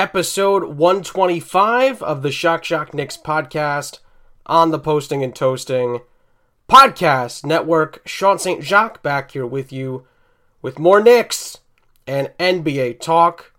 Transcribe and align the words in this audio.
episode 0.00 0.64
125 0.78 2.02
of 2.02 2.22
the 2.22 2.32
Shock 2.32 2.64
Shock 2.64 2.94
Knicks 2.94 3.18
podcast 3.18 3.98
on 4.46 4.70
the 4.70 4.78
Posting 4.78 5.22
and 5.22 5.34
Toasting 5.34 6.00
podcast 6.70 7.44
network. 7.44 8.00
Sean 8.06 8.38
St. 8.38 8.64
Jacques 8.64 9.02
back 9.02 9.32
here 9.32 9.44
with 9.44 9.74
you 9.74 10.06
with 10.62 10.78
more 10.78 11.02
Knicks 11.02 11.58
and 12.06 12.32
NBA 12.40 13.00
talk. 13.00 13.52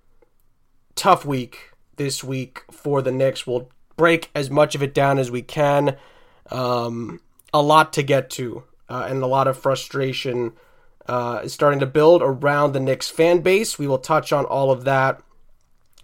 Tough 0.95 1.25
week 1.25 1.73
this 1.97 2.23
week 2.23 2.63
for 2.71 3.03
the 3.03 3.11
Knicks. 3.11 3.45
We'll 3.45 3.69
break 3.95 4.31
as 4.33 4.49
much 4.49 4.73
of 4.73 4.81
it 4.81 4.95
down 4.95 5.19
as 5.19 5.29
we 5.29 5.43
can. 5.43 5.95
Um, 6.49 7.21
a 7.53 7.61
lot 7.61 7.93
to 7.93 8.01
get 8.01 8.31
to, 8.31 8.63
uh, 8.89 9.05
and 9.07 9.21
a 9.21 9.27
lot 9.27 9.47
of 9.47 9.59
frustration 9.59 10.53
uh, 11.07 11.41
is 11.43 11.53
starting 11.53 11.81
to 11.81 11.85
build 11.85 12.23
around 12.23 12.71
the 12.71 12.79
Knicks 12.79 13.11
fan 13.11 13.41
base. 13.41 13.77
We 13.77 13.85
will 13.85 13.99
touch 13.99 14.33
on 14.33 14.45
all 14.45 14.71
of 14.71 14.85
that 14.85 15.21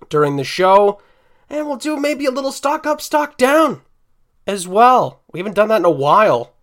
during 0.09 0.37
the 0.37 0.43
show. 0.43 1.01
And 1.49 1.67
we'll 1.67 1.77
do 1.77 1.97
maybe 1.97 2.25
a 2.25 2.31
little 2.31 2.51
stock 2.51 2.85
up, 2.85 3.01
stock 3.01 3.37
down 3.37 3.81
as 4.45 4.67
well. 4.67 5.21
We 5.31 5.39
haven't 5.39 5.55
done 5.55 5.69
that 5.69 5.77
in 5.77 5.85
a 5.85 5.91
while 5.91 6.53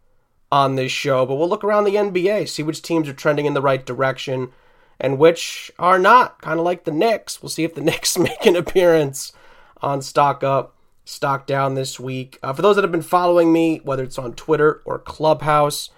on 0.52 0.76
this 0.76 0.92
show, 0.92 1.26
but 1.26 1.34
we'll 1.34 1.48
look 1.48 1.64
around 1.64 1.84
the 1.84 1.94
NBA, 1.94 2.48
see 2.48 2.62
which 2.62 2.82
teams 2.82 3.08
are 3.08 3.14
trending 3.14 3.46
in 3.46 3.54
the 3.54 3.62
right 3.62 3.84
direction 3.84 4.52
and 5.00 5.18
which 5.18 5.70
are 5.78 5.98
not. 5.98 6.40
Kind 6.40 6.58
of 6.58 6.64
like 6.64 6.84
the 6.84 6.92
Knicks. 6.92 7.42
We'll 7.42 7.50
see 7.50 7.64
if 7.64 7.74
the 7.74 7.80
Knicks 7.82 8.18
make 8.18 8.46
an 8.46 8.56
appearance 8.56 9.32
on 9.80 10.02
Stock 10.02 10.42
Up, 10.42 10.76
Stock 11.04 11.46
Down 11.46 11.74
this 11.74 11.98
week. 11.98 12.38
Uh, 12.42 12.52
for 12.52 12.62
those 12.62 12.76
that 12.76 12.84
have 12.84 12.92
been 12.92 13.02
following 13.02 13.52
me, 13.52 13.80
whether 13.84 14.02
it's 14.02 14.18
on 14.18 14.34
Twitter 14.34 14.82
or 14.84 14.98
Clubhouse, 14.98 15.90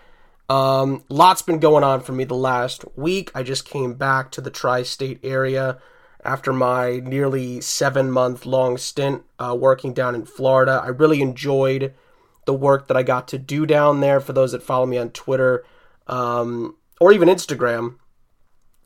um, 0.49 1.05
lots 1.09 1.43
been 1.43 1.59
going 1.59 1.85
on 1.85 2.01
for 2.01 2.13
me 2.13 2.25
the 2.25 2.35
last 2.35 2.85
week. 2.97 3.31
I 3.35 3.43
just 3.43 3.65
came 3.65 3.95
back 3.95 4.31
to 4.33 4.41
the 4.41 4.51
tri 4.51 4.83
state 4.83 5.21
area 5.23 5.79
after 6.27 6.53
my 6.53 7.01
nearly 7.05 7.61
seven 7.61 8.11
month 8.11 8.45
long 8.45 8.77
stint 8.77 9.23
uh, 9.39 9.57
working 9.59 9.95
down 9.95 10.15
in 10.15 10.25
Florida. 10.25 10.81
I 10.85 10.89
really 10.89 11.23
enjoyed 11.23 11.95
the 12.45 12.55
work 12.55 12.89
that 12.89 12.97
I 12.97 13.03
got 13.03 13.29
to 13.29 13.39
do 13.39 13.65
down 13.65 14.01
there. 14.01 14.21
For 14.21 14.33
those 14.33 14.53
that 14.53 14.63
follow 14.63 14.87
me 14.87 14.99
on 14.99 15.11
Twitter 15.11 15.65
um, 16.07 16.77
or 17.01 17.13
even 17.13 17.29
Instagram, 17.29 17.97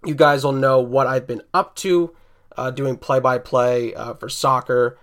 you 0.04 0.14
guys 0.14 0.44
will 0.44 0.52
know 0.52 0.80
what 0.80 1.06
I've 1.06 1.26
been 1.26 1.42
up 1.52 1.74
to 1.76 2.14
uh, 2.56 2.70
doing 2.70 2.96
play 2.96 3.20
by 3.20 3.38
play 3.38 3.92
for 4.18 4.28
soccer, 4.28 4.98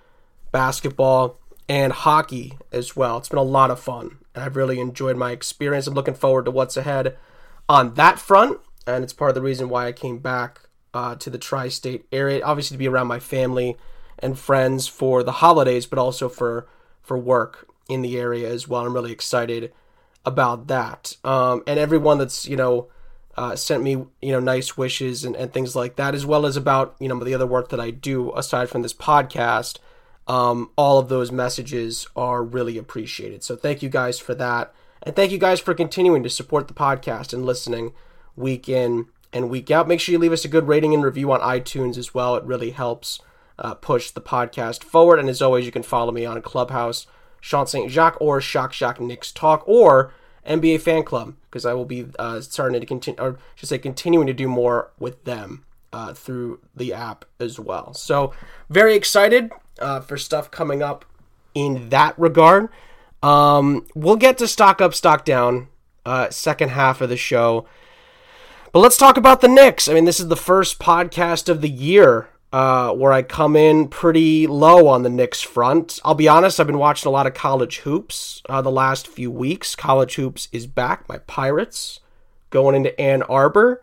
basketball, 0.52 1.40
and 1.70 1.92
hockey 1.92 2.58
as 2.72 2.96
well. 2.96 3.18
It's 3.18 3.30
been 3.30 3.40
a 3.40 3.44
lot 3.44 3.72
of 3.72 3.80
fun, 3.80 4.18
and 4.34 4.44
I've 4.44 4.56
really 4.56 4.80
enjoyed 4.80 5.18
my 5.18 5.32
experience. 5.32 5.88
I'm 5.88 5.94
looking 5.94 6.14
forward 6.14 6.46
to 6.46 6.52
what's 6.52 6.78
ahead 6.78 7.18
on 7.68 7.96
that 7.96 8.20
front, 8.20 8.60
and 8.86 9.04
it's 9.04 9.14
part 9.14 9.30
of 9.30 9.36
the 9.36 9.42
reason 9.42 9.70
why 9.70 9.88
I 9.88 9.92
came 9.92 10.20
back 10.20 10.67
uh, 10.98 11.14
to 11.14 11.30
the 11.30 11.38
tri 11.38 11.68
state 11.70 12.06
area. 12.12 12.44
Obviously, 12.44 12.74
to 12.74 12.80
be 12.80 12.88
around 12.88 13.06
my 13.06 13.20
family 13.20 13.78
and 14.18 14.40
friends 14.40 14.88
for 14.88 15.22
the 15.22 15.34
holidays, 15.44 15.86
but 15.86 16.00
also 16.00 16.28
for, 16.28 16.68
for 17.04 17.16
work 17.20 17.68
in 17.88 18.02
the 18.02 18.18
area 18.18 18.50
as 18.50 18.68
well. 18.68 18.84
I'm 18.84 18.96
really 18.96 19.12
excited 19.12 19.72
about 20.26 20.66
that. 20.68 21.16
Um, 21.24 21.62
and 21.68 21.78
everyone 21.78 22.18
that's, 22.18 22.48
you 22.48 22.56
know, 22.56 22.88
uh, 23.36 23.56
sent 23.56 23.84
me, 23.84 23.92
you 24.24 24.32
know, 24.32 24.40
nice 24.40 24.76
wishes 24.76 25.24
and, 25.24 25.36
and 25.36 25.54
things 25.54 25.76
like 25.76 25.98
that, 25.98 26.16
as 26.16 26.26
well 26.26 26.48
as 26.48 26.58
about, 26.58 26.96
you 27.00 27.08
know, 27.08 27.24
the 27.24 27.36
other 27.36 27.46
work 27.46 27.70
that 27.70 27.80
I 27.80 27.92
do 27.92 28.36
aside 28.36 28.68
from 28.68 28.82
this 28.82 28.96
podcast. 28.96 29.78
Um, 30.26 30.72
all 30.76 30.98
of 30.98 31.10
those 31.10 31.32
messages 31.32 32.08
are 32.16 32.44
really 32.44 32.80
appreciated. 32.80 33.44
So 33.44 33.56
thank 33.56 33.84
you 33.84 33.90
guys 33.90 34.18
for 34.18 34.34
that. 34.34 34.74
And 35.04 35.16
thank 35.16 35.32
you 35.32 35.38
guys 35.38 35.60
for 35.60 35.76
continuing 35.76 36.24
to 36.24 36.30
support 36.30 36.68
the 36.68 36.74
podcast 36.74 37.34
and 37.34 37.46
listening 37.46 37.94
week 38.36 38.68
in 38.68 39.06
and 39.38 39.50
week 39.50 39.70
out. 39.72 39.88
Make 39.88 40.00
sure 40.00 40.12
you 40.12 40.20
leave 40.20 40.34
us 40.34 40.44
a 40.44 40.50
good 40.50 40.68
rating 40.68 40.94
and 40.94 41.04
review 41.04 41.32
on 41.32 41.40
iTunes 41.40 41.98
as 41.98 42.14
well. 42.14 42.36
It 42.36 42.44
really 42.44 42.72
helps 42.72 43.22
uh, 43.60 43.76
push 43.76 44.12
the 44.12 44.22
podcast 44.22 44.84
forward. 44.84 45.20
And 45.20 45.30
as 45.30 45.42
always, 45.42 45.66
you 45.66 45.72
can 45.72 45.84
follow 45.84 46.12
me 46.12 46.26
on 46.26 46.42
Clubhouse, 46.42 47.08
Sean 47.40 47.68
St. 47.68 47.90
Jacques, 47.92 48.18
or 48.20 48.42
Shock 48.42 48.74
Shock 48.74 49.00
Knicks 49.00 49.32
Talk, 49.32 49.64
or 49.68 50.12
NBA 50.48 50.82
Fan 50.82 51.04
Club, 51.04 51.36
because 51.50 51.66
I 51.66 51.74
will 51.74 51.86
be 51.86 52.08
uh, 52.18 52.42
starting 52.42 52.80
to 52.80 52.86
continue, 52.86 53.22
or 53.22 53.38
should 53.56 53.70
say, 53.70 53.78
continuing 53.78 54.28
to 54.28 54.34
do 54.34 54.48
more 54.48 54.92
with 55.00 55.24
them 55.26 55.64
uh, 55.94 56.14
through 56.14 56.60
the 56.76 56.94
app 56.94 57.26
as 57.40 57.60
well. 57.60 57.94
So, 57.94 58.34
very 58.70 58.96
excited 58.96 59.52
uh, 59.80 60.02
for 60.02 60.18
stuff 60.18 60.50
coming 60.50 60.82
up 60.82 61.06
in 61.54 61.90
that 61.90 62.18
regard. 62.18 62.70
Um, 63.22 63.86
we'll 63.96 64.16
get 64.16 64.38
to 64.40 64.48
stock 64.48 64.82
up, 64.82 64.94
stock 64.94 65.26
down, 65.26 65.68
uh, 66.06 66.30
second 66.30 66.70
half 66.70 67.02
of 67.02 67.10
the 67.10 67.18
show. 67.18 67.68
But 68.78 68.82
let's 68.82 68.98
talk 68.98 69.18
about 69.18 69.42
the 69.42 69.48
Knicks. 69.48 69.88
I 69.88 69.96
mean, 69.96 70.06
this 70.06 70.20
is 70.20 70.28
the 70.28 70.36
first 70.36 70.78
podcast 70.78 71.50
of 71.50 71.62
the 71.62 71.68
year 71.68 72.30
uh, 72.54 72.92
where 72.92 73.12
I 73.12 73.24
come 73.24 73.56
in 73.56 73.88
pretty 73.88 74.46
low 74.46 74.88
on 74.88 75.02
the 75.02 75.10
Knicks 75.10 75.42
front. 75.42 76.00
I'll 76.06 76.14
be 76.14 76.28
honest, 76.28 76.60
I've 76.60 76.68
been 76.68 76.78
watching 76.78 77.10
a 77.10 77.12
lot 77.12 77.26
of 77.26 77.34
college 77.34 77.80
hoops 77.80 78.44
uh, 78.48 78.62
the 78.62 78.70
last 78.70 79.08
few 79.08 79.32
weeks. 79.32 79.76
College 79.76 80.14
hoops 80.14 80.48
is 80.52 80.68
back. 80.68 81.10
My 81.10 81.18
Pirates 81.18 82.02
going 82.52 82.76
into 82.76 83.02
Ann 83.02 83.24
Arbor 83.24 83.82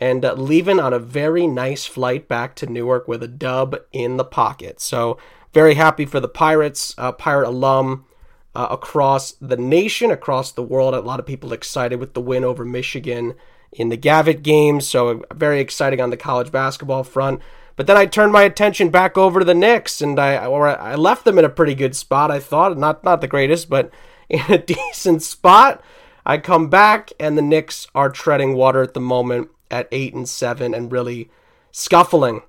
and 0.00 0.24
uh, 0.24 0.32
leaving 0.32 0.80
on 0.80 0.92
a 0.92 0.98
very 0.98 1.46
nice 1.46 1.86
flight 1.86 2.26
back 2.26 2.56
to 2.56 2.66
Newark 2.66 3.06
with 3.06 3.22
a 3.22 3.28
dub 3.28 3.76
in 3.92 4.16
the 4.16 4.24
pocket. 4.24 4.80
So, 4.80 5.18
very 5.54 5.74
happy 5.74 6.04
for 6.04 6.18
the 6.18 6.26
Pirates, 6.26 6.96
uh, 6.98 7.12
Pirate 7.12 7.46
alum. 7.46 8.06
Uh, 8.54 8.66
across 8.70 9.32
the 9.40 9.56
nation, 9.56 10.10
across 10.10 10.52
the 10.52 10.62
world, 10.62 10.92
a 10.92 11.00
lot 11.00 11.18
of 11.18 11.24
people 11.24 11.54
excited 11.54 11.98
with 11.98 12.12
the 12.12 12.20
win 12.20 12.44
over 12.44 12.66
Michigan 12.66 13.34
in 13.72 13.88
the 13.88 13.96
Gavitt 13.96 14.42
games. 14.42 14.86
So 14.86 15.24
very 15.32 15.60
exciting 15.60 16.00
on 16.00 16.10
the 16.10 16.16
college 16.16 16.52
basketball 16.52 17.04
front. 17.04 17.40
But 17.76 17.86
then 17.86 17.96
I 17.96 18.06
turned 18.06 18.32
my 18.32 18.42
attention 18.42 18.90
back 18.90 19.16
over 19.16 19.40
to 19.40 19.44
the 19.44 19.54
Knicks, 19.54 20.00
and 20.00 20.18
I 20.18 20.44
or 20.46 20.68
I 20.68 20.94
left 20.94 21.24
them 21.24 21.38
in 21.38 21.44
a 21.44 21.48
pretty 21.48 21.74
good 21.74 21.96
spot. 21.96 22.30
I 22.30 22.38
thought 22.38 22.76
not 22.76 23.02
not 23.02 23.20
the 23.20 23.28
greatest, 23.28 23.70
but 23.70 23.90
in 24.28 24.42
a 24.48 24.58
decent 24.58 25.22
spot. 25.22 25.82
I 26.24 26.38
come 26.38 26.68
back, 26.68 27.12
and 27.18 27.36
the 27.36 27.42
Knicks 27.42 27.86
are 27.94 28.10
treading 28.10 28.54
water 28.54 28.82
at 28.82 28.94
the 28.94 29.00
moment 29.00 29.48
at 29.70 29.88
eight 29.90 30.14
and 30.14 30.28
seven, 30.28 30.74
and 30.74 30.92
really 30.92 31.30
scuffling 31.70 32.42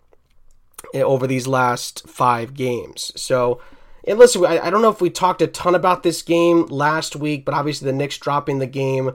over 0.94 1.26
these 1.26 1.48
last 1.48 2.08
five 2.08 2.54
games. 2.54 3.12
So. 3.16 3.62
And 4.06 4.20
listen, 4.20 4.46
I, 4.46 4.60
I 4.60 4.70
don't 4.70 4.82
know 4.82 4.92
if 4.92 5.00
we 5.00 5.10
talked 5.10 5.42
a 5.42 5.48
ton 5.48 5.76
about 5.76 6.04
this 6.04 6.22
game 6.24 6.66
last 6.66 7.16
week, 7.16 7.46
but 7.46 7.54
obviously 7.54 7.86
the 7.86 7.96
Knicks 7.96 8.18
dropping 8.18 8.60
the 8.60 8.68
game 8.68 9.12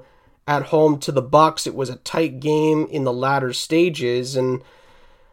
at 0.48 0.64
home 0.64 0.98
to 0.98 1.12
the 1.12 1.22
Bucks. 1.22 1.66
It 1.66 1.74
was 1.74 1.90
a 1.90 1.96
tight 1.96 2.40
game 2.40 2.88
in 2.90 3.04
the 3.04 3.12
latter 3.12 3.52
stages, 3.52 4.34
and 4.34 4.62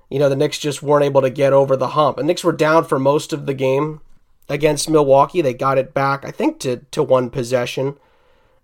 you 0.10 0.20
know 0.20 0.30
the 0.30 0.36
Knicks 0.36 0.60
just 0.60 0.84
weren't 0.84 1.06
able 1.06 1.22
to 1.22 1.30
get 1.30 1.54
over 1.54 1.76
the 1.78 1.90
hump. 1.90 2.20
And 2.20 2.28
Knicks 2.28 2.44
were 2.44 2.52
down 2.52 2.84
for 2.84 3.00
most 3.00 3.32
of 3.32 3.46
the 3.46 3.54
game 3.54 4.02
against 4.50 4.90
Milwaukee. 4.90 5.42
They 5.42 5.54
got 5.54 5.78
it 5.78 5.94
back, 5.94 6.26
I 6.26 6.32
think, 6.32 6.60
to 6.60 6.82
to 6.92 7.02
one 7.02 7.30
possession 7.30 7.98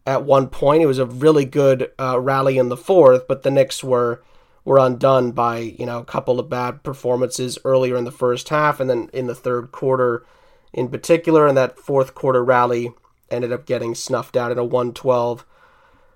at 0.06 0.26
one 0.26 0.48
point. 0.50 0.84
It 0.84 0.88
was 0.88 1.00
a 1.00 1.06
really 1.06 1.46
good 1.46 1.90
uh, 1.98 2.20
rally 2.20 2.58
in 2.58 2.68
the 2.68 2.78
fourth, 2.78 3.28
but 3.28 3.44
the 3.44 3.52
Knicks 3.52 3.82
were 3.82 4.22
were 4.66 4.78
undone 4.78 5.32
by 5.32 5.60
you 5.60 5.86
know 5.86 6.00
a 6.00 6.06
couple 6.06 6.38
of 6.38 6.50
bad 6.50 6.84
performances 6.84 7.58
earlier 7.64 7.96
in 7.96 8.04
the 8.04 8.12
first 8.12 8.50
half, 8.50 8.82
and 8.82 8.90
then 8.90 9.10
in 9.14 9.28
the 9.28 9.36
third 9.36 9.72
quarter, 9.72 10.26
in 10.74 10.90
particular, 10.90 11.48
and 11.48 11.58
that 11.58 11.80
fourth 11.80 12.14
quarter 12.14 12.44
rally 12.44 12.92
ended 13.30 13.54
up 13.54 13.66
getting 13.66 13.96
snuffed 13.96 14.36
out 14.36 14.52
at 14.52 14.58
a 14.58 14.66
112 14.66 15.46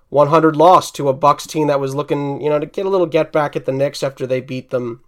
100 0.10 0.56
loss 0.56 0.92
to 0.92 1.10
a 1.10 1.14
Bucks 1.14 1.48
team 1.48 1.68
that 1.68 1.80
was 1.80 1.96
looking, 1.96 2.42
you 2.42 2.50
know, 2.50 2.60
to 2.60 2.66
get 2.66 2.86
a 2.86 2.90
little 2.90 3.08
get 3.08 3.32
back 3.32 3.56
at 3.56 3.66
the 3.66 3.72
Knicks 3.72 4.04
after 4.04 4.28
they 4.28 4.42
beat 4.42 4.70
them 4.70 5.04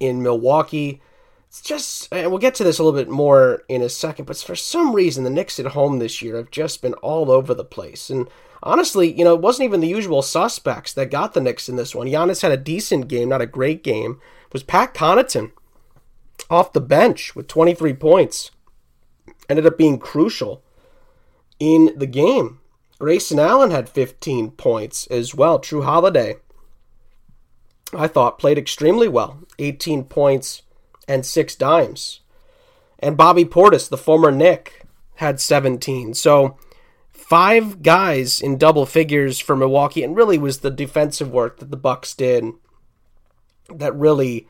in 0.00 0.22
Milwaukee. 0.22 1.00
It's 1.48 1.60
just, 1.60 2.08
and 2.12 2.30
we'll 2.30 2.40
get 2.40 2.54
to 2.56 2.64
this 2.64 2.78
a 2.78 2.82
little 2.82 2.98
bit 2.98 3.08
more 3.08 3.62
in 3.68 3.80
a 3.80 3.88
second, 3.88 4.24
but 4.24 4.36
for 4.38 4.56
some 4.56 4.92
reason, 4.94 5.22
the 5.22 5.30
Knicks 5.30 5.60
at 5.60 5.66
home 5.66 5.98
this 5.98 6.20
year 6.20 6.36
have 6.36 6.50
just 6.50 6.82
been 6.82 6.94
all 6.94 7.30
over 7.30 7.54
the 7.54 7.64
place. 7.64 8.10
And 8.10 8.28
honestly, 8.62 9.12
you 9.12 9.24
know, 9.24 9.34
it 9.34 9.40
wasn't 9.40 9.66
even 9.66 9.80
the 9.80 9.86
usual 9.86 10.22
suspects 10.22 10.92
that 10.94 11.12
got 11.12 11.32
the 11.32 11.40
Knicks 11.40 11.68
in 11.68 11.76
this 11.76 11.94
one. 11.94 12.08
Giannis 12.08 12.42
had 12.42 12.50
a 12.50 12.56
decent 12.56 13.06
game, 13.06 13.28
not 13.28 13.42
a 13.42 13.46
great 13.46 13.84
game. 13.84 14.20
It 14.46 14.52
was 14.52 14.64
Pat 14.64 14.94
Connaughton 14.94 15.52
off 16.50 16.72
the 16.72 16.80
bench 16.80 17.36
with 17.36 17.46
23 17.46 17.94
points. 17.94 18.50
Ended 19.48 19.66
up 19.66 19.78
being 19.78 19.98
crucial 19.98 20.64
in 21.60 21.92
the 21.96 22.06
game. 22.06 22.58
Grayson 22.98 23.38
Allen 23.38 23.70
had 23.70 23.88
15 23.88 24.52
points 24.52 25.06
as 25.08 25.34
well. 25.34 25.58
Jrue 25.58 25.84
Holiday, 25.84 26.36
I 27.92 28.06
thought, 28.06 28.38
played 28.38 28.58
extremely 28.58 29.08
well 29.08 29.40
18 29.58 30.04
points 30.04 30.62
and 31.08 31.26
six 31.26 31.54
dimes. 31.54 32.20
And 32.98 33.16
Bobby 33.16 33.44
Portis, 33.44 33.88
the 33.88 33.96
former 33.96 34.30
Knick, 34.30 34.86
had 35.16 35.40
17. 35.40 36.14
So 36.14 36.56
five 37.12 37.82
guys 37.82 38.40
in 38.40 38.58
double 38.58 38.86
figures 38.86 39.40
for 39.40 39.56
Milwaukee, 39.56 40.02
and 40.02 40.16
really 40.16 40.38
was 40.38 40.60
the 40.60 40.70
defensive 40.70 41.30
work 41.30 41.58
that 41.58 41.70
the 41.70 41.76
Bucks 41.76 42.14
did 42.14 42.44
that 43.74 43.94
really 43.94 44.46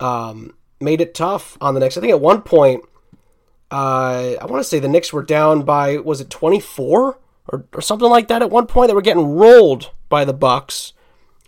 um, 0.00 0.54
made 0.80 1.00
it 1.00 1.14
tough 1.14 1.56
on 1.60 1.74
the 1.74 1.80
Knicks. 1.80 1.96
I 1.96 2.00
think 2.00 2.10
at 2.10 2.20
one 2.20 2.42
point, 2.42 2.84
uh, 3.70 4.34
I 4.40 4.46
want 4.46 4.60
to 4.60 4.68
say 4.68 4.78
the 4.78 4.88
Knicks 4.88 5.12
were 5.12 5.22
down 5.22 5.62
by 5.62 5.98
was 5.98 6.20
it 6.20 6.30
24 6.30 7.18
or, 7.48 7.64
or 7.72 7.80
something 7.80 8.08
like 8.08 8.28
that 8.28 8.42
at 8.42 8.50
one 8.50 8.66
point. 8.66 8.88
They 8.88 8.94
were 8.94 9.02
getting 9.02 9.26
rolled 9.26 9.90
by 10.08 10.24
the 10.24 10.32
Bucks. 10.32 10.92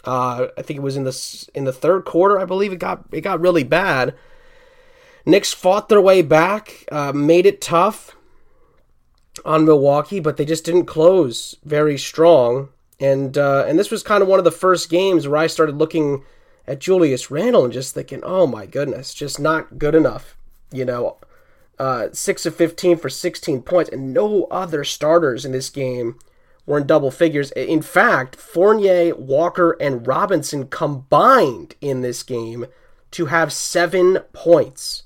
Uh, 0.05 0.49
I 0.57 0.63
think 0.63 0.79
it 0.79 0.83
was 0.83 0.97
in 0.97 1.05
the 1.05 1.49
in 1.55 1.65
the 1.65 1.73
third 1.73 2.05
quarter. 2.05 2.39
I 2.39 2.45
believe 2.45 2.73
it 2.73 2.79
got 2.79 3.05
it 3.13 3.21
got 3.21 3.41
really 3.41 3.65
bad. 3.65 4.15
Knicks 5.27 5.53
fought 5.53 5.89
their 5.89 6.01
way 6.01 6.23
back, 6.23 6.87
uh, 6.91 7.13
made 7.13 7.45
it 7.45 7.61
tough 7.61 8.17
on 9.45 9.65
Milwaukee, 9.65 10.21
but 10.21 10.37
they 10.37 10.45
just 10.45 10.65
didn't 10.65 10.87
close 10.87 11.57
very 11.65 11.99
strong. 11.99 12.71
And 12.99 13.37
uh, 13.37 13.65
and 13.67 13.79
this 13.79 13.91
was 13.91 14.03
kind 14.03 14.23
of 14.23 14.29
one 14.29 14.39
of 14.39 14.45
the 14.45 14.51
first 14.51 14.91
games 14.91 15.29
where 15.29 15.41
I 15.41 15.47
started 15.47 15.77
looking 15.77 16.25
at 16.67 16.81
Julius 16.81 17.31
Randle 17.31 17.65
and 17.65 17.73
just 17.73 17.95
thinking, 17.95 18.21
oh 18.23 18.47
my 18.47 18.67
goodness, 18.67 19.15
just 19.15 19.41
not 19.41 19.79
good 19.79 19.95
enough. 19.95 20.37
You 20.73 20.85
know, 20.85 21.19
uh, 21.81 22.11
six 22.13 22.45
of 22.45 22.55
fifteen 22.55 22.99
for 22.99 23.09
sixteen 23.09 23.63
points, 23.63 23.89
and 23.91 24.13
no 24.13 24.45
other 24.51 24.85
starters 24.85 25.47
in 25.47 25.53
this 25.53 25.71
game 25.71 26.19
were 26.67 26.77
in 26.77 26.87
double 26.87 27.11
figures. 27.11 27.51
In 27.53 27.81
fact, 27.81 28.37
Fournier, 28.37 29.15
Walker, 29.17 29.79
and 29.81 30.07
Robinson 30.07 30.69
combined 30.69 31.77
in 31.81 32.03
this 32.03 32.23
game 32.23 32.67
to 33.13 33.27
have 33.27 33.51
seven 33.51 34.19
points. 34.35 35.05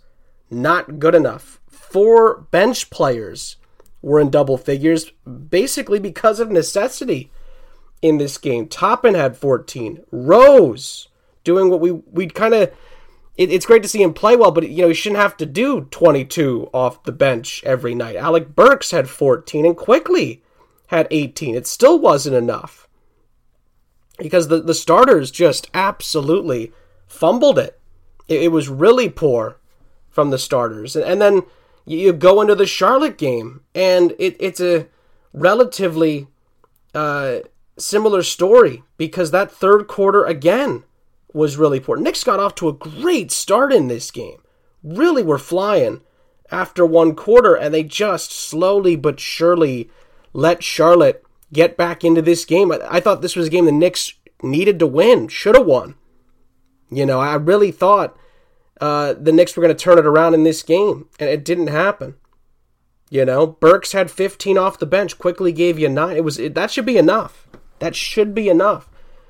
Not 0.51 0.99
good 0.99 1.15
enough. 1.15 1.61
Four 1.69 2.41
bench 2.51 2.91
players 2.91 3.57
were 4.03 4.19
in 4.19 4.31
double 4.31 4.59
figures, 4.59 5.13
basically 5.49 6.01
because 6.01 6.41
of 6.41 6.51
necessity 6.51 7.31
in 8.03 8.19
this 8.19 8.37
game. 8.37 8.67
Toppin 8.67 9.15
had 9.15 9.37
14. 9.37 10.05
Rose 10.11 11.07
doing 11.45 11.71
what 11.71 11.81
we 11.81 11.93
we 11.93 12.27
kind 12.27 12.53
of. 12.53 12.73
It, 13.37 13.51
it's 13.51 13.67
great 13.67 13.83
to 13.83 13.89
see 13.89 14.03
him 14.03 14.15
play 14.15 14.37
well, 14.37 14.51
but 14.51 14.69
you 14.69 14.83
know 14.83 14.89
he 14.89 14.95
shouldn't 14.95 15.21
have 15.21 15.37
to 15.39 15.47
do 15.47 15.83
22 15.91 16.71
off 16.73 17.03
the 17.03 17.13
bench 17.13 17.63
every 17.65 17.95
night. 17.95 18.17
Alec 18.17 18.55
Burks 18.55 18.93
had 18.93 19.09
14, 19.09 19.67
and 19.67 19.77
Quickley 19.77 20.43
had 20.89 21.09
18. 21.11 21.55
It 21.55 21.67
still 21.67 21.99
wasn't 21.99 22.37
enough 22.37 22.89
because 24.19 24.49
the 24.49 24.61
the 24.61 24.75
starters 24.75 25.31
just 25.31 25.69
absolutely 25.75 26.73
fumbled 27.07 27.59
it. 27.59 27.81
It, 28.29 28.45
it 28.45 28.49
was 28.49 28.69
really 28.69 29.09
poor 29.09 29.59
from 30.09 30.31
the 30.31 30.39
starters, 30.39 30.95
and, 30.95 31.05
and 31.05 31.21
then 31.21 31.43
you 31.85 32.13
go 32.13 32.41
into 32.41 32.55
the 32.55 32.67
Charlotte 32.67 33.19
game, 33.19 33.63
and 33.75 34.13
it, 34.19 34.37
it's 34.39 34.61
a 34.61 34.87
relatively 35.33 36.29
uh, 36.95 37.41
similar 37.77 38.23
story 38.23 38.85
because 38.97 39.33
that 39.33 39.51
third 39.51 39.89
quarter 39.89 40.25
again 40.25 40.85
was 41.35 41.59
really 41.59 41.81
poor. 41.81 41.97
Knicks 41.97 42.25
got 42.25 42.41
off 42.41 42.55
to 42.57 42.69
a 42.69 42.73
great 42.73 43.31
start 43.31 43.73
in 43.73 43.89
this 43.89 44.11
game. 44.11 44.41
Really 44.83 45.23
were 45.23 45.39
flying 45.39 46.01
after 46.51 46.87
one 46.87 47.15
quarter, 47.15 47.55
and 47.55 47.75
they 47.75 47.83
just 47.83 48.31
slowly 48.31 48.97
but 48.97 49.21
surely 49.21 49.91
let 50.33 50.63
Charlotte 50.63 51.25
get 51.53 51.77
back 51.77 52.05
into 52.05 52.23
this 52.23 52.45
game. 52.45 52.73
I, 52.73 52.79
I 52.89 53.01
thought 53.01 53.21
this 53.21 53.37
was 53.37 53.49
a 53.49 53.51
game 53.51 53.65
the 53.65 53.73
Knicks 53.73 54.15
needed 54.43 54.79
to 54.79 54.87
win, 54.87 55.29
should 55.29 55.57
have 55.57 55.67
won. 55.67 55.97
You 56.91 57.05
know, 57.05 57.21
I 57.21 57.35
really 57.35 57.73
thought 57.73 58.17
uh, 58.81 59.15
the 59.15 59.33
Knicks 59.33 59.57
were 59.57 59.63
going 59.63 59.75
to 59.75 59.83
turn 59.83 59.99
it 59.99 60.07
around 60.07 60.35
in 60.35 60.45
this 60.45 60.63
game, 60.63 61.09
and 61.19 61.29
it 61.29 61.45
didn't 61.45 61.69
happen. 61.69 62.15
You 63.11 63.25
know, 63.25 63.47
Burks 63.47 63.93
had 63.93 64.11
15 64.11 64.59
off 64.59 64.79
the 64.79 64.87
bench, 64.87 65.19
Quickley 65.19 65.53
gave 65.53 65.79
you 65.79 65.89
nine. 65.89 66.17
It 66.17 66.25
was 66.25 66.39
it, 66.39 66.55
that 66.55 66.71
should 66.71 66.87
be 66.87 66.97
enough. 66.97 67.49
That 67.79 67.95
should 67.95 68.35
be 68.35 68.49
enough. 68.49 68.89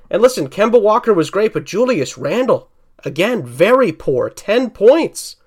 And 0.09 0.21
listen, 0.21 0.49
Kemba 0.49 0.81
Walker 0.81 1.13
was 1.13 1.29
great, 1.29 1.53
but 1.53 1.65
Julius 1.65 2.17
Randle 2.17 2.69
again 3.03 3.45
very 3.45 3.91
poor. 3.91 4.29
10 4.29 4.71
points, 4.71 5.37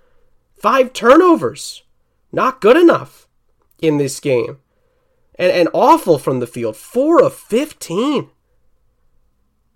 five 0.55 0.93
turnovers, 0.93 1.82
not 2.32 2.60
good 2.60 2.76
enough 2.76 3.28
in 3.81 3.99
this 3.99 4.20
game, 4.20 4.58
and 5.37 5.52
and 5.52 5.69
awful 5.72 6.19
from 6.19 6.40
the 6.40 6.46
field. 6.46 6.76
Four 6.76 7.22
of 7.22 7.34
15. 7.34 8.31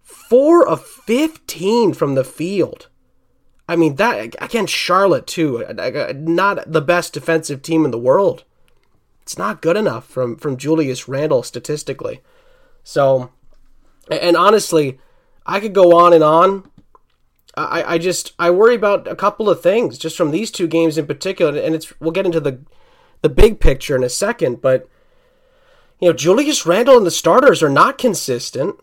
Four 0.03 0.67
of 0.67 0.85
15 0.85 1.95
from 1.95 2.15
the 2.15 2.25
field. 2.25 2.89
I 3.69 3.77
mean 3.77 3.97
that 3.97 4.35
against 4.41 4.75
Charlotte 4.75 5.27
too, 5.27 5.65
uh, 5.65 6.13
not 6.17 6.71
the 6.71 6.83
best 6.83 7.13
defensive 7.13 7.63
team 7.63 7.85
in 7.85 7.91
the 7.91 7.99
world. 7.99 8.45
It's 9.23 9.39
not 9.39 9.63
good 9.63 9.77
enough 9.77 10.07
from 10.07 10.37
from 10.37 10.57
Julius 10.57 11.09
Randle 11.09 11.43
statistically. 11.43 12.21
So, 12.83 13.31
and 14.11 14.37
honestly, 14.37 14.99
I 15.47 15.61
could 15.61 15.73
go 15.73 15.97
on 15.99 16.13
and 16.13 16.25
on. 16.25 16.71
I, 17.57 17.95
I 17.95 17.99
just 17.99 18.33
I 18.39 18.51
worry 18.51 18.75
about 18.75 19.07
a 19.07 19.17
couple 19.17 19.51
of 19.51 19.61
things 19.61 19.99
just 19.99 20.17
from 20.17 20.31
these 20.31 20.51
two 20.51 20.67
games 20.67 20.97
in 20.97 21.07
particular, 21.07 21.59
and 21.61 21.75
it's 21.75 21.93
we'll 22.01 22.11
get 22.13 22.27
into 22.27 22.41
the 22.41 22.61
the 23.21 23.29
big 23.29 23.61
picture 23.61 23.95
in 23.95 24.03
a 24.03 24.09
second, 24.09 24.61
but 24.61 24.89
you 26.01 26.09
know 26.09 26.15
Julius 26.15 26.67
Randle 26.67 26.97
and 26.97 27.07
the 27.07 27.11
starters 27.11 27.63
are 27.63 27.69
not 27.69 27.99
consistent, 27.99 28.77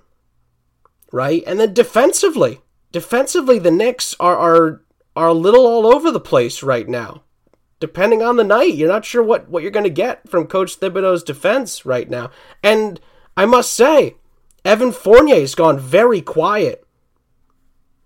right? 1.11 1.43
And 1.47 1.59
then 1.59 1.73
defensively, 1.73 2.61
defensively, 2.91 3.59
the 3.59 3.71
Knicks 3.71 4.15
are 4.19 4.37
are 4.37 4.81
are 5.15 5.29
a 5.29 5.33
little 5.33 5.65
all 5.65 5.87
over 5.87 6.11
the 6.11 6.19
place 6.19 6.61
right 6.61 6.87
now. 6.87 7.23
Depending 7.79 8.21
on 8.21 8.35
the 8.35 8.43
night, 8.43 8.75
you're 8.75 8.87
not 8.87 9.05
sure 9.05 9.23
what 9.23 9.49
what 9.49 9.63
you're 9.63 9.71
going 9.71 9.83
to 9.83 9.89
get 9.89 10.29
from 10.29 10.47
Coach 10.47 10.79
Thibodeau's 10.79 11.23
defense 11.23 11.85
right 11.85 12.09
now. 12.09 12.29
And 12.61 12.99
I 13.35 13.45
must 13.45 13.73
say, 13.73 14.15
Evan 14.69 14.91
Fournier 14.91 15.39
has 15.39 15.55
gone 15.55 15.79
very 15.79 16.21
quiet. 16.21 16.85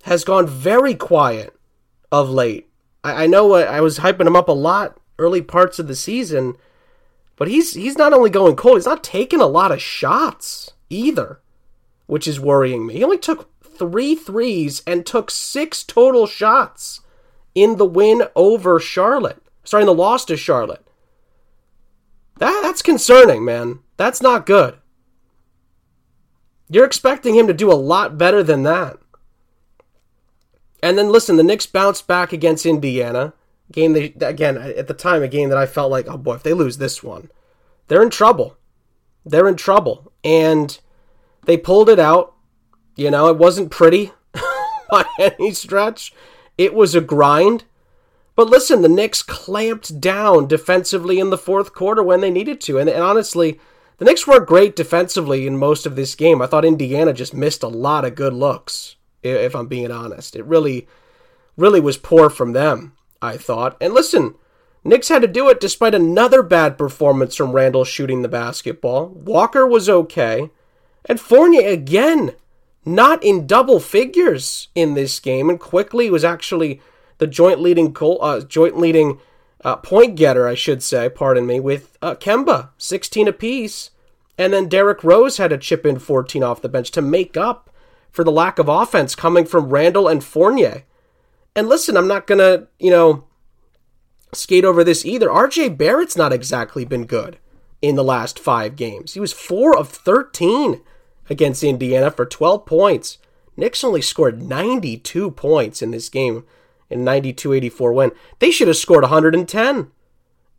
Has 0.03 0.23
gone 0.23 0.47
very 0.47 0.95
quiet 0.95 1.53
of 2.09 2.29
late. 2.29 2.69
I, 3.03 3.25
I 3.25 3.27
know 3.27 3.51
I, 3.53 3.63
I 3.63 3.81
was 3.81 3.99
hyping 3.99 4.27
him 4.27 4.37
up 4.37 4.47
a 4.47 4.53
lot 4.53 4.97
early 5.19 5.41
parts 5.41 5.77
of 5.77 5.89
the 5.89 5.95
season, 5.95 6.55
but 7.35 7.49
he's 7.49 7.73
he's 7.73 7.97
not 7.97 8.13
only 8.13 8.29
going 8.29 8.55
cold, 8.55 8.77
he's 8.77 8.85
not 8.85 9.03
taking 9.03 9.41
a 9.41 9.45
lot 9.45 9.73
of 9.73 9.81
shots 9.81 10.71
either, 10.89 11.41
which 12.05 12.29
is 12.29 12.39
worrying 12.39 12.87
me. 12.87 12.93
He 12.93 13.03
only 13.03 13.17
took 13.17 13.49
three 13.61 14.15
threes 14.15 14.83
and 14.87 15.05
took 15.05 15.31
six 15.31 15.83
total 15.83 16.27
shots 16.27 17.01
in 17.53 17.75
the 17.75 17.85
win 17.85 18.23
over 18.37 18.79
Charlotte. 18.79 19.43
Sorry, 19.65 19.83
in 19.83 19.87
the 19.87 19.93
loss 19.93 20.23
to 20.25 20.37
Charlotte. 20.37 20.87
That, 22.37 22.61
that's 22.63 22.81
concerning, 22.81 23.43
man. 23.43 23.79
That's 23.97 24.21
not 24.21 24.45
good. 24.45 24.77
You're 26.73 26.85
expecting 26.85 27.35
him 27.35 27.45
to 27.45 27.53
do 27.53 27.71
a 27.71 27.75
lot 27.75 28.17
better 28.17 28.41
than 28.41 28.63
that. 28.63 28.97
And 30.81 30.97
then 30.97 31.11
listen, 31.11 31.35
the 31.37 31.43
Knicks 31.43 31.67
bounced 31.67 32.07
back 32.07 32.33
against 32.33 32.65
Indiana. 32.65 33.33
Game 33.71 33.93
they 33.93 34.15
again 34.19 34.57
at 34.57 34.87
the 34.87 34.95
time 34.95 35.21
a 35.21 35.27
game 35.27 35.49
that 35.49 35.57
I 35.57 35.67
felt 35.67 35.91
like, 35.91 36.07
oh 36.07 36.17
boy, 36.17 36.33
if 36.33 36.41
they 36.41 36.53
lose 36.53 36.79
this 36.79 37.03
one, 37.03 37.29
they're 37.87 38.01
in 38.01 38.09
trouble. 38.09 38.57
They're 39.23 39.47
in 39.47 39.55
trouble. 39.55 40.11
And 40.23 40.75
they 41.45 41.57
pulled 41.57 41.89
it 41.89 41.99
out. 41.99 42.33
You 42.95 43.11
know, 43.11 43.27
it 43.27 43.37
wasn't 43.37 43.69
pretty 43.69 44.11
by 44.89 45.05
any 45.19 45.51
stretch. 45.51 46.11
It 46.57 46.73
was 46.73 46.95
a 46.95 47.01
grind. 47.01 47.65
But 48.35 48.49
listen, 48.49 48.81
the 48.81 48.89
Knicks 48.89 49.21
clamped 49.21 50.01
down 50.01 50.47
defensively 50.47 51.19
in 51.19 51.29
the 51.29 51.37
fourth 51.37 51.75
quarter 51.75 52.01
when 52.01 52.21
they 52.21 52.31
needed 52.31 52.59
to. 52.61 52.79
And, 52.79 52.89
and, 52.89 53.03
honestly, 53.03 53.59
the 54.03 54.09
Knicks 54.09 54.27
weren't 54.27 54.47
great 54.47 54.75
defensively 54.75 55.47
in 55.47 55.57
most 55.57 55.85
of 55.85 55.95
this 55.95 56.13
game. 56.13 56.41
I 56.41 56.47
thought 56.47 56.65
Indiana 56.65 57.13
just 57.13 57.33
missed 57.33 57.63
a 57.63 57.69
lot 57.69 58.03
of 58.03 58.15
good 58.15 58.33
looks, 58.33 58.97
if 59.23 59.55
I'm 59.55 59.67
being 59.67 59.91
honest. 59.91 60.35
It 60.35 60.43
really, 60.43 60.89
really 61.55 61.79
was 61.79 61.95
poor 61.95 62.29
from 62.29 62.51
them, 62.51 62.97
I 63.21 63.37
thought. 63.37 63.77
And 63.79 63.93
listen, 63.93 64.35
Knicks 64.83 65.07
had 65.07 65.21
to 65.21 65.27
do 65.29 65.47
it 65.47 65.61
despite 65.61 65.95
another 65.95 66.43
bad 66.43 66.77
performance 66.77 67.33
from 67.37 67.53
Randle 67.53 67.85
shooting 67.85 68.23
the 68.23 68.27
basketball. 68.27 69.07
Walker 69.07 69.65
was 69.65 69.89
okay. 69.89 70.49
And 71.05 71.17
Fournier 71.17 71.65
again 71.69 72.33
not 72.83 73.23
in 73.23 73.47
double 73.47 73.79
figures 73.79 74.67
in 74.75 74.95
this 74.95 75.21
game, 75.21 75.49
and 75.49 75.61
Quickley 75.61 76.09
was 76.09 76.25
actually 76.25 76.81
the 77.19 77.27
joint 77.27 77.61
leading 77.61 77.93
goal, 77.93 78.19
uh, 78.21 78.41
joint 78.41 78.77
leading 78.77 79.19
uh, 79.63 79.77
point 79.77 80.17
getter, 80.17 80.45
I 80.45 80.55
should 80.55 80.83
say. 80.83 81.07
Pardon 81.07 81.45
me, 81.45 81.61
with 81.61 81.97
uh, 82.01 82.15
Kemba, 82.15 82.71
sixteen 82.77 83.29
apiece, 83.29 83.91
and 84.37 84.53
then 84.53 84.67
Derrick 84.67 85.03
Rose 85.03 85.37
had 85.37 85.51
a 85.51 85.57
chip 85.57 85.85
in 85.85 85.99
fourteen 85.99 86.43
off 86.43 86.61
the 86.61 86.69
bench 86.69 86.91
to 86.91 87.01
make 87.01 87.37
up 87.37 87.69
for 88.11 88.23
the 88.23 88.31
lack 88.31 88.59
of 88.59 88.69
offense 88.69 89.15
coming 89.15 89.45
from 89.45 89.69
Randle 89.69 90.07
and 90.07 90.23
Fournier. 90.23 90.83
And 91.55 91.67
listen, 91.67 91.97
I'm 91.97 92.07
not 92.07 92.27
gonna, 92.27 92.67
you 92.79 92.89
know, 92.89 93.25
skate 94.33 94.65
over 94.65 94.83
this 94.83 95.05
either. 95.05 95.27
RJ 95.27 95.77
Barrett's 95.77 96.17
not 96.17 96.33
exactly 96.33 96.85
been 96.85 97.05
good 97.05 97.37
in 97.81 97.95
the 97.95 98.03
last 98.03 98.39
five 98.39 98.75
games. 98.75 99.13
He 99.13 99.19
was 99.19 99.33
four 99.33 99.77
of 99.77 99.89
thirteen 99.89 100.81
against 101.29 101.63
Indiana 101.63 102.11
for 102.11 102.25
12 102.25 102.65
points. 102.65 103.17
Knicks 103.55 103.83
only 103.83 104.01
scored 104.01 104.41
92 104.41 105.31
points 105.31 105.81
in 105.81 105.91
this 105.91 106.09
game 106.09 106.45
in 106.89 107.03
92-84 107.05 107.93
win. 107.93 108.11
They 108.39 108.51
should 108.51 108.67
have 108.67 108.77
scored 108.77 109.03
110. 109.03 109.91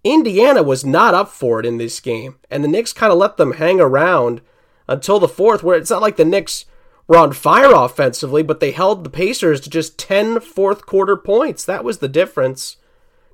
Indiana 0.05 0.63
was 0.63 0.85
not 0.85 1.15
up 1.15 1.31
for 1.31 1.59
it 1.59 1.67
in 1.67 1.79
this 1.79 1.99
game, 1.99 2.37
and 2.51 2.63
the 2.63 2.69
Knicks 2.69 2.93
kind 2.93 3.11
of 3.11 3.19
let 3.19 3.39
them 3.39 3.53
hang 3.53 3.81
around 3.81 4.43
until 4.87 5.19
the 5.19 5.27
fourth, 5.27 5.63
where 5.63 5.79
it's 5.79 5.91
not 5.91 6.03
like 6.03 6.17
the 6.17 6.27
Knicks 6.27 6.67
were 7.07 7.17
on 7.17 7.33
fire 7.33 7.73
offensively, 7.75 8.43
but 8.43 8.61
they 8.61 8.71
held 8.71 9.03
the 9.03 9.11
Pacers 9.11 9.63
to 9.63 9.71
just 9.71 9.99
10 9.99 10.41
fourth 10.41 10.85
quarter 10.85 11.17
points. 11.17 11.65
That 11.65 11.85
was 11.85 11.99
the 11.99 12.09
difference. 12.09 12.77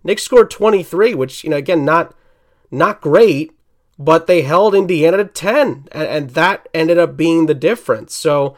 Knicks 0.05 0.23
scored 0.23 0.50
23, 0.50 1.12
which, 1.15 1.43
you 1.43 1.50
know, 1.50 1.57
again, 1.57 1.85
not 1.85 2.15
not 2.71 3.00
great, 3.00 3.50
but 3.99 4.29
they 4.29 4.43
held 4.43 4.77
Indiana 4.77 5.17
to 5.17 5.25
10, 5.25 5.89
and, 5.91 6.09
and 6.09 6.31
that 6.31 6.69
ended 6.73 6.99
up 6.99 7.17
being 7.17 7.47
the 7.47 7.55
difference. 7.55 8.15
So, 8.15 8.57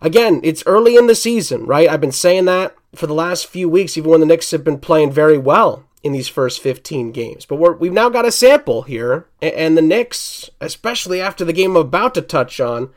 again, 0.00 0.40
it's 0.44 0.62
early 0.66 0.94
in 0.94 1.08
the 1.08 1.16
season, 1.16 1.66
right? 1.66 1.88
I've 1.88 2.00
been 2.00 2.12
saying 2.12 2.44
that 2.44 2.76
for 2.94 3.08
the 3.08 3.14
last 3.14 3.48
few 3.48 3.68
weeks, 3.68 3.98
even 3.98 4.12
when 4.12 4.20
the 4.20 4.26
Knicks 4.26 4.52
have 4.52 4.62
been 4.62 4.78
playing 4.78 5.10
very 5.10 5.36
well 5.36 5.84
in 6.02 6.12
these 6.12 6.28
first 6.28 6.60
15 6.60 7.12
games. 7.12 7.46
But 7.46 7.56
we 7.80 7.88
have 7.88 7.94
now 7.94 8.08
got 8.08 8.26
a 8.26 8.32
sample 8.32 8.82
here, 8.82 9.26
and 9.40 9.76
the 9.76 9.82
Knicks, 9.82 10.50
especially 10.60 11.20
after 11.20 11.44
the 11.44 11.52
game 11.52 11.72
I'm 11.72 11.76
about 11.86 12.14
to 12.14 12.22
touch 12.22 12.60
on, 12.60 12.90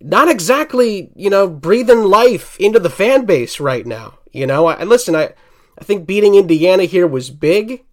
not 0.00 0.28
exactly, 0.28 1.10
you 1.16 1.30
know, 1.30 1.48
breathing 1.48 2.02
life 2.02 2.58
into 2.60 2.78
the 2.78 2.90
fan 2.90 3.24
base 3.24 3.58
right 3.58 3.86
now. 3.86 4.18
You 4.32 4.46
know, 4.46 4.66
I 4.66 4.84
listen, 4.84 5.16
I, 5.16 5.32
I 5.78 5.84
think 5.84 6.06
beating 6.06 6.34
Indiana 6.34 6.84
here 6.84 7.06
was 7.06 7.30
big 7.30 7.84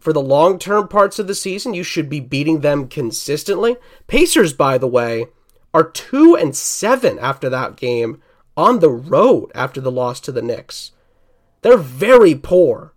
for 0.00 0.12
the 0.12 0.22
long 0.22 0.58
term 0.58 0.88
parts 0.88 1.18
of 1.18 1.26
the 1.26 1.34
season. 1.34 1.74
You 1.74 1.84
should 1.84 2.08
be 2.08 2.20
beating 2.20 2.60
them 2.60 2.88
consistently. 2.88 3.76
Pacers, 4.06 4.52
by 4.52 4.78
the 4.78 4.88
way, 4.88 5.26
are 5.74 5.84
two 5.84 6.34
and 6.34 6.56
seven 6.56 7.18
after 7.18 7.48
that 7.50 7.76
game 7.76 8.20
on 8.56 8.80
the 8.80 8.90
road 8.90 9.50
after 9.54 9.80
the 9.80 9.92
loss 9.92 10.20
to 10.20 10.32
the 10.32 10.42
Knicks. 10.42 10.92
They're 11.62 11.76
very 11.76 12.34
poor 12.34 12.92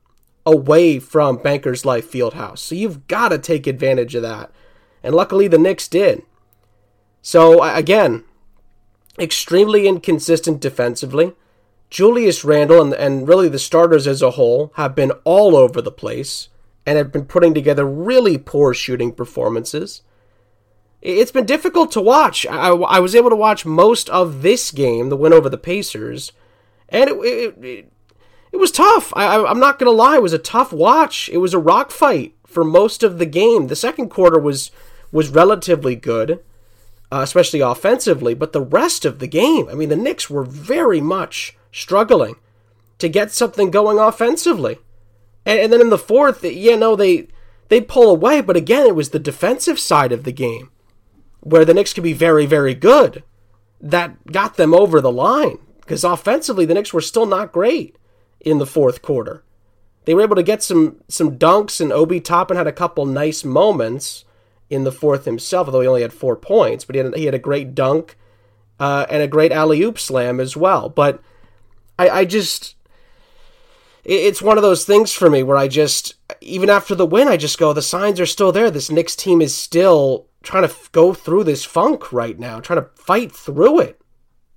away 0.46 1.00
from 1.00 1.38
Bankers 1.38 1.86
Life 1.86 2.12
Fieldhouse. 2.12 2.60
So 2.60 2.76
you've 2.76 3.08
got 3.08 3.30
to 3.30 3.38
take 3.38 3.68
advantage 3.68 4.16
of 4.16 4.22
that. 4.22 4.52
And 5.04 5.16
luckily 5.16 5.48
the 5.48 5.58
Knicks 5.58 5.88
did. 5.88 6.24
So 7.22 7.64
again, 7.64 8.24
extremely 9.18 9.88
inconsistent 9.88 10.60
defensively. 10.60 11.34
Julius 11.90 12.44
Randle 12.44 12.82
and, 12.82 12.94
and 12.94 13.28
really 13.28 13.50
the 13.50 13.60
starters 13.60 14.08
as 14.08 14.22
a 14.22 14.32
whole 14.32 14.72
have 14.76 14.96
been 14.96 15.12
all 15.24 15.56
over 15.56 15.82
the 15.82 15.92
place 15.92 16.50
and 16.86 16.98
have 16.98 17.12
been 17.12 17.26
putting 17.26 17.54
together 17.54 17.86
really 17.86 18.38
poor 18.38 18.74
shooting 18.74 19.12
performances. 19.12 20.02
It's 21.02 21.32
been 21.32 21.46
difficult 21.46 21.92
to 21.92 22.02
watch. 22.02 22.46
I, 22.48 22.70
I 22.70 23.00
was 23.00 23.16
able 23.16 23.30
to 23.30 23.36
watch 23.36 23.66
most 23.66 24.10
of 24.10 24.42
this 24.42 24.72
game, 24.72 25.10
the 25.10 25.18
win 25.18 25.34
over 25.34 25.50
the 25.50 25.58
Pacers, 25.58 26.32
and 26.90 27.10
it, 27.10 27.16
it, 27.16 27.64
it, 27.64 27.94
it 28.56 28.60
was 28.60 28.72
tough. 28.72 29.14
I, 29.16 29.44
I'm 29.44 29.60
not 29.60 29.80
to 29.80 29.92
lie, 29.92 30.16
it 30.16 30.24
was 30.24 30.34
a 30.34 30.40
tough 30.40 30.74
watch. 30.74 31.30
It 31.30 31.38
was 31.38 31.54
a 31.54 31.60
rock 31.60 31.92
fight 31.92 32.36
for 32.46 32.64
most 32.64 33.04
of 33.04 33.20
the 33.20 33.26
game. 33.26 33.68
The 33.68 33.76
second 33.76 34.10
quarter 34.10 34.40
was 34.40 34.72
was 35.12 35.30
relatively 35.30 35.96
good 35.96 36.44
uh, 37.12 37.22
especially 37.22 37.62
offensively. 37.62 38.34
But 38.34 38.54
the 38.54 38.62
rest 38.62 39.06
of 39.06 39.20
the 39.20 39.28
game, 39.28 39.68
I 39.70 39.74
mean, 39.74 39.90
the 39.90 39.96
Knicks 39.96 40.30
were 40.30 40.44
very 40.44 41.02
much 41.02 41.56
struggling 41.72 42.36
to 43.00 43.10
get 43.10 43.32
something 43.32 43.72
going 43.72 44.00
offensively. 44.00 44.80
And, 45.46 45.60
and 45.60 45.74
then 45.74 45.82
in 45.82 45.90
the 45.90 45.98
fourth, 45.98 46.44
yeah, 46.44 46.76
no, 46.76 46.96
they 46.96 47.28
they 47.68 47.82
pull 47.82 48.12
away, 48.12 48.42
but 48.42 48.56
again, 48.56 48.86
it 48.86 48.96
was 48.96 49.10
the 49.10 49.20
defensive 49.20 49.80
side 49.80 50.12
of 50.12 50.24
the 50.24 50.32
game 50.32 50.70
where 51.40 51.66
the 51.66 51.74
Knicks 51.74 51.94
could 51.94 52.04
be 52.04 52.14
very, 52.14 52.46
very 52.46 52.76
good 52.76 53.24
that 53.82 54.32
got 54.32 54.56
them 54.56 54.74
over 54.74 55.02
the 55.02 55.12
line. 55.12 55.58
Because 55.80 56.04
offensively, 56.04 56.66
the 56.66 56.74
Knicks 56.74 56.94
were 56.94 57.02
still 57.02 57.26
not 57.26 57.52
great 57.52 57.96
in 58.46 58.60
the 58.60 58.66
fourth 58.66 59.02
quarter. 59.02 59.44
They 60.06 60.14
were 60.14 60.22
able 60.22 60.36
to 60.36 60.44
get 60.44 60.64
some 60.64 61.02
some 61.10 61.38
dunks, 61.38 61.82
and 61.82 61.92
Obi 61.92 62.22
Toppin 62.22 62.56
had 62.56 62.68
a 62.68 62.72
couple 62.72 63.06
nice 63.06 63.44
moments 63.44 64.24
in 64.70 64.84
the 64.84 64.92
fourth 64.92 65.26
himself, 65.26 65.68
although 65.68 65.82
he 65.82 65.88
only 65.88 66.04
had 66.04 66.14
four 66.14 66.36
points. 66.36 66.86
But 66.86 66.96
he 66.96 67.02
had, 67.02 67.16
he 67.16 67.26
had 67.26 67.34
a 67.34 67.40
great 67.40 67.76
dunk 67.76 68.16
uh, 68.80 69.08
and 69.10 69.22
a 69.22 69.28
great 69.28 69.52
alley 69.52 69.82
oop 69.82 70.00
slam 70.00 70.40
as 70.40 70.56
well. 70.56 70.88
But 70.88 71.22
I, 72.00 72.10
I 72.10 72.26
just. 72.26 72.76
It's 74.08 74.40
one 74.40 74.56
of 74.56 74.62
those 74.62 74.86
things 74.86 75.14
for 75.14 75.32
me 75.32 75.42
where 75.42 75.58
I 75.58 75.68
just, 75.68 76.14
even 76.40 76.70
after 76.70 76.94
the 76.94 77.08
win, 77.08 77.28
I 77.28 77.38
just 77.38 77.58
go, 77.58 77.74
the 77.74 77.82
signs 77.82 78.20
are 78.20 78.28
still 78.28 78.52
there. 78.52 78.70
This 78.70 78.92
Knicks 78.92 79.16
team 79.16 79.42
is 79.42 79.56
still 79.56 80.28
trying 80.44 80.62
to 80.62 80.70
f- 80.70 80.92
go 80.92 81.12
through 81.16 81.46
this 81.46 81.66
funk 81.66 82.14
right 82.14 82.38
now, 82.38 82.60
trying 82.60 82.84
to 82.84 82.90
fight 82.94 83.32
through 83.32 83.80
it 83.80 84.00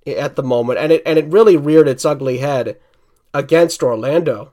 at 0.05 0.35
the 0.35 0.43
moment. 0.43 0.77
And 0.77 0.91
it, 0.91 1.01
and 1.03 1.17
it 1.17 1.25
really 1.25 1.57
reared 1.57 1.87
its 1.87 2.05
ugly 2.05 2.37
head 2.37 2.77
against 3.33 3.83
Orlando. 3.83 4.51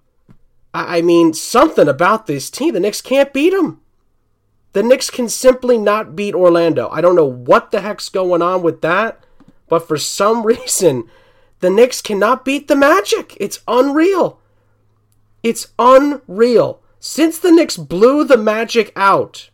I, 0.73 0.99
I 0.99 1.02
mean, 1.02 1.33
something 1.33 1.88
about 1.88 2.26
this 2.26 2.50
team. 2.50 2.75
The 2.75 2.80
Knicks 2.80 3.00
can't 3.00 3.33
beat 3.33 3.50
them. 3.50 3.80
The 4.73 4.83
Knicks 4.83 5.09
can 5.09 5.28
simply 5.28 5.78
not 5.78 6.14
beat 6.14 6.35
Orlando. 6.35 6.88
I 6.90 7.00
don't 7.00 7.16
know 7.16 7.25
what 7.25 7.71
the 7.71 7.80
heck's 7.80 8.11
going 8.11 8.42
on 8.42 8.62
with 8.62 8.83
that, 8.83 9.25
but 9.68 9.88
for 9.88 9.97
some 9.97 10.47
reason, 10.47 11.09
the 11.61 11.71
Knicks 11.71 12.02
cannot 12.02 12.45
beat 12.45 12.68
the 12.68 12.76
Magic. 12.76 13.37
It's 13.40 13.61
unreal. 13.66 14.38
It's 15.42 15.68
unreal. 15.78 16.83
Since 17.00 17.38
the 17.38 17.52
Knicks 17.52 17.76
blew 17.76 18.25
the 18.25 18.37
Magic 18.37 18.92
out 18.97 19.50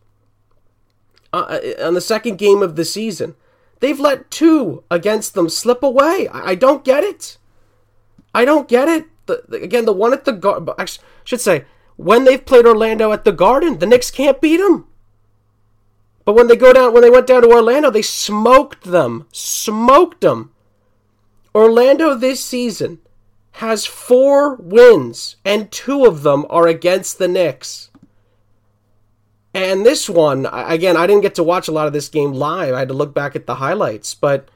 uh, 1.32 1.60
uh 1.80 1.86
on 1.86 1.94
the 1.94 2.00
second 2.00 2.36
game 2.38 2.62
of 2.62 2.76
the 2.76 2.84
season, 2.84 3.36
they've 3.80 4.00
let 4.00 4.30
two 4.30 4.82
against 4.90 5.34
them 5.34 5.48
slip 5.48 5.82
away. 5.82 6.28
I, 6.28 6.50
I 6.50 6.54
don't 6.54 6.84
get 6.84 7.04
it. 7.04 7.38
I 8.34 8.44
don't 8.44 8.68
get 8.68 8.88
it. 8.88 9.06
The, 9.26 9.44
the, 9.48 9.62
again, 9.62 9.84
the 9.84 9.92
one 9.92 10.12
at 10.12 10.24
the 10.24 10.32
Garden, 10.32 10.74
I 10.78 10.86
should 11.24 11.40
say, 11.40 11.64
when 11.96 12.24
they've 12.24 12.44
played 12.44 12.66
Orlando 12.66 13.12
at 13.12 13.24
the 13.24 13.32
Garden, 13.32 13.78
the 13.78 13.86
Knicks 13.86 14.10
can't 14.10 14.40
beat 14.40 14.56
them. 14.56 14.86
But 16.24 16.34
when 16.34 16.46
they 16.48 16.56
go 16.56 16.72
down, 16.72 16.92
when 16.92 17.02
they 17.02 17.10
went 17.10 17.26
down 17.26 17.42
to 17.42 17.50
Orlando, 17.50 17.90
they 17.90 18.02
smoked 18.02 18.84
them, 18.84 19.26
smoked 19.32 20.20
them. 20.20 20.52
Orlando 21.54 22.14
this 22.14 22.42
season 22.42 23.00
has 23.56 23.84
four 23.84 24.56
wins, 24.56 25.36
and 25.44 25.70
two 25.70 26.04
of 26.04 26.22
them 26.22 26.46
are 26.48 26.66
against 26.66 27.18
the 27.18 27.28
Knicks. 27.28 27.90
And 29.54 29.84
this 29.84 30.08
one, 30.08 30.46
again, 30.50 30.96
I 30.96 31.06
didn't 31.06 31.22
get 31.22 31.34
to 31.34 31.42
watch 31.42 31.68
a 31.68 31.72
lot 31.72 31.86
of 31.86 31.92
this 31.92 32.08
game 32.08 32.32
live. 32.32 32.72
I 32.72 32.78
had 32.78 32.88
to 32.88 32.94
look 32.94 33.12
back 33.12 33.36
at 33.36 33.46
the 33.46 33.56
highlights, 33.56 34.14
but 34.14 34.48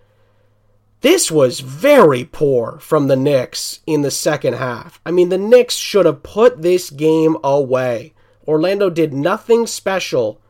this 1.06 1.30
was 1.30 1.60
very 1.60 2.25
poor 2.25 2.80
from 2.80 3.06
the 3.06 3.14
Knicks 3.14 3.78
in 3.86 4.02
the 4.02 4.10
second 4.10 4.54
half. 4.54 5.00
I 5.06 5.12
mean, 5.12 5.28
the 5.28 5.38
Knicks 5.38 5.76
should 5.76 6.04
have 6.04 6.25
put 6.25 6.62
this 6.62 6.90
game 6.90 7.36
away. 7.44 8.12
Orlando 8.44 8.90
did 8.90 9.14
nothing 9.14 9.68
special 9.68 10.40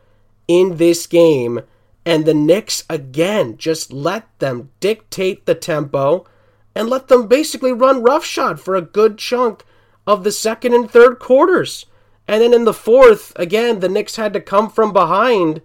in 0.48 0.78
this 0.78 1.06
game, 1.06 1.60
and 2.06 2.24
the 2.24 2.32
Knicks 2.32 2.84
again 2.88 3.58
just 3.58 3.92
let 3.92 4.26
them 4.38 4.70
dictate 4.80 5.44
the 5.44 5.54
tempo 5.54 6.26
and 6.74 6.88
let 6.88 7.08
them 7.08 7.26
basically 7.26 7.74
run 7.74 8.02
roughshod 8.02 8.58
for 8.58 8.74
a 8.74 8.80
good 8.80 9.18
chunk 9.18 9.62
of 10.06 10.24
the 10.24 10.32
second 10.32 10.72
and 10.72 10.90
third 10.90 11.18
quarters. 11.18 11.84
And 12.26 12.40
then 12.40 12.54
in 12.54 12.64
the 12.64 12.72
fourth, 12.72 13.34
again, 13.36 13.80
the 13.80 13.90
Knicks 13.90 14.16
had 14.16 14.32
to 14.32 14.40
come 14.40 14.70
from 14.70 14.94
behind 14.94 15.60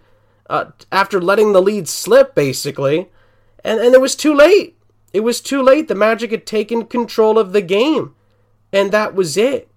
uh, 0.49 0.65
after 0.91 1.21
letting 1.21 1.53
the 1.53 1.61
lead 1.61 1.87
slip, 1.87 2.35
basically. 2.35 3.09
And, 3.63 3.79
and 3.79 3.95
it 3.95 4.01
was 4.01 4.17
too 4.17 4.33
late. 4.33 4.75
It 5.13 5.21
was 5.21 5.41
too 5.41 5.61
late. 5.61 5.87
The 5.87 5.95
Magic 5.95 6.31
had 6.31 6.45
taken 6.45 6.85
control 6.85 7.37
of 7.37 7.51
the 7.51 7.61
game. 7.61 8.15
And 8.71 8.91
that 8.91 9.13
was 9.13 9.37
it. 9.37 9.69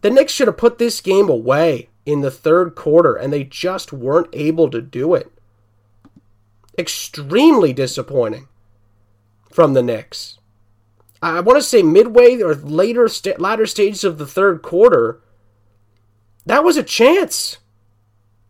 The 0.00 0.10
Knicks 0.10 0.32
should 0.32 0.48
have 0.48 0.56
put 0.56 0.78
this 0.78 1.00
game 1.00 1.28
away 1.28 1.88
in 2.04 2.22
the 2.22 2.30
third 2.30 2.74
quarter, 2.74 3.14
and 3.14 3.32
they 3.32 3.44
just 3.44 3.92
weren't 3.92 4.30
able 4.32 4.68
to 4.70 4.80
do 4.80 5.14
it. 5.14 5.32
Extremely 6.76 7.72
disappointing 7.72 8.48
from 9.50 9.74
the 9.74 9.82
Knicks. 9.82 10.38
I 11.22 11.40
want 11.40 11.58
to 11.58 11.62
say 11.62 11.82
midway 11.82 12.40
or 12.40 12.54
later, 12.54 13.06
st- 13.06 13.40
latter 13.40 13.66
stages 13.66 14.02
of 14.02 14.18
the 14.18 14.26
third 14.26 14.62
quarter, 14.62 15.20
that 16.46 16.64
was 16.64 16.76
a 16.76 16.82
chance. 16.82 17.58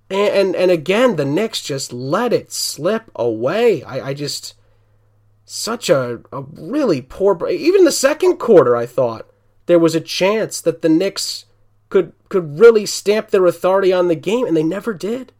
And, 0.09 0.35
and, 0.35 0.57
and 0.57 0.71
again, 0.71 1.17
the 1.17 1.27
Knicks 1.27 1.61
just 1.61 1.93
let 1.93 2.33
it 2.33 2.51
slip 2.51 3.11
away. 3.15 3.83
I, 3.83 4.09
I 4.09 4.15
just 4.15 4.55
such 5.45 5.91
a, 5.91 6.21
a 6.33 6.43
really 6.43 7.03
poor. 7.03 7.49
Even 7.49 7.85
the 7.85 7.93
second 7.93 8.39
quarter, 8.39 8.77
I 8.77 8.87
thought 8.87 9.29
there 9.67 9.79
was 9.79 9.95
a 9.95 10.01
chance 10.01 10.61
that 10.61 10.83
the 10.83 10.89
Knicks 10.89 11.47
could 11.89 12.13
could 12.29 12.59
really 12.59 12.87
stamp 12.87 13.31
their 13.31 13.47
authority 13.47 13.93
on 13.93 14.09
the 14.09 14.15
game, 14.15 14.47
and 14.47 14.57
they 14.57 14.63
never 14.63 14.95
did. 14.95 15.33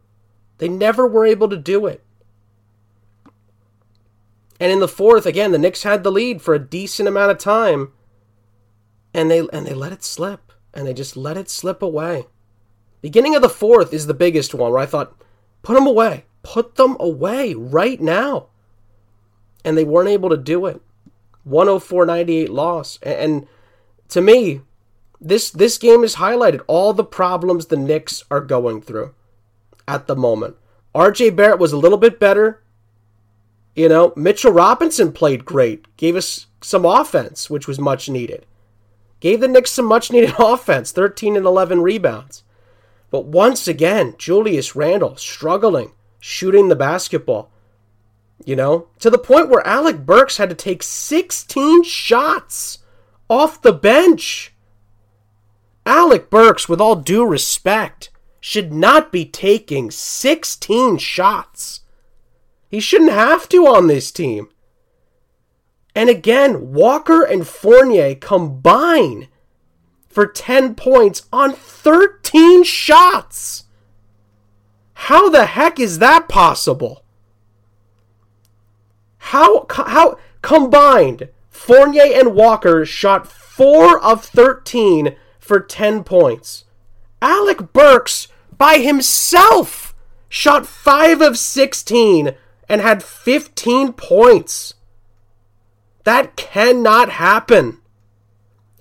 They 0.59 0.69
never 0.69 1.07
were 1.07 1.25
able 1.25 1.49
to 1.49 1.57
do 1.57 1.85
it. 1.87 2.03
And 4.59 4.71
in 4.71 4.79
the 4.79 4.87
fourth, 4.87 5.25
again, 5.25 5.51
the 5.51 5.57
Knicks 5.57 5.83
had 5.83 6.03
the 6.03 6.11
lead 6.11 6.41
for 6.41 6.53
a 6.53 6.59
decent 6.59 7.07
amount 7.07 7.31
of 7.31 7.37
time, 7.37 7.91
and 9.13 9.29
they 9.29 9.39
and 9.51 9.65
they 9.65 9.73
let 9.73 9.91
it 9.91 10.03
slip, 10.03 10.53
and 10.73 10.87
they 10.87 10.93
just 10.93 11.17
let 11.17 11.37
it 11.37 11.49
slip 11.49 11.81
away. 11.81 12.27
Beginning 13.01 13.35
of 13.35 13.41
the 13.41 13.49
fourth 13.49 13.93
is 13.93 14.07
the 14.07 14.13
biggest 14.13 14.53
one 14.53 14.71
where 14.71 14.79
I 14.79 14.85
thought, 14.85 15.21
put 15.61 15.73
them 15.73 15.85
away, 15.85 16.25
put 16.43 16.75
them 16.75 16.95
away 16.99 17.53
right 17.53 17.99
now, 17.99 18.47
and 19.63 19.77
they 19.77 19.83
weren't 19.83 20.09
able 20.09 20.29
to 20.29 20.37
do 20.37 20.65
it. 20.65 20.81
104-98 21.47 22.49
loss, 22.49 22.99
and 23.01 23.47
to 24.09 24.21
me, 24.21 24.61
this 25.19 25.49
this 25.49 25.77
game 25.77 26.01
has 26.01 26.15
highlighted 26.15 26.61
all 26.67 26.93
the 26.93 27.03
problems 27.03 27.65
the 27.65 27.77
Knicks 27.77 28.23
are 28.29 28.41
going 28.41 28.81
through 28.81 29.13
at 29.87 30.07
the 30.07 30.15
moment. 30.15 30.55
RJ 30.93 31.35
Barrett 31.35 31.59
was 31.59 31.73
a 31.73 31.77
little 31.77 31.97
bit 31.97 32.19
better. 32.19 32.61
You 33.75 33.89
know, 33.89 34.13
Mitchell 34.15 34.51
Robinson 34.51 35.11
played 35.11 35.45
great, 35.45 35.95
gave 35.97 36.15
us 36.15 36.47
some 36.61 36.85
offense, 36.85 37.49
which 37.49 37.67
was 37.67 37.79
much 37.79 38.07
needed. 38.07 38.45
Gave 39.19 39.39
the 39.39 39.47
Knicks 39.47 39.71
some 39.71 39.85
much 39.85 40.11
needed 40.11 40.35
offense, 40.39 40.91
13 40.91 41.35
and 41.35 41.45
11 41.45 41.81
rebounds. 41.81 42.43
But 43.09 43.25
once 43.25 43.67
again, 43.67 44.15
Julius 44.17 44.75
Randle 44.75 45.15
struggling 45.15 45.93
shooting 46.19 46.67
the 46.67 46.75
basketball. 46.75 47.51
You 48.45 48.55
know, 48.55 48.87
to 48.99 49.09
the 49.09 49.17
point 49.17 49.49
where 49.49 49.65
Alec 49.65 50.05
Burks 50.05 50.37
had 50.37 50.49
to 50.49 50.55
take 50.55 50.83
16 50.83 51.83
shots 51.83 52.79
off 53.29 53.61
the 53.61 53.73
bench. 53.73 54.53
Alec 55.85 56.29
Burks, 56.29 56.67
with 56.67 56.81
all 56.81 56.95
due 56.95 57.25
respect, 57.25 58.09
should 58.39 58.73
not 58.73 59.11
be 59.11 59.25
taking 59.25 59.89
16 59.91 60.97
shots. 60.97 61.81
He 62.69 62.79
shouldn't 62.79 63.11
have 63.11 63.47
to 63.49 63.67
on 63.67 63.87
this 63.87 64.11
team. 64.11 64.49
And 65.95 66.09
again, 66.09 66.73
Walker 66.73 67.23
and 67.23 67.47
Fournier 67.47 68.15
combine 68.15 69.27
for 70.09 70.27
10 70.27 70.75
points 70.75 71.27
on 71.31 71.53
13 71.53 72.63
shots. 72.63 73.65
How 74.93 75.29
the 75.29 75.45
heck 75.45 75.79
is 75.79 75.99
that 75.99 76.27
possible? 76.27 77.02
How 79.27 79.65
how 79.69 80.17
combined 80.41 81.29
Fournier 81.49 82.13
and 82.13 82.35
Walker 82.35 82.85
shot 82.85 83.25
4 83.25 83.99
of 84.03 84.25
13 84.25 85.15
for 85.39 85.61
10 85.61 86.03
points. 86.03 86.65
Alec 87.21 87.71
Burks 87.71 88.27
by 88.57 88.79
himself 88.79 89.95
shot 90.27 90.65
5 90.65 91.21
of 91.21 91.37
16 91.37 92.35
and 92.67 92.81
had 92.81 93.01
15 93.01 93.93
points. 93.93 94.73
That 96.03 96.35
cannot 96.35 97.11
happen. 97.11 97.79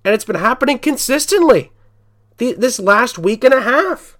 And 0.05 0.15
it's 0.15 0.25
been 0.25 0.37
happening 0.37 0.81
consistently 0.81 1.71
this 2.39 2.81
last 2.81 3.17
week 3.17 3.45
and 3.45 3.55
a 3.55 3.61
half. 3.61 4.19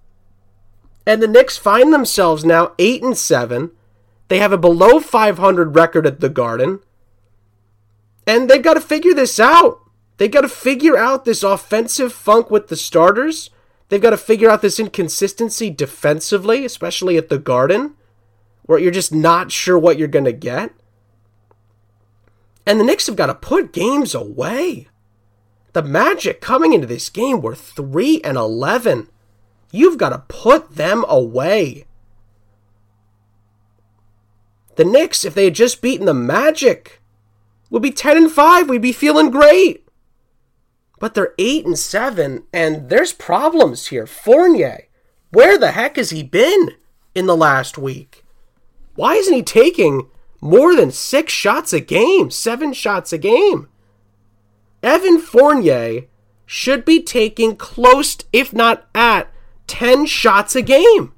And 1.05 1.21
the 1.21 1.27
Knicks 1.27 1.57
find 1.57 1.93
themselves 1.93 2.45
now 2.45 2.71
8 2.79 3.03
and 3.03 3.17
7. 3.17 3.71
They 4.33 4.39
have 4.39 4.51
a 4.51 4.57
below 4.57 4.99
500 4.99 5.75
record 5.75 6.07
at 6.07 6.19
the 6.19 6.27
Garden. 6.27 6.79
And 8.25 8.49
they've 8.49 8.63
got 8.63 8.73
to 8.73 8.81
figure 8.81 9.13
this 9.13 9.39
out. 9.39 9.79
They've 10.17 10.31
got 10.31 10.41
to 10.41 10.49
figure 10.49 10.97
out 10.97 11.23
this 11.23 11.43
offensive 11.43 12.11
funk 12.11 12.49
with 12.49 12.67
the 12.67 12.75
starters. 12.75 13.51
They've 13.89 14.01
got 14.01 14.09
to 14.09 14.17
figure 14.17 14.49
out 14.49 14.63
this 14.63 14.79
inconsistency 14.79 15.69
defensively, 15.69 16.65
especially 16.65 17.15
at 17.15 17.29
the 17.29 17.37
Garden, 17.37 17.93
where 18.63 18.79
you're 18.79 18.89
just 18.89 19.13
not 19.13 19.51
sure 19.51 19.77
what 19.77 19.99
you're 19.99 20.07
going 20.07 20.25
to 20.25 20.33
get. 20.33 20.71
And 22.65 22.79
the 22.79 22.83
Knicks 22.83 23.05
have 23.05 23.15
got 23.15 23.27
to 23.27 23.35
put 23.35 23.71
games 23.71 24.15
away. 24.15 24.87
The 25.73 25.83
Magic 25.83 26.41
coming 26.41 26.73
into 26.73 26.87
this 26.87 27.07
game 27.07 27.39
were 27.39 27.53
3 27.53 28.19
and 28.23 28.35
11. 28.35 29.09
You've 29.69 29.99
got 29.99 30.09
to 30.09 30.23
put 30.27 30.73
them 30.73 31.05
away. 31.07 31.85
The 34.75 34.85
Knicks, 34.85 35.23
if 35.23 35.33
they 35.33 35.45
had 35.45 35.55
just 35.55 35.81
beaten 35.81 36.05
the 36.05 36.13
Magic, 36.13 37.01
would 37.69 37.81
be 37.81 37.91
10 37.91 38.17
and 38.17 38.31
5. 38.31 38.69
We'd 38.69 38.81
be 38.81 38.91
feeling 38.91 39.29
great. 39.29 39.87
But 40.99 41.13
they're 41.13 41.33
8 41.37 41.65
and 41.65 41.77
7, 41.77 42.43
and 42.53 42.89
there's 42.89 43.13
problems 43.13 43.87
here. 43.87 44.07
Fournier, 44.07 44.87
where 45.31 45.57
the 45.57 45.71
heck 45.71 45.97
has 45.97 46.11
he 46.11 46.23
been 46.23 46.71
in 47.13 47.25
the 47.25 47.35
last 47.35 47.77
week? 47.77 48.23
Why 48.95 49.15
isn't 49.15 49.33
he 49.33 49.43
taking 49.43 50.07
more 50.43 50.75
than 50.75 50.91
six 50.91 51.31
shots 51.31 51.71
a 51.71 51.79
game, 51.79 52.29
seven 52.29 52.73
shots 52.73 53.13
a 53.13 53.17
game. 53.17 53.69
Evan 54.83 55.17
Fournier 55.17 56.03
should 56.45 56.83
be 56.83 57.01
taking 57.01 57.55
close, 57.55 58.17
if 58.33 58.51
not 58.51 58.85
at, 58.93 59.31
10 59.67 60.05
shots 60.05 60.53
a 60.53 60.61
game. 60.61 61.13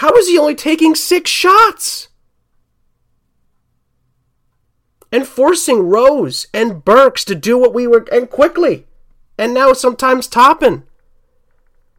How 0.00 0.14
is 0.14 0.28
he 0.28 0.38
only 0.38 0.54
taking 0.54 0.94
six 0.94 1.30
shots? 1.30 2.08
And 5.12 5.26
forcing 5.26 5.90
Rose 5.90 6.46
and 6.54 6.82
Burks 6.82 7.22
to 7.26 7.34
do 7.34 7.58
what 7.58 7.74
we 7.74 7.86
were, 7.86 8.06
and 8.10 8.30
Quickley, 8.30 8.86
and 9.36 9.52
now 9.52 9.74
sometimes 9.74 10.26
Toppin 10.26 10.84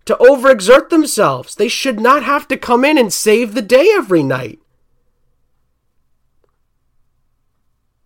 to 0.05 0.15
overexert 0.15 0.90
themselves. 0.90 1.53
They 1.53 1.68
should 1.68 2.00
not 2.00 2.24
have 2.24 2.48
to 2.48 2.57
come 2.57 2.83
in 2.83 2.98
and 2.98 3.14
save 3.14 3.53
the 3.53 3.61
day 3.61 3.92
every 3.94 4.24
night. 4.24 4.57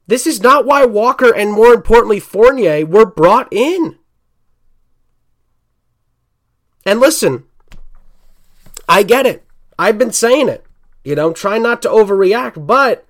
This 0.07 0.27
is 0.27 0.41
not 0.41 0.65
why 0.65 0.83
Walker 0.83 1.33
and 1.33 1.53
more 1.53 1.73
importantly 1.73 2.19
Fournier 2.19 2.85
were 2.85 3.05
brought 3.05 3.47
in. 3.49 3.97
And 6.85 6.99
listen, 6.99 7.45
I 8.89 9.03
get 9.03 9.25
it. 9.25 9.44
I've 9.77 9.97
been 9.97 10.11
saying 10.11 10.49
it. 10.49 10.65
You 11.03 11.15
know, 11.15 11.33
try 11.33 11.57
not 11.57 11.81
to 11.83 11.89
overreact, 11.89 12.65
but 12.65 13.05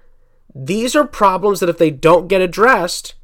these 0.53 0.95
are 0.95 1.05
problems 1.05 1.59
that 1.59 1.69
if 1.69 1.77
they 1.77 1.91
don't 1.91 2.27
get 2.27 2.41
addressed, 2.41 3.15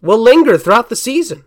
will 0.00 0.18
linger 0.18 0.58
throughout 0.58 0.88
the 0.88 0.96
season. 0.96 1.44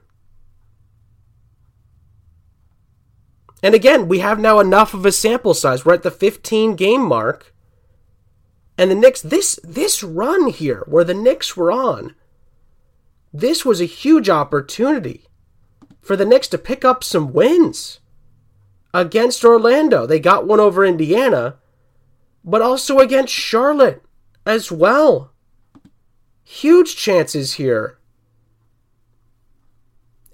And 3.62 3.76
again, 3.76 4.08
we 4.08 4.20
have 4.20 4.40
now 4.40 4.60
enough 4.60 4.94
of 4.94 5.06
a 5.06 5.12
sample 5.12 5.54
size. 5.54 5.84
We're 5.84 5.96
at 5.96 6.04
the 6.04 6.12
15 6.12 6.76
game 6.76 7.06
mark. 7.06 7.54
And 8.78 8.90
the 8.90 8.96
Knicks, 8.96 9.22
this 9.22 9.60
this 9.62 10.02
run 10.04 10.48
here 10.48 10.86
where 10.88 11.04
the 11.04 11.14
Knicks 11.14 11.58
were 11.58 11.70
on, 11.70 12.16
this 13.34 13.66
was 13.66 13.82
a 13.82 13.86
huge 13.86 14.30
opportunity 14.30 15.26
for 16.02 16.16
the 16.16 16.26
Knicks 16.26 16.48
to 16.48 16.58
pick 16.58 16.86
up 16.86 17.04
some 17.04 17.34
wins 17.34 17.99
against 18.94 19.44
Orlando. 19.44 20.06
They 20.06 20.20
got 20.20 20.48
one 20.48 20.60
over 20.60 20.86
Indiana, 20.86 21.58
but 22.44 22.62
also 22.62 23.00
against 23.00 23.34
Charlotte 23.34 24.04
as 24.46 24.72
well. 24.72 25.32
Huge 26.44 26.96
chances 26.96 27.54
here 27.54 28.00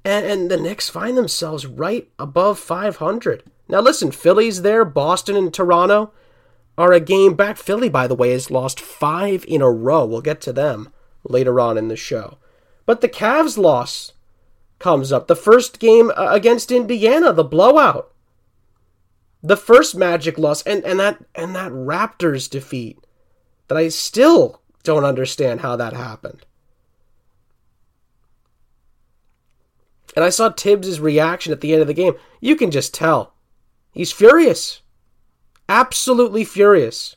and, 0.06 0.26
and 0.26 0.52
the 0.52 0.58
Knicks 0.58 0.88
find 0.88 1.18
themselves 1.18 1.66
right 1.66 2.08
above 2.20 2.60
500. 2.60 3.44
Now, 3.68 3.82
listen, 3.82 4.12
Philly's 4.12 4.62
there, 4.62 4.86
Boston 4.86 5.36
and 5.36 5.52
Toronto 5.52 6.14
are 6.78 6.94
a 6.94 7.00
game 7.00 7.34
back. 7.34 7.58
Philly, 7.58 7.90
by 7.90 8.06
the 8.06 8.16
way, 8.16 8.32
has 8.32 8.52
lost 8.52 8.80
five 8.80 9.44
in 9.48 9.64
a 9.64 9.72
row. 9.72 10.06
We'll 10.06 10.22
get 10.22 10.42
to 10.42 10.54
them 10.54 10.94
later 11.24 11.60
on 11.60 11.78
in 11.78 11.88
the 11.88 11.96
show. 11.96 12.38
But 12.86 13.02
the 13.02 13.10
Cavs 13.10 13.58
loss 13.58 14.14
comes 14.78 15.12
up. 15.12 15.26
The 15.26 15.36
first 15.36 15.80
game 15.80 16.12
uh, 16.16 16.28
against 16.30 16.72
Indiana, 16.72 17.34
the 17.34 17.44
blowout. 17.44 18.12
The 19.46 19.56
first 19.56 19.96
Magic 19.96 20.40
loss, 20.40 20.64
and, 20.64 20.84
and 20.84 21.00
that 21.00 21.24
and 21.36 21.56
that 21.56 21.72
Raptors 21.72 22.50
defeat 22.50 22.98
that 23.68 23.78
I 23.78 23.90
still 23.90 24.60
don't 24.82 25.06
understand 25.06 25.62
how 25.62 25.76
that 25.76 25.94
happened. 25.94 26.48
And 30.16 30.26
I 30.26 30.30
saw 30.30 30.50
Thibs' 30.50 31.00
reaction 31.00 31.54
at 31.54 31.62
the 31.62 31.74
end 31.74 31.82
of 31.84 31.88
the 31.88 31.94
game. 31.94 32.16
You 32.42 32.56
can 32.56 32.72
just 32.72 32.92
tell. 32.92 33.36
He's 33.92 34.12
furious. 34.12 34.82
Absolutely 35.70 36.44
furious. 36.44 37.16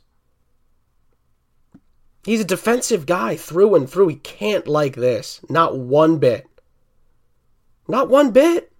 He's 2.24 2.42
a 2.42 2.44
defensive 2.44 3.06
guy 3.06 3.36
through 3.36 3.74
and 3.74 3.88
through. 3.88 4.08
He 4.08 4.16
can't 4.16 4.68
like 4.68 4.96
this. 4.96 5.40
Not 5.48 5.78
one 5.78 6.18
bit. 6.18 6.46
Not 7.88 8.10
one 8.10 8.32
bit. 8.32 8.70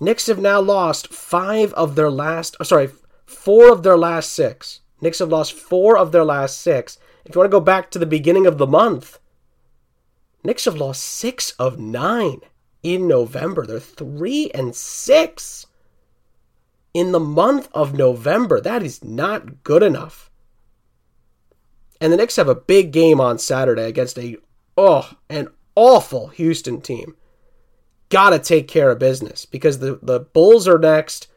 Knicks 0.00 0.26
have 0.26 0.38
now 0.38 0.60
lost 0.60 1.12
five 1.12 1.72
of 1.72 1.94
their 1.94 2.10
last, 2.10 2.56
oh, 2.60 2.64
sorry, 2.64 2.90
four 3.24 3.72
of 3.72 3.82
their 3.82 3.96
last 3.96 4.34
six. 4.34 4.80
Knicks 5.00 5.20
have 5.20 5.30
lost 5.30 5.52
four 5.52 5.96
of 5.96 6.12
their 6.12 6.24
last 6.24 6.60
six. 6.60 6.98
If 7.24 7.34
you 7.34 7.40
want 7.40 7.50
to 7.50 7.56
go 7.56 7.60
back 7.60 7.90
to 7.90 7.98
the 7.98 8.06
beginning 8.06 8.46
of 8.46 8.58
the 8.58 8.66
month, 8.66 9.18
Knicks 10.44 10.66
have 10.66 10.76
lost 10.76 11.02
six 11.02 11.52
of 11.52 11.78
nine 11.78 12.40
in 12.82 13.08
November. 13.08 13.66
They're 13.66 13.80
three 13.80 14.50
and 14.54 14.74
six 14.74 15.66
in 16.94 17.12
the 17.12 17.20
month 17.20 17.68
of 17.72 17.94
November. 17.94 18.60
That 18.60 18.82
is 18.82 19.02
not 19.02 19.64
good 19.64 19.82
enough. 19.82 20.30
And 22.00 22.12
the 22.12 22.16
Knicks 22.16 22.36
have 22.36 22.48
a 22.48 22.54
big 22.54 22.92
game 22.92 23.20
on 23.20 23.38
Saturday 23.38 23.88
against 23.88 24.18
a 24.18 24.36
oh 24.76 25.10
an 25.28 25.48
awful 25.74 26.28
Houston 26.28 26.80
team. 26.80 27.16
Gotta 28.08 28.38
take 28.38 28.68
care 28.68 28.90
of 28.90 28.98
business 28.98 29.44
because 29.46 29.78
the, 29.78 29.98
the 30.02 30.20
Bulls 30.20 30.68
are 30.68 30.78
next. 30.78 31.28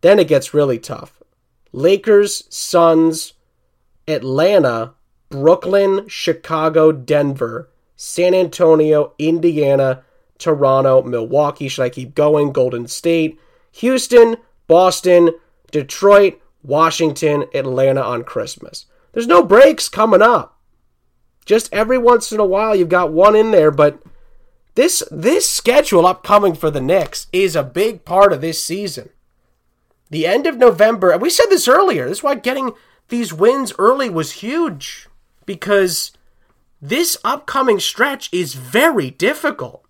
Then 0.00 0.18
it 0.18 0.28
gets 0.28 0.54
really 0.54 0.78
tough. 0.78 1.22
Lakers, 1.72 2.44
Suns, 2.48 3.34
Atlanta, 4.06 4.94
Brooklyn, 5.30 6.08
Chicago, 6.08 6.92
Denver 6.92 7.70
San 7.96 8.34
Antonio, 8.34 9.12
Indiana, 9.18 10.02
Toronto, 10.38 11.02
Milwaukee. 11.02 11.68
Should 11.68 11.84
I 11.84 11.88
keep 11.88 12.14
going? 12.14 12.52
Golden 12.52 12.86
State, 12.86 13.40
Houston, 13.72 14.36
Boston, 14.66 15.30
Detroit, 15.70 16.40
Washington, 16.62 17.44
Atlanta 17.54 18.02
on 18.02 18.24
Christmas. 18.24 18.86
There's 19.12 19.26
no 19.26 19.42
breaks 19.42 19.88
coming 19.88 20.22
up. 20.22 20.58
Just 21.44 21.72
every 21.72 21.98
once 21.98 22.32
in 22.32 22.40
a 22.40 22.44
while 22.44 22.74
you've 22.74 22.88
got 22.88 23.12
one 23.12 23.36
in 23.36 23.50
there, 23.50 23.70
but 23.70 24.02
this 24.74 25.02
this 25.10 25.48
schedule 25.48 26.06
upcoming 26.06 26.54
for 26.54 26.70
the 26.70 26.80
Knicks 26.80 27.26
is 27.32 27.54
a 27.54 27.62
big 27.62 28.04
part 28.04 28.32
of 28.32 28.40
this 28.40 28.62
season. 28.62 29.10
The 30.10 30.26
end 30.26 30.46
of 30.46 30.58
November, 30.58 31.10
and 31.10 31.22
we 31.22 31.30
said 31.30 31.46
this 31.48 31.68
earlier, 31.68 32.08
this 32.08 32.18
is 32.18 32.24
why 32.24 32.34
getting 32.34 32.72
these 33.08 33.32
wins 33.32 33.72
early 33.78 34.10
was 34.10 34.32
huge 34.32 35.08
because 35.46 36.12
this 36.80 37.16
upcoming 37.24 37.80
stretch 37.80 38.28
is 38.32 38.54
very 38.54 39.10
difficult. 39.10 39.84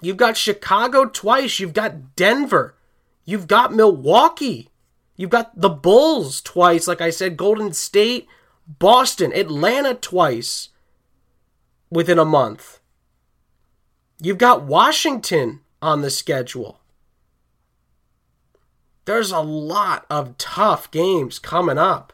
You've 0.00 0.16
got 0.16 0.36
Chicago 0.36 1.06
twice, 1.06 1.58
you've 1.58 1.74
got 1.74 2.14
Denver, 2.14 2.76
you've 3.24 3.48
got 3.48 3.74
Milwaukee, 3.74 4.68
you've 5.16 5.30
got 5.30 5.58
the 5.60 5.68
Bulls 5.68 6.40
twice, 6.40 6.86
like 6.86 7.00
I 7.00 7.10
said, 7.10 7.36
Golden 7.36 7.72
State, 7.72 8.28
Boston, 8.66 9.32
Atlanta 9.32 9.94
twice 9.94 10.68
within 11.90 12.18
a 12.18 12.24
month. 12.24 12.80
You've 14.20 14.38
got 14.38 14.64
Washington 14.64 15.60
on 15.80 16.02
the 16.02 16.10
schedule. 16.10 16.80
There's 19.04 19.30
a 19.30 19.40
lot 19.40 20.04
of 20.10 20.36
tough 20.36 20.90
games 20.90 21.38
coming 21.38 21.78
up. 21.78 22.12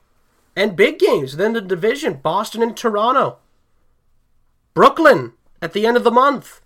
And 0.56 0.76
big 0.76 1.00
games 1.00 1.36
Then 1.36 1.52
the 1.52 1.60
division 1.60 2.14
Boston 2.14 2.62
and 2.62 2.76
Toronto. 2.76 3.38
Brooklyn 4.74 5.32
at 5.60 5.72
the 5.72 5.86
end 5.86 5.96
of 5.96 6.04
the 6.04 6.10
month. 6.10 6.60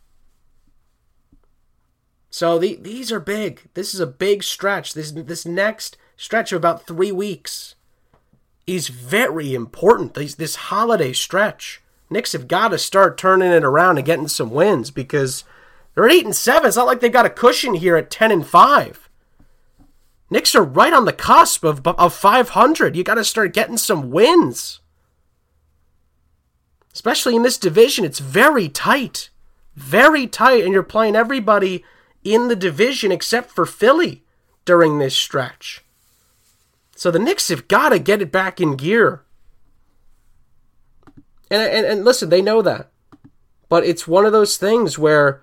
So 2.30 2.58
the, 2.58 2.76
these 2.76 3.10
are 3.10 3.20
big. 3.20 3.62
This 3.74 3.94
is 3.94 4.00
a 4.00 4.06
big 4.06 4.42
stretch. 4.42 4.92
This 4.92 5.12
this 5.12 5.46
next 5.46 5.96
stretch 6.16 6.52
of 6.52 6.56
about 6.58 6.86
three 6.86 7.12
weeks 7.12 7.74
is 8.66 8.88
very 8.88 9.54
important. 9.54 10.14
This, 10.14 10.34
this 10.34 10.56
holiday 10.56 11.14
stretch. 11.14 11.80
Knicks 12.10 12.32
have 12.32 12.48
got 12.48 12.68
to 12.68 12.78
start 12.78 13.18
turning 13.18 13.52
it 13.52 13.64
around 13.64 13.98
and 13.98 14.06
getting 14.06 14.28
some 14.28 14.50
wins 14.50 14.90
because 14.90 15.44
they're 15.94 16.06
at 16.06 16.12
eight 16.12 16.24
and 16.24 16.34
seven. 16.34 16.68
It's 16.68 16.76
not 16.76 16.86
like 16.86 17.00
they've 17.00 17.12
got 17.12 17.26
a 17.26 17.30
cushion 17.30 17.74
here 17.74 17.96
at 17.96 18.10
ten 18.10 18.30
and 18.32 18.46
five. 18.46 19.08
Knicks 20.30 20.54
are 20.54 20.62
right 20.62 20.92
on 20.92 21.04
the 21.04 21.12
cusp 21.12 21.64
of 21.64 21.86
of 21.86 22.14
five 22.14 22.50
hundred. 22.50 22.96
You 22.96 23.04
got 23.04 23.14
to 23.14 23.24
start 23.24 23.54
getting 23.54 23.78
some 23.78 24.10
wins, 24.10 24.80
especially 26.94 27.36
in 27.36 27.42
this 27.42 27.58
division. 27.58 28.04
It's 28.04 28.18
very 28.18 28.68
tight, 28.68 29.30
very 29.74 30.26
tight, 30.26 30.64
and 30.64 30.72
you're 30.72 30.82
playing 30.82 31.16
everybody 31.16 31.84
in 32.24 32.48
the 32.48 32.56
division 32.56 33.10
except 33.12 33.50
for 33.50 33.64
Philly 33.64 34.22
during 34.64 34.98
this 34.98 35.16
stretch. 35.16 35.82
So 36.94 37.10
the 37.10 37.18
Knicks 37.18 37.48
have 37.48 37.68
got 37.68 37.90
to 37.90 37.98
get 37.98 38.20
it 38.20 38.32
back 38.32 38.60
in 38.60 38.76
gear. 38.76 39.22
And, 41.50 41.62
and, 41.62 41.86
and 41.86 42.04
listen, 42.04 42.28
they 42.28 42.42
know 42.42 42.62
that. 42.62 42.90
But 43.68 43.84
it's 43.84 44.08
one 44.08 44.24
of 44.24 44.32
those 44.32 44.56
things 44.56 44.98
where 44.98 45.42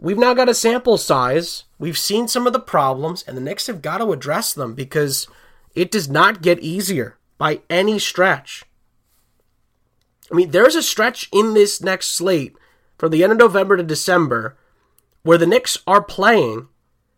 we've 0.00 0.18
now 0.18 0.34
got 0.34 0.48
a 0.48 0.54
sample 0.54 0.98
size. 0.98 1.64
We've 1.78 1.98
seen 1.98 2.28
some 2.28 2.46
of 2.46 2.52
the 2.52 2.60
problems, 2.60 3.22
and 3.22 3.36
the 3.36 3.40
Knicks 3.40 3.66
have 3.66 3.82
got 3.82 3.98
to 3.98 4.12
address 4.12 4.52
them 4.52 4.74
because 4.74 5.28
it 5.74 5.90
does 5.90 6.08
not 6.08 6.42
get 6.42 6.60
easier 6.60 7.16
by 7.38 7.60
any 7.70 7.98
stretch. 7.98 8.64
I 10.30 10.34
mean, 10.34 10.50
there's 10.50 10.76
a 10.76 10.82
stretch 10.82 11.28
in 11.32 11.54
this 11.54 11.82
next 11.82 12.08
slate 12.08 12.56
from 12.98 13.10
the 13.10 13.22
end 13.22 13.32
of 13.32 13.38
November 13.38 13.76
to 13.76 13.82
December 13.82 14.56
where 15.22 15.38
the 15.38 15.46
Knicks 15.46 15.78
are 15.86 16.02
playing 16.02 16.68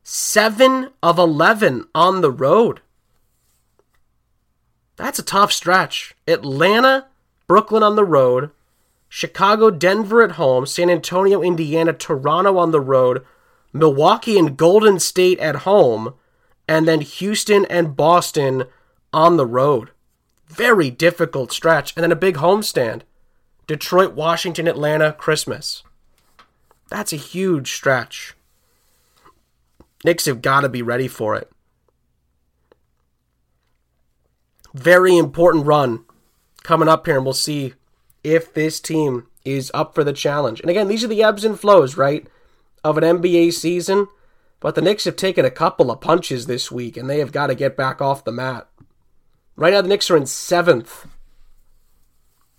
7 0.03 0.91
of 1.03 1.19
11 1.19 1.87
on 1.95 2.21
the 2.21 2.31
road. 2.31 2.81
That's 4.97 5.19
a 5.19 5.25
tough 5.25 5.53
stretch. 5.53 6.15
Atlanta, 6.27 7.07
Brooklyn 7.53 7.83
on 7.83 7.97
the 7.97 8.05
road, 8.05 8.51
Chicago, 9.11 9.71
Denver 9.71 10.23
at 10.23 10.33
home, 10.33 10.65
San 10.65 10.89
Antonio, 10.89 11.43
Indiana, 11.43 11.93
Toronto 11.93 12.57
on 12.57 12.71
the 12.71 12.81
road, 12.81 13.23
Milwaukee 13.75 14.39
and 14.39 14.57
Golden 14.57 14.99
State 14.99 15.39
at 15.39 15.57
home, 15.57 16.15
and 16.67 16.89
then 16.89 17.03
Houston 17.03 17.67
and 17.67 17.95
Boston 17.95 18.65
on 19.13 19.37
the 19.37 19.45
road. 19.45 19.91
Very 20.47 20.91
difficult 20.91 21.53
stretch. 21.53 21.93
And 21.95 22.03
then 22.03 22.11
a 22.11 22.17
big 22.17 22.37
homestand 22.37 23.03
Detroit, 23.67 24.15
Washington, 24.15 24.67
Atlanta, 24.67 25.13
Christmas. 25.13 25.83
That's 26.89 27.13
a 27.13 27.17
huge 27.17 27.71
stretch. 27.71 28.33
Knicks 30.07 30.25
have 30.25 30.41
got 30.41 30.63
to 30.63 30.71
be 30.71 30.81
ready 30.81 31.07
for 31.07 31.37
it. 31.37 31.53
Very 34.73 35.19
important 35.19 35.67
run 35.67 36.07
coming 36.63 36.89
up 36.89 37.07
here, 37.07 37.17
and 37.17 37.25
we'll 37.25 37.35
see 37.35 37.75
if 38.25 38.53
this 38.53 38.81
team 38.81 39.27
is 39.45 39.71
up 39.75 39.95
for 39.95 40.05
the 40.05 40.13
challenge. 40.13 40.61
And 40.61 40.71
again, 40.71 40.89
these 40.89 41.03
are 41.05 41.09
the 41.09 41.23
ebbs 41.23 41.45
and 41.45 41.59
flows, 41.59 41.97
right, 41.97 42.27
of 42.85 42.97
an 42.99 43.05
NBA 43.05 43.53
season. 43.53 44.09
But 44.61 44.77
the 44.77 44.83
Knicks 44.83 45.05
have 45.05 45.17
taken 45.17 45.45
a 45.45 45.51
couple 45.51 45.91
of 45.91 46.01
punches 46.01 46.47
this 46.47 46.71
week, 46.71 46.97
and 46.97 47.11
they 47.11 47.19
have 47.19 47.33
got 47.33 47.49
to 47.49 47.55
get 47.55 47.77
back 47.77 48.01
off 48.01 48.25
the 48.25 48.31
mat. 48.31 48.69
Right 49.57 49.73
now, 49.73 49.83
the 49.83 49.89
Knicks 49.89 50.11
are 50.11 50.17
in 50.17 50.27
seventh 50.27 51.09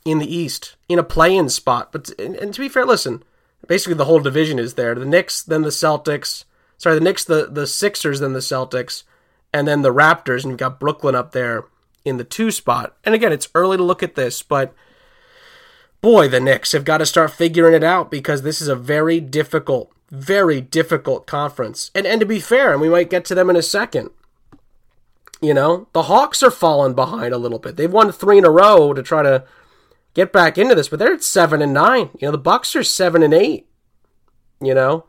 in 0.06 0.20
the 0.20 0.36
East, 0.36 0.76
in 0.90 1.00
a 1.00 1.04
play-in 1.04 1.48
spot. 1.48 1.94
But 1.94 2.10
and, 2.20 2.36
and 2.36 2.54
to 2.54 2.60
be 2.60 2.68
fair, 2.68 2.86
listen, 2.86 3.24
basically 3.68 3.96
the 3.96 4.06
whole 4.06 4.20
division 4.20 4.60
is 4.60 4.74
there. 4.74 4.96
The 4.96 5.06
Knicks, 5.06 5.42
then 5.42 5.62
the 5.62 5.70
Celtics. 5.70 6.44
Sorry, 6.78 6.96
the 6.96 7.02
Knicks, 7.02 7.24
the, 7.24 7.48
the 7.50 7.66
Sixers, 7.66 8.20
then 8.20 8.34
the 8.34 8.40
Celtics, 8.40 9.04
and 9.54 9.66
then 9.66 9.82
the 9.82 9.94
Raptors, 9.94 10.44
and 10.44 10.52
you've 10.52 10.58
got 10.58 10.82
Brooklyn 10.82 11.16
up 11.16 11.32
there 11.32 11.66
in 12.06 12.18
the 12.18 12.24
two 12.24 12.52
spot. 12.52 12.96
And 13.04 13.16
again, 13.16 13.32
it's 13.32 13.50
early 13.56 13.78
to 13.78 13.84
look 13.84 14.04
at 14.04 14.16
this, 14.16 14.44
but 14.44 14.74
boy, 16.02 16.28
the 16.28 16.40
Knicks 16.40 16.74
have 16.74 16.86
got 16.86 16.98
to 17.00 17.06
start 17.06 17.32
figuring 17.32 17.74
it 17.74 17.84
out 17.84 18.12
because 18.12 18.42
this 18.42 18.62
is 18.62 18.68
a 18.68 18.76
very 18.76 19.20
difficult, 19.20 19.92
very 20.12 20.62
difficult 20.62 21.26
conference. 21.26 21.92
And 21.96 22.06
and 22.06 22.20
to 22.20 22.26
be 22.26 22.40
fair, 22.40 22.72
and 22.72 22.82
we 22.82 22.90
might 22.90 23.10
get 23.10 23.26
to 23.26 23.36
them 23.36 23.50
in 23.50 23.56
a 23.56 23.62
second. 23.62 24.12
You 25.42 25.54
know, 25.54 25.88
the 25.92 26.04
Hawks 26.04 26.42
are 26.42 26.52
falling 26.52 26.94
behind 26.94 27.34
a 27.34 27.38
little 27.38 27.60
bit. 27.60 27.76
They've 27.76 27.92
won 27.92 28.12
three 28.14 28.38
in 28.38 28.46
a 28.46 28.50
row 28.50 28.94
to 28.94 29.04
try 29.04 29.24
to 29.24 29.44
get 30.14 30.32
back 30.32 30.58
into 30.58 30.74
this, 30.74 30.88
but 30.88 31.00
they're 31.00 31.14
at 31.14 31.24
seven 31.24 31.62
and 31.62 31.74
nine. 31.74 32.12
You 32.20 32.28
know, 32.28 32.32
the 32.32 32.38
Bucks 32.38 32.76
are 32.78 32.84
seven 32.84 33.24
and 33.24 33.34
eight. 33.34 33.68
You 34.62 34.74
know, 34.74 35.06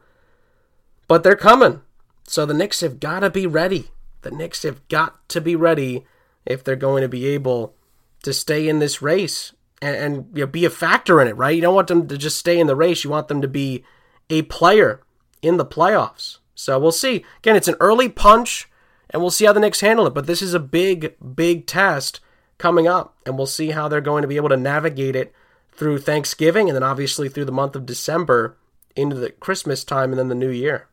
but 1.07 1.22
they're 1.22 1.37
coming. 1.37 1.83
So 2.26 2.46
the 2.46 2.54
Knicks 2.54 2.80
have 2.80 2.98
got 2.98 3.20
to 3.20 3.30
be 3.30 3.46
ready. 3.46 3.90
The 4.22 4.30
Knicks 4.30 4.62
have 4.62 4.87
got 4.88 5.28
to 5.28 5.40
be 5.40 5.54
ready 5.54 6.04
if 6.46 6.62
they're 6.62 6.76
going 6.76 7.02
to 7.02 7.09
be 7.09 7.26
able 7.26 7.74
to 8.22 8.33
stay 8.33 8.68
in 8.68 8.78
this 8.78 9.02
race 9.02 9.52
and, 9.80 9.96
and 9.96 10.26
you 10.35 10.44
know, 10.44 10.46
be 10.46 10.64
a 10.64 10.70
factor 10.70 11.20
in 11.20 11.28
it, 11.28 11.37
right? 11.37 11.54
You 11.54 11.62
don't 11.62 11.74
want 11.74 11.88
them 11.88 12.09
to 12.09 12.18
just 12.18 12.38
stay 12.38 12.59
in 12.59 12.66
the 12.66 12.76
race. 12.76 13.04
You 13.04 13.11
want 13.11 13.28
them 13.28 13.42
to 13.42 13.48
be 13.48 13.85
a 14.30 14.42
player 14.42 15.02
in 15.42 15.57
the 15.57 15.66
playoffs. 15.66 16.38
So 16.54 16.78
we'll 16.78 16.92
see. 16.92 17.24
Again, 17.38 17.57
it's 17.57 17.68
an 17.68 17.76
early 17.80 18.09
punch, 18.09 18.68
and 19.11 19.20
we'll 19.20 19.30
see 19.30 19.44
how 19.44 19.52
the 19.52 19.61
Knicks 19.61 19.80
handle 19.80 20.07
it. 20.07 20.14
But 20.14 20.26
this 20.26 20.40
is 20.40 20.54
a 20.54 20.61
big, 20.61 21.14
big 21.35 21.66
test 21.66 22.20
coming 22.59 22.87
up, 22.87 23.16
and 23.26 23.37
we'll 23.37 23.46
see 23.46 23.70
how 23.70 23.88
they're 23.88 24.00
going 24.00 24.22
to 24.22 24.28
be 24.28 24.37
able 24.37 24.48
to 24.50 24.57
navigate 24.57 25.16
it 25.16 25.35
through 25.74 25.98
Thanksgiving 25.98 26.68
and 26.68 26.76
then 26.76 26.83
obviously 26.83 27.28
through 27.28 27.44
the 27.44 27.52
month 27.52 27.74
of 27.74 27.87
December 27.87 28.57
into 28.94 29.16
the 29.16 29.30
Christmas 29.30 29.85
time 29.85 30.11
and 30.11 30.18
then 30.18 30.28
the 30.28 30.35
new 30.35 30.50
year. 30.50 30.87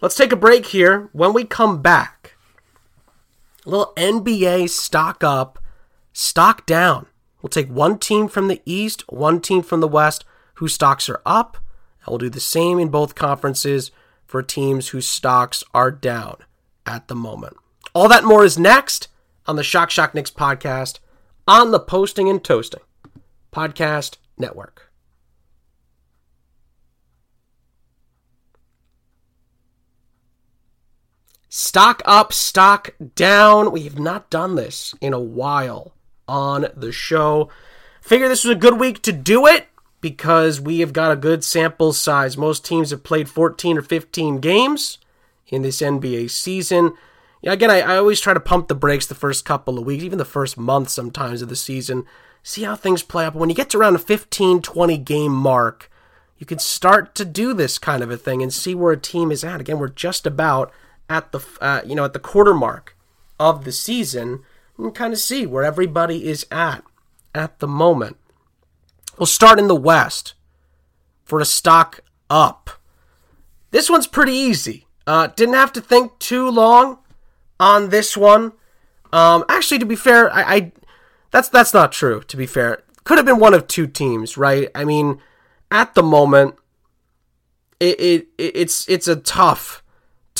Let's 0.00 0.16
take 0.16 0.32
a 0.32 0.36
break 0.36 0.66
here. 0.66 1.08
When 1.12 1.32
we 1.32 1.44
come 1.44 1.82
back, 1.82 2.36
a 3.64 3.70
little 3.70 3.92
NBA 3.96 4.70
stock 4.70 5.22
up, 5.22 5.58
stock 6.12 6.66
down. 6.66 7.06
We'll 7.42 7.50
take 7.50 7.68
one 7.68 7.98
team 7.98 8.28
from 8.28 8.48
the 8.48 8.60
East, 8.64 9.04
one 9.10 9.40
team 9.40 9.62
from 9.62 9.80
the 9.80 9.88
West 9.88 10.24
whose 10.54 10.74
stocks 10.74 11.08
are 11.08 11.22
up, 11.24 11.56
and 12.00 12.08
we'll 12.08 12.18
do 12.18 12.28
the 12.28 12.40
same 12.40 12.78
in 12.78 12.88
both 12.88 13.14
conferences 13.14 13.90
for 14.26 14.42
teams 14.42 14.88
whose 14.88 15.06
stocks 15.06 15.64
are 15.74 15.90
down 15.90 16.36
at 16.86 17.08
the 17.08 17.14
moment. 17.14 17.56
All 17.94 18.08
that 18.08 18.24
more 18.24 18.44
is 18.44 18.58
next 18.58 19.08
on 19.46 19.56
the 19.56 19.64
Shock 19.64 19.90
Shock 19.90 20.14
Knicks 20.14 20.30
podcast 20.30 20.98
on 21.48 21.70
the 21.70 21.80
Posting 21.80 22.28
and 22.28 22.42
Toasting 22.42 22.82
Podcast 23.52 24.16
Network. 24.38 24.89
Stock 31.52 32.00
up, 32.04 32.32
stock 32.32 32.94
down. 33.16 33.72
We 33.72 33.82
have 33.82 33.98
not 33.98 34.30
done 34.30 34.54
this 34.54 34.94
in 35.00 35.12
a 35.12 35.18
while 35.18 35.92
on 36.28 36.68
the 36.76 36.92
show. 36.92 37.50
Figure 38.00 38.28
this 38.28 38.44
was 38.44 38.54
a 38.54 38.58
good 38.58 38.78
week 38.78 39.02
to 39.02 39.10
do 39.10 39.48
it 39.48 39.66
because 40.00 40.60
we 40.60 40.78
have 40.78 40.92
got 40.92 41.10
a 41.10 41.16
good 41.16 41.42
sample 41.42 41.92
size. 41.92 42.38
Most 42.38 42.64
teams 42.64 42.90
have 42.92 43.02
played 43.02 43.28
14 43.28 43.78
or 43.78 43.82
15 43.82 44.38
games 44.38 44.98
in 45.48 45.62
this 45.62 45.80
NBA 45.80 46.30
season. 46.30 46.94
Yeah, 47.42 47.54
again, 47.54 47.68
I, 47.68 47.80
I 47.80 47.96
always 47.96 48.20
try 48.20 48.32
to 48.32 48.38
pump 48.38 48.68
the 48.68 48.76
brakes 48.76 49.06
the 49.06 49.16
first 49.16 49.44
couple 49.44 49.76
of 49.76 49.84
weeks, 49.84 50.04
even 50.04 50.18
the 50.18 50.24
first 50.24 50.56
month 50.56 50.88
sometimes 50.90 51.42
of 51.42 51.48
the 51.48 51.56
season, 51.56 52.04
see 52.44 52.62
how 52.62 52.76
things 52.76 53.02
play 53.02 53.24
out. 53.24 53.32
But 53.32 53.40
when 53.40 53.48
you 53.48 53.56
get 53.56 53.70
to 53.70 53.78
around 53.78 53.96
a 53.96 53.98
15, 53.98 54.62
20 54.62 54.98
game 54.98 55.32
mark, 55.32 55.90
you 56.38 56.46
can 56.46 56.60
start 56.60 57.16
to 57.16 57.24
do 57.24 57.54
this 57.54 57.76
kind 57.76 58.04
of 58.04 58.10
a 58.12 58.16
thing 58.16 58.40
and 58.40 58.54
see 58.54 58.76
where 58.76 58.92
a 58.92 58.96
team 58.96 59.32
is 59.32 59.42
at. 59.42 59.60
Again, 59.60 59.80
we're 59.80 59.88
just 59.88 60.28
about 60.28 60.72
at 61.10 61.32
the 61.32 61.40
uh, 61.60 61.82
you 61.84 61.94
know 61.94 62.04
at 62.04 62.14
the 62.14 62.18
quarter 62.18 62.54
mark 62.54 62.96
of 63.38 63.64
the 63.64 63.72
season 63.72 64.42
and 64.78 64.94
kind 64.94 65.12
of 65.12 65.18
see 65.18 65.44
where 65.44 65.64
everybody 65.64 66.26
is 66.26 66.46
at 66.50 66.82
at 67.34 67.58
the 67.58 67.68
moment. 67.68 68.16
We'll 69.18 69.26
start 69.26 69.58
in 69.58 69.68
the 69.68 69.74
West 69.74 70.32
for 71.24 71.40
a 71.40 71.44
stock 71.44 72.00
up. 72.30 72.70
This 73.72 73.90
one's 73.90 74.06
pretty 74.06 74.32
easy. 74.32 74.86
Uh, 75.06 75.26
didn't 75.28 75.54
have 75.54 75.72
to 75.72 75.80
think 75.80 76.18
too 76.18 76.48
long 76.48 76.98
on 77.58 77.90
this 77.90 78.16
one. 78.16 78.52
Um, 79.12 79.44
actually, 79.48 79.78
to 79.80 79.86
be 79.86 79.96
fair, 79.96 80.32
I, 80.32 80.42
I 80.42 80.72
that's 81.30 81.48
that's 81.48 81.74
not 81.74 81.92
true. 81.92 82.22
To 82.22 82.36
be 82.36 82.46
fair, 82.46 82.82
could 83.04 83.18
have 83.18 83.26
been 83.26 83.38
one 83.38 83.54
of 83.54 83.66
two 83.66 83.86
teams, 83.86 84.36
right? 84.36 84.70
I 84.74 84.84
mean, 84.84 85.20
at 85.70 85.94
the 85.94 86.02
moment, 86.02 86.54
it, 87.78 88.00
it 88.00 88.28
it's 88.38 88.88
it's 88.88 89.08
a 89.08 89.16
tough, 89.16 89.79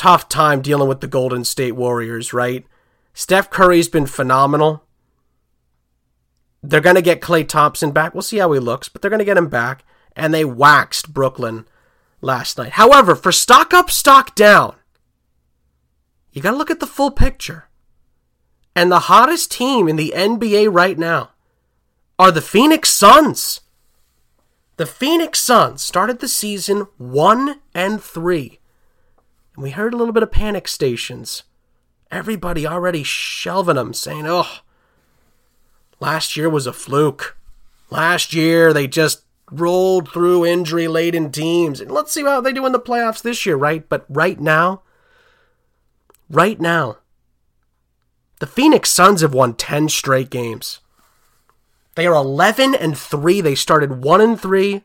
tough 0.01 0.31
time 0.31 0.63
dealing 0.63 0.89
with 0.89 1.03
the 1.03 1.07
Golden 1.07 1.45
State 1.45 1.73
Warriors, 1.73 2.33
right? 2.33 2.67
Steph 3.13 3.51
Curry's 3.51 3.87
been 3.87 4.07
phenomenal. 4.07 4.83
They're 6.63 6.81
going 6.81 6.97
to 6.97 7.03
get 7.03 7.21
Klay 7.21 7.47
Thompson 7.47 7.91
back. 7.91 8.15
We'll 8.15 8.23
see 8.23 8.39
how 8.39 8.51
he 8.53 8.61
looks, 8.61 8.89
but 8.89 9.03
they're 9.03 9.11
going 9.11 9.19
to 9.19 9.27
get 9.27 9.37
him 9.37 9.51
back. 9.51 9.85
And 10.17 10.33
they 10.33 10.43
waxed 10.43 11.13
Brooklyn 11.13 11.67
last 12.23 12.57
night. 12.57 12.73
However, 12.73 13.15
for 13.15 13.31
stock 13.31 13.75
up, 13.75 13.91
stock 13.91 14.35
down, 14.35 14.75
you 16.33 16.41
got 16.41 16.53
to 16.53 16.57
look 16.57 16.71
at 16.71 16.81
the 16.81 16.87
full 16.87 17.11
picture. 17.11 17.69
And 18.75 18.91
the 18.91 19.01
hottest 19.01 19.53
team 19.53 19.87
in 19.87 19.97
the 19.97 20.15
NBA 20.17 20.73
right 20.73 20.99
now 20.99 21.33
are 22.19 22.31
the 22.31 22.41
Phoenix 22.41 22.89
Suns. 22.89 23.61
The 24.79 24.87
Phoenix 24.87 25.41
Suns 25.41 25.83
started 25.83 26.21
the 26.21 26.29
season 26.29 26.87
1 26.97 27.61
and 27.75 28.03
3. 28.03 28.60
And 29.61 29.65
we 29.65 29.73
heard 29.73 29.93
a 29.93 29.97
little 29.99 30.15
bit 30.15 30.23
of 30.23 30.33
panic 30.33 30.67
stations. 30.67 31.43
Everybody 32.11 32.67
already 32.67 33.03
shelving 33.03 33.77
them, 33.77 33.93
saying, 33.93 34.25
oh, 34.27 34.61
last 36.01 36.35
year 36.35 36.49
was 36.49 36.67
a 36.67 36.73
fluke. 36.73 37.37
Last 37.91 38.33
year 38.33 38.73
they 38.73 38.87
just 38.87 39.21
rolled 39.51 40.11
through 40.11 40.47
injury 40.47 40.89
laden 40.89 41.31
teams. 41.31 41.79
And 41.79 41.91
let's 41.91 42.11
see 42.11 42.23
how 42.23 42.41
they 42.41 42.55
do 42.55 42.65
in 42.65 42.73
the 42.73 42.81
playoffs 42.81 43.21
this 43.21 43.45
year, 43.45 43.55
right? 43.55 43.87
But 43.87 44.07
right 44.09 44.41
now, 44.41 44.81
right 46.31 46.59
now, 46.59 46.97
the 48.39 48.47
Phoenix 48.47 48.89
Suns 48.89 49.21
have 49.21 49.35
won 49.35 49.53
10 49.53 49.91
straight 49.91 50.31
games. 50.31 50.81
They 51.97 52.07
are 52.07 52.15
11 52.15 52.75
and 52.75 52.97
3. 52.97 53.43
They 53.43 53.55
started 53.55 54.03
1 54.03 54.21
and 54.23 54.41
3. 54.41 54.85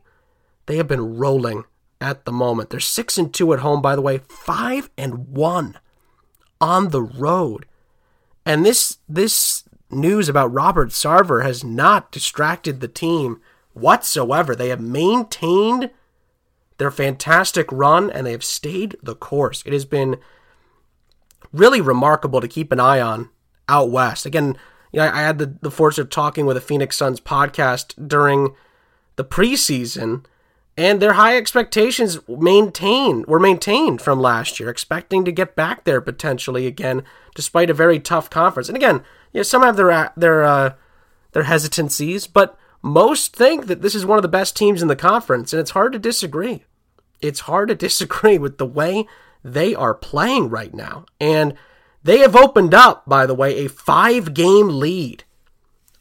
They 0.65 0.75
have 0.75 0.89
been 0.89 1.15
rolling 1.15 1.63
at 2.05 2.25
the 2.25 2.31
moment. 2.31 2.69
They're 2.69 2.79
6 2.79 3.17
and 3.17 3.33
2 3.33 3.53
at 3.53 3.59
home 3.59 3.81
by 3.81 3.95
the 3.95 4.01
way, 4.01 4.19
5 4.19 4.89
and 4.97 5.27
1 5.29 5.79
on 6.61 6.89
the 6.89 7.01
road. 7.01 7.65
And 8.45 8.65
this 8.65 8.99
this 9.09 9.63
news 9.89 10.29
about 10.29 10.53
Robert 10.53 10.89
Sarver 10.89 11.43
has 11.43 11.63
not 11.63 12.11
distracted 12.11 12.79
the 12.79 12.87
team 12.87 13.41
whatsoever. 13.73 14.55
They 14.55 14.69
have 14.69 14.81
maintained 14.81 15.89
their 16.77 16.91
fantastic 16.91 17.71
run 17.71 18.11
and 18.11 18.27
they 18.27 18.31
have 18.31 18.43
stayed 18.43 18.97
the 19.01 19.15
course. 19.15 19.63
It 19.65 19.73
has 19.73 19.85
been 19.85 20.17
really 21.51 21.81
remarkable 21.81 22.41
to 22.41 22.47
keep 22.47 22.71
an 22.71 22.79
eye 22.79 22.99
on 22.99 23.29
out 23.67 23.89
west. 23.89 24.25
Again, 24.25 24.57
you 24.91 24.99
know, 24.99 25.09
I 25.11 25.21
had 25.21 25.39
the, 25.39 25.55
the 25.61 25.71
fortune 25.71 26.03
of 26.03 26.09
talking 26.09 26.45
with 26.45 26.57
a 26.57 26.61
Phoenix 26.61 26.97
Suns 26.97 27.19
podcast 27.19 28.07
during 28.07 28.55
the 29.15 29.23
preseason, 29.23 30.25
and 30.77 31.01
their 31.01 31.13
high 31.13 31.37
expectations 31.37 32.19
maintain 32.27 33.23
were 33.27 33.39
maintained 33.39 34.01
from 34.01 34.19
last 34.19 34.59
year, 34.59 34.69
expecting 34.69 35.23
to 35.23 35.31
get 35.31 35.55
back 35.55 35.83
there 35.83 36.01
potentially 36.01 36.67
again, 36.67 37.03
despite 37.33 37.69
a 37.69 37.73
very 37.73 37.99
tough 37.99 38.29
conference. 38.29 38.67
And 38.67 38.75
again, 38.75 39.03
you 39.31 39.39
know, 39.39 39.43
some 39.43 39.61
have 39.61 39.77
their 39.77 40.11
their 40.17 40.43
uh, 40.43 40.73
their 41.31 41.43
hesitancies, 41.43 42.27
but 42.27 42.57
most 42.81 43.35
think 43.35 43.67
that 43.67 43.81
this 43.81 43.95
is 43.95 44.05
one 44.05 44.17
of 44.17 44.21
the 44.21 44.27
best 44.27 44.55
teams 44.55 44.81
in 44.81 44.87
the 44.87 44.95
conference, 44.95 45.53
and 45.53 45.59
it's 45.59 45.71
hard 45.71 45.93
to 45.93 45.99
disagree. 45.99 46.65
It's 47.21 47.41
hard 47.41 47.69
to 47.69 47.75
disagree 47.87 48.37
with 48.37 48.57
the 48.57 48.65
way 48.65 49.07
they 49.43 49.73
are 49.73 49.93
playing 49.93 50.49
right 50.49 50.73
now. 50.73 51.05
And 51.19 51.55
they 52.03 52.19
have 52.19 52.35
opened 52.35 52.73
up, 52.73 53.07
by 53.07 53.25
the 53.25 53.33
way, 53.33 53.65
a 53.65 53.69
five 53.69 54.33
game 54.33 54.79
lead 54.79 55.23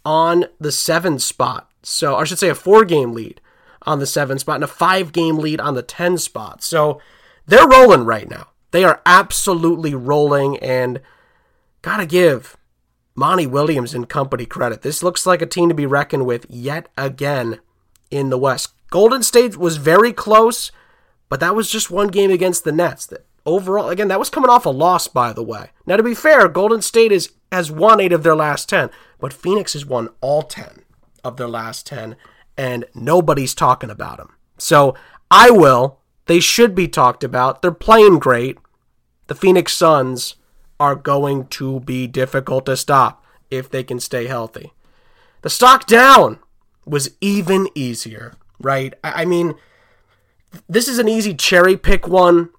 on 0.04 0.46
the 0.58 0.72
seven 0.72 1.18
spot. 1.18 1.70
So, 1.82 2.16
I 2.16 2.24
should 2.24 2.38
say 2.38 2.48
a 2.48 2.54
four 2.54 2.84
game 2.84 3.12
lead 3.12 3.40
on 3.86 3.98
the 3.98 4.06
seven 4.06 4.38
spot 4.38 4.56
and 4.56 4.64
a 4.64 4.68
five 4.68 5.12
game 5.12 5.38
lead 5.38 5.60
on 5.60 5.74
the 5.74 5.82
10 5.82 6.18
spot. 6.18 6.62
So, 6.62 7.00
they're 7.46 7.68
rolling 7.68 8.04
right 8.04 8.28
now. 8.28 8.48
They 8.70 8.84
are 8.84 9.00
absolutely 9.06 9.94
rolling, 9.94 10.58
and 10.58 11.00
gotta 11.82 12.06
give 12.06 12.56
Monty 13.14 13.46
Williams 13.46 13.94
and 13.94 14.08
company 14.08 14.46
credit. 14.46 14.82
This 14.82 15.02
looks 15.02 15.26
like 15.26 15.40
a 15.40 15.46
team 15.46 15.68
to 15.68 15.74
be 15.74 15.86
reckoned 15.86 16.26
with 16.26 16.46
yet 16.48 16.88
again 16.96 17.60
in 18.10 18.30
the 18.30 18.38
West. 18.38 18.72
Golden 18.90 19.22
State 19.22 19.56
was 19.56 19.76
very 19.76 20.12
close, 20.12 20.72
but 21.28 21.40
that 21.40 21.54
was 21.54 21.70
just 21.70 21.90
one 21.90 22.08
game 22.08 22.30
against 22.30 22.64
the 22.64 22.72
Nets. 22.72 23.06
That 23.06 23.26
overall, 23.46 23.90
again, 23.90 24.08
that 24.08 24.18
was 24.18 24.30
coming 24.30 24.50
off 24.50 24.66
a 24.66 24.70
loss, 24.70 25.06
by 25.06 25.32
the 25.32 25.42
way. 25.42 25.70
Now, 25.86 25.96
to 25.96 26.02
be 26.02 26.14
fair, 26.14 26.48
Golden 26.48 26.82
State 26.82 27.12
is 27.12 27.30
has 27.52 27.70
won 27.70 28.00
eight 28.00 28.12
of 28.12 28.24
their 28.24 28.34
last 28.34 28.68
ten, 28.68 28.90
but 29.20 29.32
Phoenix 29.32 29.74
has 29.74 29.86
won 29.86 30.08
all 30.20 30.42
ten 30.42 30.82
of 31.22 31.36
their 31.36 31.48
last 31.48 31.86
ten, 31.86 32.16
and 32.56 32.84
nobody's 32.94 33.54
talking 33.54 33.90
about 33.90 34.18
them. 34.18 34.36
So 34.58 34.94
I 35.30 35.50
will. 35.50 35.98
They 36.26 36.40
should 36.40 36.74
be 36.74 36.88
talked 36.88 37.24
about. 37.24 37.60
They're 37.60 37.70
playing 37.70 38.18
great. 38.18 38.58
The 39.26 39.34
Phoenix 39.34 39.72
Suns 39.74 40.36
are 40.80 40.94
going 40.94 41.46
to 41.48 41.80
be 41.80 42.06
difficult 42.06 42.66
to 42.66 42.76
stop 42.76 43.24
if 43.50 43.70
they 43.70 43.84
can 43.84 44.00
stay 44.00 44.26
healthy. 44.26 44.72
The 45.42 45.50
stock 45.50 45.86
down 45.86 46.38
was 46.86 47.10
even 47.20 47.68
easier, 47.74 48.34
right? 48.60 48.94
I 49.02 49.24
mean, 49.24 49.54
this 50.68 50.88
is 50.88 50.98
an 50.98 51.08
easy 51.08 51.34
cherry 51.34 51.76
pick 51.76 52.08
one, 52.08 52.50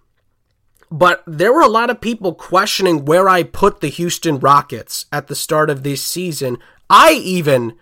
but 0.92 1.24
there 1.26 1.54
were 1.54 1.62
a 1.62 1.68
lot 1.68 1.90
of 1.90 2.02
people 2.02 2.34
questioning 2.34 3.06
where 3.06 3.28
I 3.28 3.44
put 3.44 3.82
the 3.82 3.88
Houston 3.88 4.40
Rockets 4.40 5.06
at 5.12 5.28
the 5.28 5.36
start 5.36 5.70
of 5.70 5.84
this 5.84 6.04
season. 6.04 6.58
I 6.90 7.14
even 7.14 7.76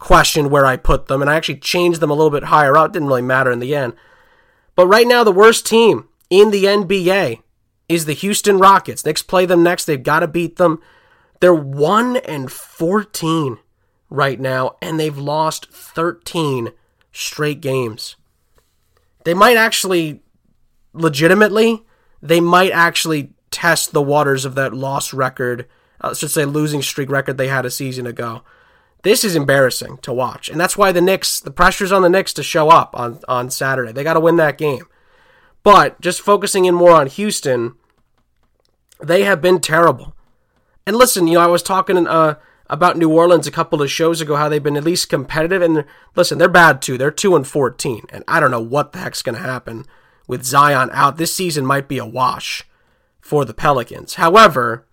questioned 0.00 0.50
where 0.50 0.66
I 0.66 0.76
put 0.76 1.06
them, 1.06 1.20
and 1.20 1.30
I 1.30 1.36
actually 1.36 1.58
changed 1.58 2.00
them 2.00 2.10
a 2.10 2.14
little 2.14 2.30
bit 2.30 2.44
higher 2.44 2.76
up. 2.76 2.92
Didn't 2.92 3.06
really 3.06 3.22
matter 3.22 3.52
in 3.52 3.60
the 3.60 3.76
end. 3.76 3.92
But 4.74 4.88
right 4.88 5.06
now, 5.06 5.22
the 5.22 5.30
worst 5.30 5.64
team 5.64 6.08
in 6.28 6.50
the 6.50 6.64
NBA 6.64 7.40
is 7.88 8.06
the 8.06 8.14
Houston 8.14 8.58
Rockets. 8.58 9.04
Knicks 9.04 9.22
play 9.22 9.46
them 9.46 9.62
next. 9.62 9.84
They've 9.84 10.02
got 10.02 10.20
to 10.20 10.28
beat 10.28 10.56
them. 10.56 10.80
They're 11.40 11.54
1 11.54 12.16
and 12.16 12.50
14 12.50 13.58
right 14.08 14.40
now, 14.40 14.76
and 14.82 14.98
they've 14.98 15.16
lost 15.16 15.70
13 15.70 16.70
straight 17.12 17.60
games. 17.60 18.16
They 19.24 19.34
might 19.34 19.56
actually, 19.56 20.22
legitimately, 20.92 21.84
they 22.22 22.40
might 22.40 22.72
actually 22.72 23.34
test 23.50 23.92
the 23.92 24.02
waters 24.02 24.44
of 24.44 24.54
that 24.54 24.72
loss 24.72 25.12
record, 25.12 25.66
uh, 26.00 26.14
should 26.14 26.30
say 26.30 26.44
losing 26.44 26.82
streak 26.82 27.10
record 27.10 27.36
they 27.36 27.48
had 27.48 27.66
a 27.66 27.70
season 27.70 28.06
ago. 28.06 28.42
This 29.02 29.24
is 29.24 29.34
embarrassing 29.34 29.98
to 30.02 30.12
watch, 30.12 30.50
and 30.50 30.60
that's 30.60 30.76
why 30.76 30.92
the 30.92 31.00
Knicks, 31.00 31.40
the 31.40 31.50
pressure's 31.50 31.92
on 31.92 32.02
the 32.02 32.10
Knicks 32.10 32.34
to 32.34 32.42
show 32.42 32.68
up 32.68 32.90
on, 32.94 33.20
on 33.26 33.50
Saturday. 33.50 33.92
They 33.92 34.04
got 34.04 34.14
to 34.14 34.20
win 34.20 34.36
that 34.36 34.58
game. 34.58 34.84
But 35.62 36.00
just 36.00 36.20
focusing 36.20 36.66
in 36.66 36.74
more 36.74 36.92
on 36.92 37.06
Houston, 37.06 37.76
they 39.02 39.24
have 39.24 39.40
been 39.40 39.60
terrible. 39.60 40.14
And 40.86 40.96
listen, 40.96 41.26
you 41.26 41.34
know, 41.34 41.40
I 41.40 41.46
was 41.46 41.62
talking 41.62 42.06
uh, 42.06 42.34
about 42.68 42.96
New 42.96 43.10
Orleans 43.10 43.46
a 43.46 43.50
couple 43.50 43.80
of 43.80 43.90
shows 43.90 44.20
ago, 44.20 44.36
how 44.36 44.48
they've 44.48 44.62
been 44.62 44.76
at 44.76 44.84
least 44.84 45.08
competitive. 45.08 45.62
And 45.62 45.84
listen, 46.14 46.38
they're 46.38 46.48
bad 46.48 46.82
too. 46.82 46.98
They're 46.98 47.10
two 47.10 47.36
and 47.36 47.46
fourteen, 47.46 48.04
and 48.10 48.24
I 48.28 48.40
don't 48.40 48.50
know 48.50 48.60
what 48.60 48.92
the 48.92 48.98
heck's 48.98 49.22
going 49.22 49.36
to 49.36 49.42
happen 49.42 49.86
with 50.26 50.44
Zion 50.44 50.90
out. 50.92 51.16
This 51.16 51.34
season 51.34 51.64
might 51.64 51.88
be 51.88 51.98
a 51.98 52.06
wash 52.06 52.64
for 53.20 53.44
the 53.44 53.54
Pelicans. 53.54 54.14
However, 54.14 54.86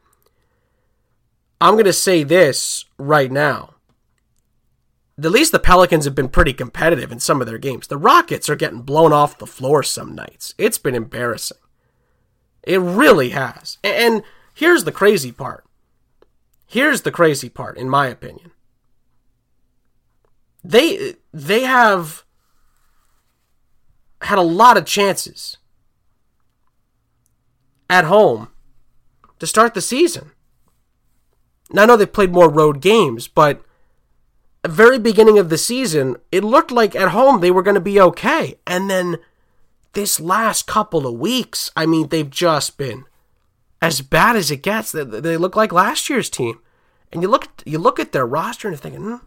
I'm 1.60 1.74
going 1.74 1.86
to 1.86 1.93
say 1.93 2.24
this 2.24 2.86
right 2.98 3.32
now. 3.32 3.76
At 5.20 5.32
least 5.32 5.52
the 5.52 5.60
Pelicans 5.60 6.06
have 6.06 6.14
been 6.14 6.30
pretty 6.30 6.54
competitive 6.54 7.12
in 7.12 7.20
some 7.20 7.42
of 7.42 7.48
their 7.48 7.58
games. 7.58 7.88
The 7.88 7.98
Rockets 7.98 8.50
are 8.50 8.56
getting 8.56 8.82
blown 8.82 9.12
off 9.12 9.40
the 9.40 9.48
floor 9.48 9.82
some 9.82 10.14
nights. 10.14 10.54
It's 10.60 10.78
been 10.78 10.94
embarrassing. 10.94 11.58
It 12.64 12.80
really 12.80 13.30
has. 13.30 13.80
And 13.84 14.22
here's 14.54 14.84
the 14.84 14.92
crazy 14.92 15.32
part. 15.32 15.66
Here's 16.68 17.02
the 17.02 17.12
crazy 17.12 17.50
part, 17.50 17.78
in 17.78 17.90
my 17.90 18.08
opinion. 18.08 18.52
They 20.64 21.16
they 21.34 21.62
have 21.62 22.26
had 24.22 24.38
a 24.38 24.42
lot 24.42 24.78
of 24.78 24.86
chances 24.86 25.58
at 27.90 28.04
home 28.04 28.50
to 29.40 29.48
start 29.48 29.74
the 29.74 29.82
season. 29.82 30.32
Now 31.72 31.84
I 31.84 31.86
know 31.86 31.98
they 31.98 32.06
played 32.06 32.34
more 32.34 32.50
road 32.50 32.82
games, 32.82 33.28
but 33.30 33.64
very 34.68 35.00
beginning 35.00 35.40
of 35.40 35.50
the 35.50 35.58
season, 35.58 36.18
it 36.32 36.44
looked 36.44 36.72
like 36.72 36.96
at 36.96 37.10
home 37.10 37.40
they 37.40 37.52
were 37.52 37.64
going 37.64 37.76
to 37.76 37.82
be 37.82 38.00
okay. 38.00 38.56
And 38.66 38.90
then 38.90 39.18
this 39.94 40.20
last 40.20 40.68
couple 40.68 41.08
of 41.08 41.20
weeks, 41.20 41.72
I 41.76 41.86
mean, 41.86 42.10
they've 42.10 42.30
just 42.30 42.78
been 42.78 43.06
as 43.82 44.02
bad 44.02 44.36
as 44.36 44.52
it 44.52 44.64
gets. 44.64 44.92
They, 44.92 45.04
they 45.04 45.38
look 45.38 45.56
like 45.56 45.72
last 45.72 46.10
year's 46.10 46.30
team, 46.30 46.60
and 47.12 47.22
you 47.22 47.28
look 47.28 47.48
you 47.66 47.78
look 47.78 48.00
at 48.00 48.12
their 48.12 48.26
roster 48.26 48.68
and 48.68 48.74
you're 48.76 48.82
thinking, 48.82 49.02
hmm, 49.02 49.26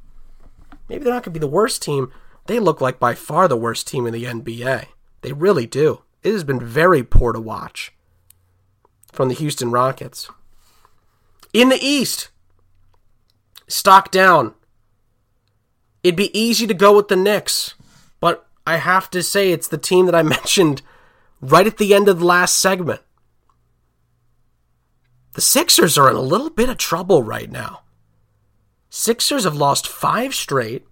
maybe 0.88 1.04
they're 1.04 1.12
not 1.12 1.24
going 1.24 1.34
to 1.34 1.38
be 1.38 1.40
the 1.40 1.46
worst 1.46 1.82
team. 1.82 2.12
They 2.46 2.58
look 2.58 2.80
like 2.80 2.98
by 2.98 3.14
far 3.14 3.48
the 3.48 3.56
worst 3.56 3.86
team 3.86 4.06
in 4.06 4.12
the 4.12 4.24
NBA. 4.24 4.86
They 5.22 5.32
really 5.32 5.66
do. 5.66 6.02
It 6.22 6.32
has 6.32 6.44
been 6.44 6.60
very 6.60 7.02
poor 7.02 7.32
to 7.32 7.40
watch 7.40 7.92
from 9.12 9.28
the 9.28 9.34
Houston 9.34 9.70
Rockets. 9.70 10.28
In 11.52 11.68
the 11.68 11.78
East, 11.80 12.30
stock 13.68 14.10
down. 14.10 14.54
It'd 16.02 16.16
be 16.16 16.38
easy 16.38 16.66
to 16.66 16.74
go 16.74 16.96
with 16.96 17.08
the 17.08 17.16
Knicks, 17.16 17.74
but 18.20 18.46
I 18.66 18.76
have 18.76 19.10
to 19.10 19.22
say 19.22 19.50
it's 19.50 19.68
the 19.68 19.78
team 19.78 20.06
that 20.06 20.14
I 20.14 20.22
mentioned 20.36 20.82
right 21.40 21.66
at 21.66 21.78
the 21.78 21.94
end 21.94 22.08
of 22.08 22.20
the 22.20 22.26
last 22.26 22.56
segment. 22.56 23.00
The 25.32 25.40
Sixers 25.40 25.96
are 25.96 26.10
in 26.10 26.16
a 26.16 26.20
little 26.20 26.50
bit 26.50 26.68
of 26.68 26.76
trouble 26.76 27.22
right 27.22 27.50
now. 27.50 27.82
Sixers 28.90 29.44
have 29.44 29.54
lost 29.54 29.86
five 29.86 30.34
straight. 30.34 30.84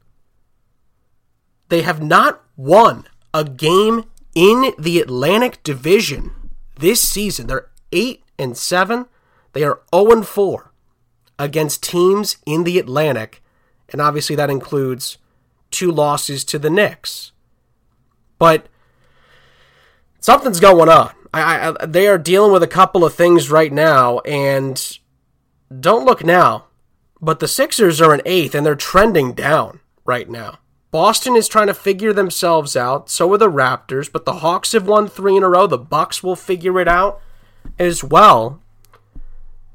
They 1.68 1.82
have 1.82 2.02
not 2.02 2.42
won 2.56 3.06
a 3.34 3.44
game 3.44 4.04
in 4.34 4.72
the 4.78 5.00
Atlantic 5.00 5.62
Division 5.64 6.32
this 6.78 7.02
season. 7.02 7.48
They're 7.48 7.68
8 7.92 8.22
and 8.38 8.56
7. 8.56 9.06
They 9.52 9.64
are 9.64 9.80
0 9.92 10.12
and 10.12 10.26
4 10.26 10.72
against 11.38 11.82
teams 11.82 12.36
in 12.46 12.64
the 12.64 12.78
Atlantic, 12.78 13.42
and 13.90 14.00
obviously 14.00 14.36
that 14.36 14.50
includes 14.50 15.18
two 15.70 15.90
losses 15.90 16.44
to 16.44 16.58
the 16.58 16.70
Knicks. 16.70 17.32
But 18.38 18.66
something's 20.20 20.60
going 20.60 20.88
on. 20.88 21.12
I, 21.32 21.74
I, 21.80 21.86
they 21.86 22.08
are 22.08 22.18
dealing 22.18 22.52
with 22.52 22.62
a 22.62 22.68
couple 22.68 23.04
of 23.04 23.14
things 23.14 23.50
right 23.50 23.72
now, 23.72 24.20
and 24.20 24.98
don't 25.80 26.06
look 26.06 26.24
now, 26.24 26.66
but 27.20 27.40
the 27.40 27.48
Sixers 27.48 28.00
are 28.00 28.14
in 28.14 28.22
eighth, 28.24 28.54
and 28.54 28.64
they're 28.64 28.74
trending 28.74 29.32
down 29.32 29.80
right 30.04 30.28
now. 30.28 30.58
Boston 30.90 31.36
is 31.36 31.48
trying 31.48 31.66
to 31.66 31.74
figure 31.74 32.14
themselves 32.14 32.74
out. 32.76 33.10
So 33.10 33.30
are 33.32 33.38
the 33.38 33.50
Raptors, 33.50 34.10
but 34.10 34.24
the 34.24 34.34
Hawks 34.34 34.72
have 34.72 34.88
won 34.88 35.06
three 35.06 35.36
in 35.36 35.42
a 35.42 35.48
row. 35.48 35.66
The 35.66 35.76
Bucks 35.76 36.22
will 36.22 36.36
figure 36.36 36.80
it 36.80 36.88
out 36.88 37.20
as 37.78 38.02
well. 38.02 38.62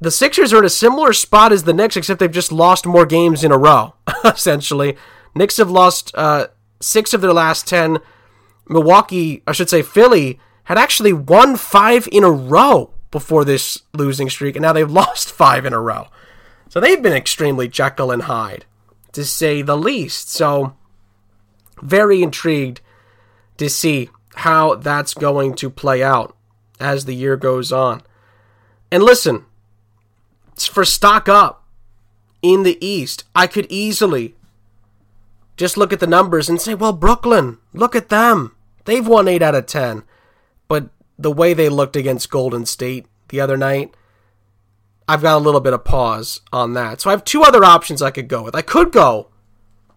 The 0.04 0.10
Sixers 0.10 0.52
are 0.52 0.58
in 0.58 0.66
a 0.66 0.68
similar 0.68 1.14
spot 1.14 1.50
as 1.50 1.64
the 1.64 1.72
Knicks, 1.72 1.96
except 1.96 2.20
they've 2.20 2.30
just 2.30 2.52
lost 2.52 2.84
more 2.84 3.06
games 3.06 3.42
in 3.42 3.50
a 3.50 3.56
row. 3.56 3.94
essentially, 4.26 4.98
Knicks 5.34 5.56
have 5.56 5.70
lost 5.70 6.14
uh, 6.14 6.48
six 6.78 7.14
of 7.14 7.22
their 7.22 7.32
last 7.32 7.66
ten. 7.66 8.00
Milwaukee, 8.68 9.42
I 9.46 9.52
should 9.52 9.70
say, 9.70 9.80
Philly 9.80 10.38
had 10.64 10.76
actually 10.76 11.14
won 11.14 11.56
five 11.56 12.06
in 12.12 12.22
a 12.22 12.30
row 12.30 12.90
before 13.10 13.46
this 13.46 13.80
losing 13.94 14.28
streak, 14.28 14.56
and 14.56 14.62
now 14.62 14.74
they've 14.74 14.90
lost 14.90 15.32
five 15.32 15.64
in 15.64 15.72
a 15.72 15.80
row. 15.80 16.08
So 16.68 16.80
they've 16.80 17.02
been 17.02 17.14
extremely 17.14 17.66
Jekyll 17.66 18.10
and 18.10 18.24
Hyde, 18.24 18.66
to 19.12 19.24
say 19.24 19.62
the 19.62 19.74
least. 19.74 20.28
So 20.28 20.76
very 21.80 22.22
intrigued 22.22 22.82
to 23.56 23.70
see 23.70 24.10
how 24.34 24.74
that's 24.74 25.14
going 25.14 25.54
to 25.54 25.70
play 25.70 26.02
out 26.02 26.36
as 26.78 27.06
the 27.06 27.14
year 27.14 27.38
goes 27.38 27.72
on. 27.72 28.02
And 28.92 29.02
listen, 29.02 29.46
for 30.58 30.84
stock 30.84 31.28
up 31.28 31.64
in 32.42 32.62
the 32.62 32.84
East, 32.84 33.24
I 33.34 33.46
could 33.46 33.66
easily 33.70 34.34
just 35.56 35.76
look 35.76 35.92
at 35.92 36.00
the 36.00 36.06
numbers 36.06 36.48
and 36.48 36.60
say, 36.60 36.74
well, 36.74 36.92
Brooklyn, 36.92 37.58
look 37.72 37.94
at 37.94 38.08
them. 38.08 38.54
They've 38.84 39.06
won 39.06 39.28
8 39.28 39.42
out 39.42 39.54
of 39.54 39.66
10. 39.66 40.02
But 40.68 40.90
the 41.18 41.32
way 41.32 41.54
they 41.54 41.68
looked 41.68 41.96
against 41.96 42.30
Golden 42.30 42.66
State 42.66 43.06
the 43.28 43.40
other 43.40 43.56
night, 43.56 43.94
I've 45.08 45.22
got 45.22 45.36
a 45.36 45.44
little 45.44 45.60
bit 45.60 45.72
of 45.72 45.84
pause 45.84 46.40
on 46.52 46.72
that. 46.74 47.00
So 47.00 47.10
I 47.10 47.12
have 47.12 47.24
two 47.24 47.42
other 47.42 47.64
options 47.64 48.02
I 48.02 48.10
could 48.10 48.28
go 48.28 48.42
with. 48.42 48.54
I 48.54 48.62
could 48.62 48.90
go 48.90 49.28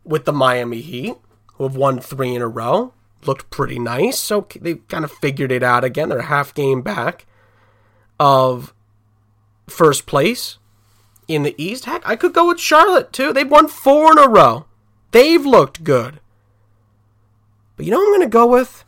with 0.03 0.25
the 0.25 0.33
Miami 0.33 0.81
Heat 0.81 1.15
who 1.53 1.63
have 1.63 1.75
won 1.75 1.99
three 1.99 2.35
in 2.35 2.41
a 2.41 2.47
row. 2.47 2.93
Looked 3.25 3.49
pretty 3.49 3.79
nice. 3.79 4.19
So 4.19 4.47
they 4.59 4.75
kind 4.75 5.03
of 5.03 5.11
figured 5.11 5.51
it 5.51 5.63
out 5.63 5.83
again. 5.83 6.09
They're 6.09 6.19
a 6.19 6.25
half 6.25 6.53
game 6.53 6.81
back 6.81 7.25
of 8.19 8.73
first 9.69 10.05
place 10.05 10.57
in 11.27 11.43
the 11.43 11.55
East. 11.61 11.85
Heck, 11.85 12.07
I 12.07 12.15
could 12.15 12.33
go 12.33 12.47
with 12.47 12.59
Charlotte 12.59 13.11
too. 13.11 13.33
They've 13.33 13.49
won 13.49 13.67
four 13.67 14.11
in 14.11 14.17
a 14.17 14.27
row. 14.27 14.65
They've 15.11 15.45
looked 15.45 15.83
good. 15.83 16.19
But 17.75 17.85
you 17.85 17.91
know 17.91 18.01
I'm 18.01 18.09
going 18.09 18.21
to 18.21 18.27
go 18.27 18.47
with? 18.47 18.83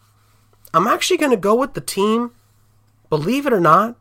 I'm 0.74 0.88
actually 0.88 1.18
going 1.18 1.32
to 1.32 1.38
go 1.38 1.56
with 1.56 1.74
the 1.74 1.82
team, 1.82 2.32
believe 3.10 3.46
it 3.46 3.54
or 3.54 3.60
not, 3.60 3.96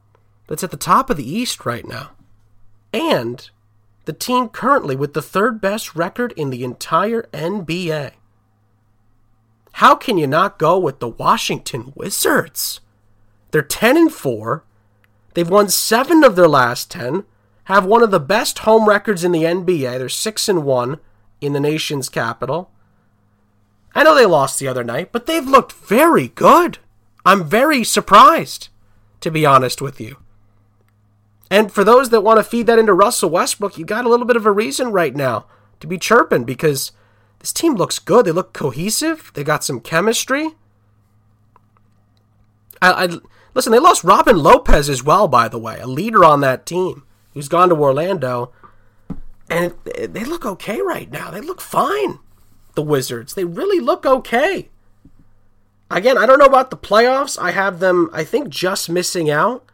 that's 0.47 0.65
at 0.65 0.71
the 0.71 0.77
top 0.77 1.11
of 1.11 1.17
the 1.17 1.31
East 1.31 1.65
right 1.65 1.87
now. 1.87 2.11
And 2.93 3.49
the 4.07 4.13
team 4.13 4.49
currently 4.49 4.97
with 4.97 5.15
the 5.15 5.23
third 5.23 5.61
best 5.61 5.95
record 5.95 6.33
in 6.37 6.51
the 6.51 6.65
entire 6.65 7.23
NBA. 7.33 8.13
How 9.73 9.95
can 9.95 10.19
you 10.19 10.27
not 10.27 10.59
go 10.59 10.79
with 10.79 10.99
the 10.99 11.09
Washington 11.09 11.93
Wizards? 11.95 12.81
They're 13.51 13.63
10 13.63 13.97
and 13.97 14.13
4. 14.13 14.65
They've 15.35 15.49
won 15.49 15.69
7 15.69 16.25
of 16.25 16.37
their 16.37 16.49
last 16.49 16.91
10, 16.91 17.25
have 17.65 17.85
one 17.85 18.03
of 18.03 18.11
the 18.11 18.21
best 18.21 18.61
home 18.61 18.89
records 18.89 19.25
in 19.25 19.33
the 19.33 19.45
NBA. 19.45 19.99
They're 19.99 20.09
6 20.09 20.49
and 20.49 20.65
1 20.65 21.01
in 21.41 21.53
the 21.53 21.61
nation's 21.61 22.09
capital. 22.09 22.71
I 23.95 24.03
know 24.03 24.15
they 24.15 24.27
lost 24.27 24.59
the 24.59 24.69
other 24.69 24.85
night, 24.85 25.13
but 25.13 25.27
they've 25.27 25.47
looked 25.47 25.73
very 25.73 26.29
good. 26.29 26.79
I'm 27.25 27.45
very 27.45 27.85
surprised, 27.85 28.69
to 29.21 29.31
be 29.31 29.45
honest 29.45 29.83
with 29.83 30.01
you. 30.01 30.17
And 31.51 31.73
for 31.73 31.85
those 31.85 32.11
that 32.11 32.21
want 32.21 32.39
to 32.39 32.45
feed 32.45 32.67
that 32.67 32.79
into 32.79 32.93
Russell 32.93 33.31
Westbrook, 33.31 33.79
you 33.79 33.85
got 33.85 34.05
a 34.05 34.09
little 34.09 34.27
bit 34.27 34.37
of 34.37 34.47
a 34.47 34.53
reason 34.53 34.93
right 34.93 35.15
now 35.15 35.47
to 35.81 35.87
be 35.87 35.99
chirping 35.99 36.45
because 36.45 36.93
this 37.41 37.53
team 37.53 37.75
looks 37.75 37.99
good. 37.99 38.27
They 38.27 38.33
look 38.33 38.53
cohesive. 38.53 39.31
They 39.35 39.45
got 39.45 39.65
some 39.65 39.81
chemistry. 39.81 40.51
I, 42.83 43.05
I 43.05 43.19
listen. 43.59 43.73
They 43.73 43.81
lost 43.81 44.05
Robin 44.05 44.39
Lopez 44.39 44.89
as 44.89 45.03
well, 45.03 45.27
by 45.27 45.49
the 45.49 45.59
way, 45.59 45.81
a 45.81 45.87
leader 45.89 46.25
on 46.25 46.43
that 46.43 46.65
team 46.65 47.03
who's 47.35 47.49
gone 47.49 47.71
to 47.71 47.75
Orlando, 47.75 48.53
and 49.51 49.75
it, 49.85 50.15
they 50.15 50.23
look 50.23 50.47
okay 50.47 50.81
right 50.81 51.11
now. 51.11 51.33
They 51.33 51.41
look 51.41 51.61
fine. 51.61 52.21
The 52.77 52.83
Wizards. 52.83 53.35
They 53.35 53.45
really 53.45 53.81
look 53.81 54.07
okay. 54.07 54.69
Again, 55.91 56.17
I 56.17 56.25
don't 56.25 56.39
know 56.39 56.45
about 56.45 56.71
the 56.71 56.77
playoffs. 56.77 57.37
I 57.37 57.51
have 57.51 57.81
them. 57.81 58.09
I 58.13 58.23
think 58.23 58.49
just 58.49 58.89
missing 58.89 59.29
out 59.29 59.65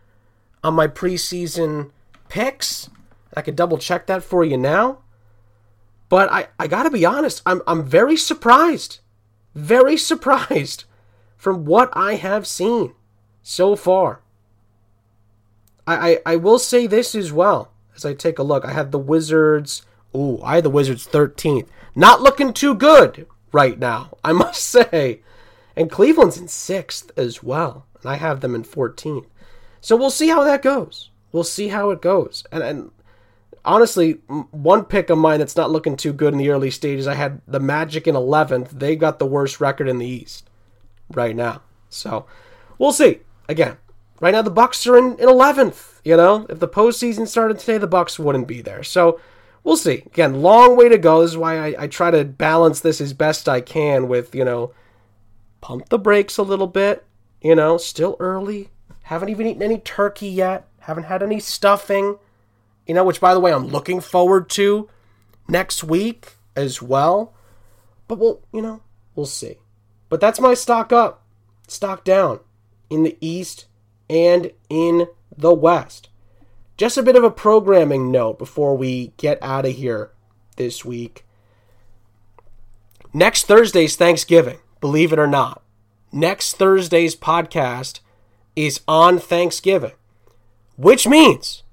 on 0.62 0.72
my 0.72 0.88
preseason 0.88 1.90
picks. 2.30 2.88
I 3.36 3.42
could 3.42 3.54
double 3.54 3.76
check 3.76 4.06
that 4.06 4.22
for 4.22 4.44
you 4.44 4.56
now. 4.56 5.00
But 6.08 6.32
I, 6.32 6.46
I 6.58 6.68
gotta 6.68 6.90
be 6.90 7.04
honest, 7.04 7.42
I'm, 7.44 7.60
I'm 7.66 7.84
very 7.84 8.16
surprised. 8.16 9.00
Very 9.54 9.96
surprised 10.10 10.84
from 11.36 11.66
what 11.66 11.90
I 11.92 12.14
have 12.14 12.46
seen 12.46 12.94
so 13.44 13.76
far. 13.76 14.22
I, 15.86 16.10
I, 16.10 16.18
I 16.26 16.36
will 16.36 16.58
say 16.58 16.88
this 16.88 17.14
as 17.14 17.30
well 17.30 17.70
as 17.94 18.04
I 18.04 18.14
take 18.14 18.40
a 18.40 18.42
look. 18.42 18.64
I 18.64 18.72
have 18.72 18.90
the 18.90 18.98
Wizards. 18.98 19.82
Ooh, 20.16 20.40
I 20.42 20.56
have 20.56 20.64
the 20.64 20.70
Wizards 20.70 21.06
13th. 21.06 21.68
Not 21.94 22.22
looking 22.22 22.52
too 22.52 22.74
good 22.74 23.28
right 23.52 23.78
now, 23.78 24.16
I 24.24 24.32
must 24.32 24.62
say. 24.64 25.20
And 25.76 25.90
Cleveland's 25.90 26.38
in 26.38 26.46
6th 26.46 27.10
as 27.16 27.42
well. 27.42 27.86
And 28.02 28.10
I 28.10 28.16
have 28.16 28.40
them 28.40 28.54
in 28.54 28.64
14th. 28.64 29.26
So 29.80 29.94
we'll 29.94 30.10
see 30.10 30.28
how 30.28 30.42
that 30.44 30.62
goes. 30.62 31.10
We'll 31.30 31.44
see 31.44 31.68
how 31.68 31.90
it 31.90 32.00
goes. 32.00 32.44
And, 32.50 32.62
and 32.62 32.90
honestly, 33.64 34.12
one 34.50 34.84
pick 34.84 35.10
of 35.10 35.18
mine 35.18 35.40
that's 35.40 35.56
not 35.56 35.70
looking 35.70 35.96
too 35.96 36.12
good 36.12 36.32
in 36.32 36.38
the 36.38 36.50
early 36.50 36.70
stages, 36.70 37.06
I 37.06 37.14
had 37.14 37.42
the 37.46 37.60
Magic 37.60 38.06
in 38.06 38.14
11th. 38.14 38.70
They 38.70 38.96
got 38.96 39.18
the 39.18 39.26
worst 39.26 39.60
record 39.60 39.88
in 39.88 39.98
the 39.98 40.06
East 40.06 40.48
right 41.10 41.36
now. 41.36 41.60
So 41.90 42.24
we'll 42.78 42.92
see. 42.92 43.20
Again, 43.48 43.76
right 44.20 44.32
now 44.32 44.42
the 44.42 44.50
Bucks 44.50 44.86
are 44.86 44.96
in, 44.96 45.18
in 45.18 45.28
11th. 45.28 46.00
You 46.04 46.16
know, 46.16 46.46
if 46.48 46.60
the 46.60 46.68
postseason 46.68 47.26
started 47.26 47.58
today, 47.58 47.78
the 47.78 47.86
Bucks 47.86 48.18
wouldn't 48.18 48.48
be 48.48 48.60
there. 48.60 48.82
So 48.82 49.20
we'll 49.62 49.76
see. 49.76 50.02
Again, 50.06 50.42
long 50.42 50.76
way 50.76 50.88
to 50.88 50.98
go. 50.98 51.22
This 51.22 51.32
is 51.32 51.36
why 51.36 51.58
I, 51.58 51.84
I 51.84 51.86
try 51.86 52.10
to 52.10 52.24
balance 52.24 52.80
this 52.80 53.00
as 53.00 53.12
best 53.12 53.48
I 53.48 53.60
can 53.60 54.08
with, 54.08 54.34
you 54.34 54.44
know, 54.44 54.72
pump 55.60 55.88
the 55.88 55.98
brakes 55.98 56.36
a 56.36 56.42
little 56.42 56.66
bit. 56.66 57.04
You 57.40 57.54
know, 57.54 57.76
still 57.76 58.16
early. 58.20 58.70
Haven't 59.02 59.28
even 59.28 59.46
eaten 59.46 59.62
any 59.62 59.78
turkey 59.78 60.28
yet. 60.28 60.66
Haven't 60.80 61.04
had 61.04 61.22
any 61.22 61.40
stuffing 61.40 62.18
you 62.86 62.94
know, 62.94 63.04
which 63.04 63.20
by 63.20 63.34
the 63.34 63.40
way, 63.40 63.52
I'm 63.52 63.66
looking 63.66 64.00
forward 64.00 64.48
to 64.50 64.88
next 65.48 65.84
week 65.84 66.34
as 66.54 66.82
well. 66.82 67.34
But 68.08 68.18
we'll, 68.18 68.42
you 68.52 68.60
know, 68.60 68.82
we'll 69.14 69.26
see. 69.26 69.56
But 70.08 70.20
that's 70.20 70.40
my 70.40 70.54
stock 70.54 70.92
up, 70.92 71.24
stock 71.66 72.04
down 72.04 72.40
in 72.94 73.02
the 73.02 73.18
East 73.20 73.66
and 74.08 74.52
in 74.70 75.08
the 75.36 75.52
West. 75.52 76.08
Just 76.76 76.96
a 76.96 77.02
bit 77.02 77.16
of 77.16 77.24
a 77.24 77.30
programming 77.30 78.12
note 78.12 78.38
before 78.38 78.76
we 78.76 79.12
get 79.16 79.36
out 79.42 79.66
of 79.66 79.72
here 79.72 80.12
this 80.56 80.84
week. 80.84 81.24
Next 83.12 83.46
Thursday's 83.46 83.96
Thanksgiving, 83.96 84.58
believe 84.80 85.12
it 85.12 85.18
or 85.18 85.26
not. 85.26 85.62
Next 86.12 86.56
Thursday's 86.56 87.16
podcast 87.16 87.98
is 88.54 88.80
on 88.86 89.18
Thanksgiving, 89.18 89.92
which 90.76 91.06
means 91.08 91.64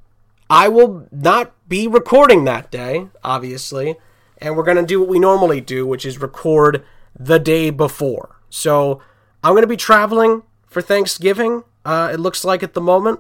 I 0.50 0.70
will 0.70 1.08
not 1.12 1.54
be 1.70 1.88
recording 1.88 2.46
that 2.46 2.72
day, 2.72 3.10
obviously, 3.24 3.96
and 4.40 4.58
we're 4.58 4.64
going 4.64 4.78
to 4.78 4.86
do 4.86 5.00
what 5.00 5.10
we 5.10 5.20
normally 5.20 5.62
do, 5.62 5.86
which 5.86 6.06
is 6.06 6.20
record 6.20 6.84
the 7.18 7.38
day 7.38 7.70
before. 7.70 8.40
So 8.50 9.02
I'm 9.44 9.54
going 9.54 9.62
to 9.62 9.68
be 9.68 9.78
traveling 9.78 10.44
for 10.72 10.82
Thanksgiving, 10.82 11.64
uh, 11.86 12.10
it 12.14 12.20
looks 12.20 12.44
like 12.44 12.64
at 12.64 12.74
the 12.74 12.82
moment. 12.82 13.20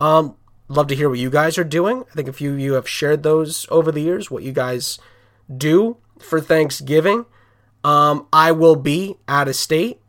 Um, 0.00 0.36
love 0.68 0.88
to 0.88 0.96
hear 0.96 1.08
what 1.08 1.18
you 1.18 1.30
guys 1.30 1.58
are 1.58 1.64
doing. 1.64 2.04
I 2.10 2.14
think 2.14 2.26
a 2.26 2.32
few 2.32 2.54
of 2.54 2.58
you 2.58 2.72
have 2.72 2.88
shared 2.88 3.22
those 3.22 3.66
over 3.70 3.92
the 3.92 4.00
years, 4.00 4.30
what 4.30 4.42
you 4.42 4.52
guys 4.52 4.98
do 5.54 5.98
for 6.18 6.40
Thanksgiving. 6.40 7.26
Um, 7.84 8.26
I 8.32 8.50
will 8.50 8.76
be 8.76 9.18
out 9.28 9.46
of 9.46 9.56
state. 9.56 10.00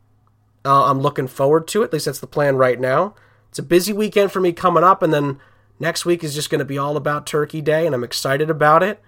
Uh, 0.64 0.90
I'm 0.90 1.00
looking 1.00 1.28
forward 1.28 1.68
to 1.68 1.82
it. 1.82 1.86
At 1.86 1.92
least 1.92 2.06
that's 2.06 2.18
the 2.18 2.26
plan 2.26 2.56
right 2.56 2.80
now. 2.80 3.14
It's 3.50 3.58
a 3.58 3.62
busy 3.62 3.92
weekend 3.92 4.32
for 4.32 4.40
me 4.40 4.52
coming 4.52 4.82
up, 4.82 5.02
and 5.02 5.12
then 5.12 5.38
next 5.78 6.04
week 6.04 6.24
is 6.24 6.34
just 6.34 6.50
going 6.50 6.58
to 6.58 6.64
be 6.64 6.78
all 6.78 6.96
about 6.96 7.26
Turkey 7.26 7.60
Day, 7.60 7.86
and 7.86 7.94
I'm 7.94 8.02
excited 8.02 8.50
about 8.50 8.82
it. 8.82 9.00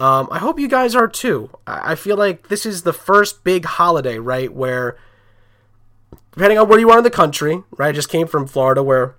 Um, 0.00 0.28
I 0.30 0.38
hope 0.38 0.58
you 0.58 0.68
guys 0.68 0.94
are 0.94 1.08
too. 1.08 1.50
I 1.66 1.94
feel 1.94 2.16
like 2.16 2.48
this 2.48 2.66
is 2.66 2.82
the 2.82 2.92
first 2.92 3.44
big 3.44 3.64
holiday, 3.64 4.18
right? 4.18 4.52
Where, 4.52 4.96
depending 6.36 6.58
on 6.58 6.68
where 6.68 6.78
you 6.78 6.90
are 6.90 6.98
in 6.98 7.04
the 7.04 7.10
country, 7.10 7.62
right? 7.76 7.88
I 7.88 7.92
just 7.92 8.10
came 8.10 8.26
from 8.26 8.46
Florida 8.46 8.82
where 8.82 9.16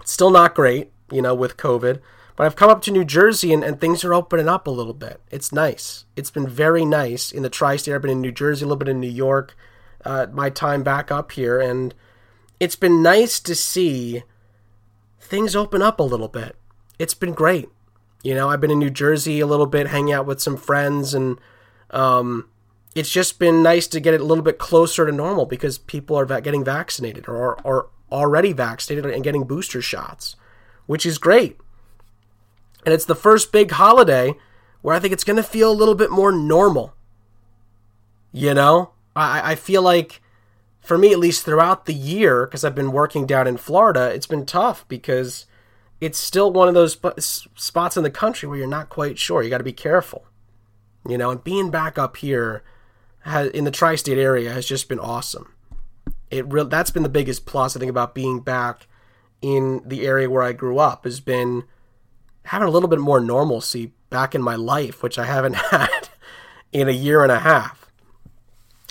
it's 0.00 0.12
still 0.12 0.30
not 0.30 0.54
great, 0.54 0.90
you 1.12 1.20
know, 1.20 1.34
with 1.34 1.58
COVID. 1.58 2.00
But 2.36 2.46
I've 2.46 2.56
come 2.56 2.70
up 2.70 2.82
to 2.82 2.90
New 2.90 3.04
Jersey 3.04 3.52
and, 3.52 3.62
and 3.62 3.80
things 3.80 4.02
are 4.02 4.14
opening 4.14 4.48
up 4.48 4.66
a 4.66 4.70
little 4.70 4.94
bit. 4.94 5.20
It's 5.30 5.52
nice. 5.52 6.06
It's 6.16 6.30
been 6.30 6.48
very 6.48 6.84
nice 6.84 7.30
in 7.30 7.42
the 7.42 7.50
tri 7.50 7.76
state. 7.76 7.94
I've 7.94 8.02
been 8.02 8.10
in 8.10 8.22
New 8.22 8.32
Jersey, 8.32 8.64
a 8.64 8.66
little 8.66 8.78
bit 8.78 8.88
in 8.88 8.98
New 8.98 9.06
York, 9.06 9.54
uh, 10.04 10.26
my 10.32 10.50
time 10.50 10.82
back 10.82 11.12
up 11.12 11.32
here. 11.32 11.60
And 11.60 11.94
it's 12.58 12.76
been 12.76 13.02
nice 13.02 13.38
to 13.40 13.54
see 13.54 14.24
things 15.20 15.54
open 15.54 15.82
up 15.82 16.00
a 16.00 16.04
little 16.04 16.28
bit. 16.28 16.56
It's 16.98 17.14
been 17.14 17.34
great. 17.34 17.68
You 18.22 18.34
know, 18.34 18.48
I've 18.48 18.60
been 18.60 18.70
in 18.70 18.78
New 18.78 18.90
Jersey 18.90 19.40
a 19.40 19.46
little 19.46 19.66
bit, 19.66 19.88
hanging 19.88 20.14
out 20.14 20.24
with 20.24 20.40
some 20.40 20.56
friends, 20.56 21.12
and 21.12 21.38
um, 21.90 22.48
it's 22.94 23.10
just 23.10 23.38
been 23.38 23.62
nice 23.62 23.86
to 23.88 24.00
get 24.00 24.14
it 24.14 24.20
a 24.20 24.24
little 24.24 24.44
bit 24.44 24.58
closer 24.58 25.04
to 25.04 25.12
normal 25.12 25.46
because 25.46 25.78
people 25.78 26.16
are 26.16 26.40
getting 26.40 26.64
vaccinated 26.64 27.28
or 27.28 27.66
are 27.66 27.88
already 28.12 28.52
vaccinated 28.52 29.06
and 29.06 29.24
getting 29.24 29.44
booster 29.44 29.82
shots, 29.82 30.36
which 30.86 31.04
is 31.04 31.18
great. 31.18 31.58
And 32.84 32.94
it's 32.94 33.04
the 33.04 33.14
first 33.14 33.50
big 33.50 33.72
holiday 33.72 34.34
where 34.82 34.94
I 34.94 35.00
think 35.00 35.12
it's 35.12 35.24
going 35.24 35.36
to 35.36 35.42
feel 35.42 35.70
a 35.70 35.74
little 35.74 35.94
bit 35.94 36.10
more 36.10 36.30
normal. 36.30 36.94
You 38.30 38.54
know, 38.54 38.90
I, 39.16 39.52
I 39.52 39.54
feel 39.54 39.82
like 39.82 40.20
for 40.80 40.98
me, 40.98 41.12
at 41.12 41.18
least 41.18 41.44
throughout 41.44 41.86
the 41.86 41.94
year, 41.94 42.46
because 42.46 42.62
I've 42.62 42.74
been 42.74 42.92
working 42.92 43.26
down 43.26 43.46
in 43.46 43.56
Florida, 43.56 44.12
it's 44.14 44.26
been 44.26 44.44
tough 44.44 44.86
because 44.86 45.46
it's 46.00 46.18
still 46.18 46.52
one 46.52 46.68
of 46.68 46.74
those 46.74 46.92
sp- 47.00 47.18
spots 47.18 47.96
in 47.96 48.02
the 48.02 48.10
country 48.10 48.48
where 48.48 48.58
you're 48.58 48.66
not 48.66 48.90
quite 48.90 49.18
sure. 49.18 49.42
You 49.42 49.50
got 49.50 49.58
to 49.58 49.64
be 49.64 49.72
careful, 49.72 50.26
you 51.08 51.16
know. 51.16 51.30
And 51.30 51.42
being 51.42 51.70
back 51.70 51.98
up 51.98 52.18
here 52.18 52.62
has, 53.24 53.50
in 53.50 53.64
the 53.64 53.70
tri-state 53.70 54.18
area 54.18 54.52
has 54.52 54.66
just 54.66 54.88
been 54.88 55.00
awesome. 55.00 55.52
It 56.30 56.50
re- 56.52 56.64
that's 56.64 56.90
been 56.90 57.02
the 57.02 57.08
biggest 57.08 57.46
plus 57.46 57.76
I 57.76 57.80
think 57.80 57.90
about 57.90 58.14
being 58.14 58.40
back 58.40 58.86
in 59.42 59.82
the 59.84 60.06
area 60.06 60.30
where 60.30 60.42
I 60.42 60.52
grew 60.52 60.78
up 60.78 61.04
has 61.04 61.20
been 61.20 61.64
having 62.44 62.68
a 62.68 62.70
little 62.70 62.88
bit 62.88 62.98
more 62.98 63.20
normalcy 63.20 63.92
back 64.10 64.34
in 64.34 64.42
my 64.42 64.54
life, 64.54 65.02
which 65.02 65.18
I 65.18 65.24
haven't 65.24 65.54
had 65.70 66.08
in 66.72 66.88
a 66.88 66.92
year 66.92 67.22
and 67.22 67.32
a 67.32 67.40
half. 67.40 67.90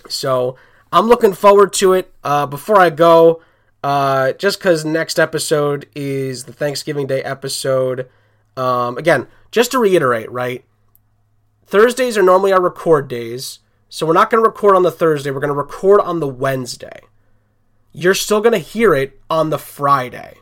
So 0.09 0.55
I'm 0.91 1.07
looking 1.07 1.34
forward 1.34 1.73
to 1.73 1.93
it. 1.93 2.13
Uh, 2.23 2.45
before 2.45 2.79
I 2.79 2.89
go, 2.89 3.41
uh, 3.84 4.34
just 4.34 4.59
because 4.59 4.86
next 4.86 5.19
episode 5.19 5.88
is 5.95 6.45
the 6.45 6.53
Thanksgiving 6.53 7.07
Day 7.07 7.21
episode. 7.23 8.09
Um, 8.55 8.97
again, 8.97 9.27
just 9.51 9.71
to 9.71 9.79
reiterate, 9.79 10.31
right? 10.31 10.63
Thursdays 11.65 12.17
are 12.17 12.23
normally 12.23 12.53
our 12.53 12.61
record 12.61 13.07
days, 13.07 13.59
so 13.93 14.07
we're 14.07 14.13
not 14.13 14.31
going 14.31 14.43
to 14.43 14.49
record 14.49 14.75
on 14.75 14.81
the 14.81 14.89
Thursday. 14.89 15.29
We're 15.29 15.39
going 15.39 15.49
to 15.49 15.53
record 15.53 16.01
on 16.01 16.19
the 16.19 16.27
Wednesday. 16.27 17.01
You're 17.91 18.15
still 18.15 18.41
going 18.41 18.53
to 18.53 18.57
hear 18.57 18.95
it 18.95 19.21
on 19.29 19.51
the 19.51 19.59
Friday. 19.59 20.39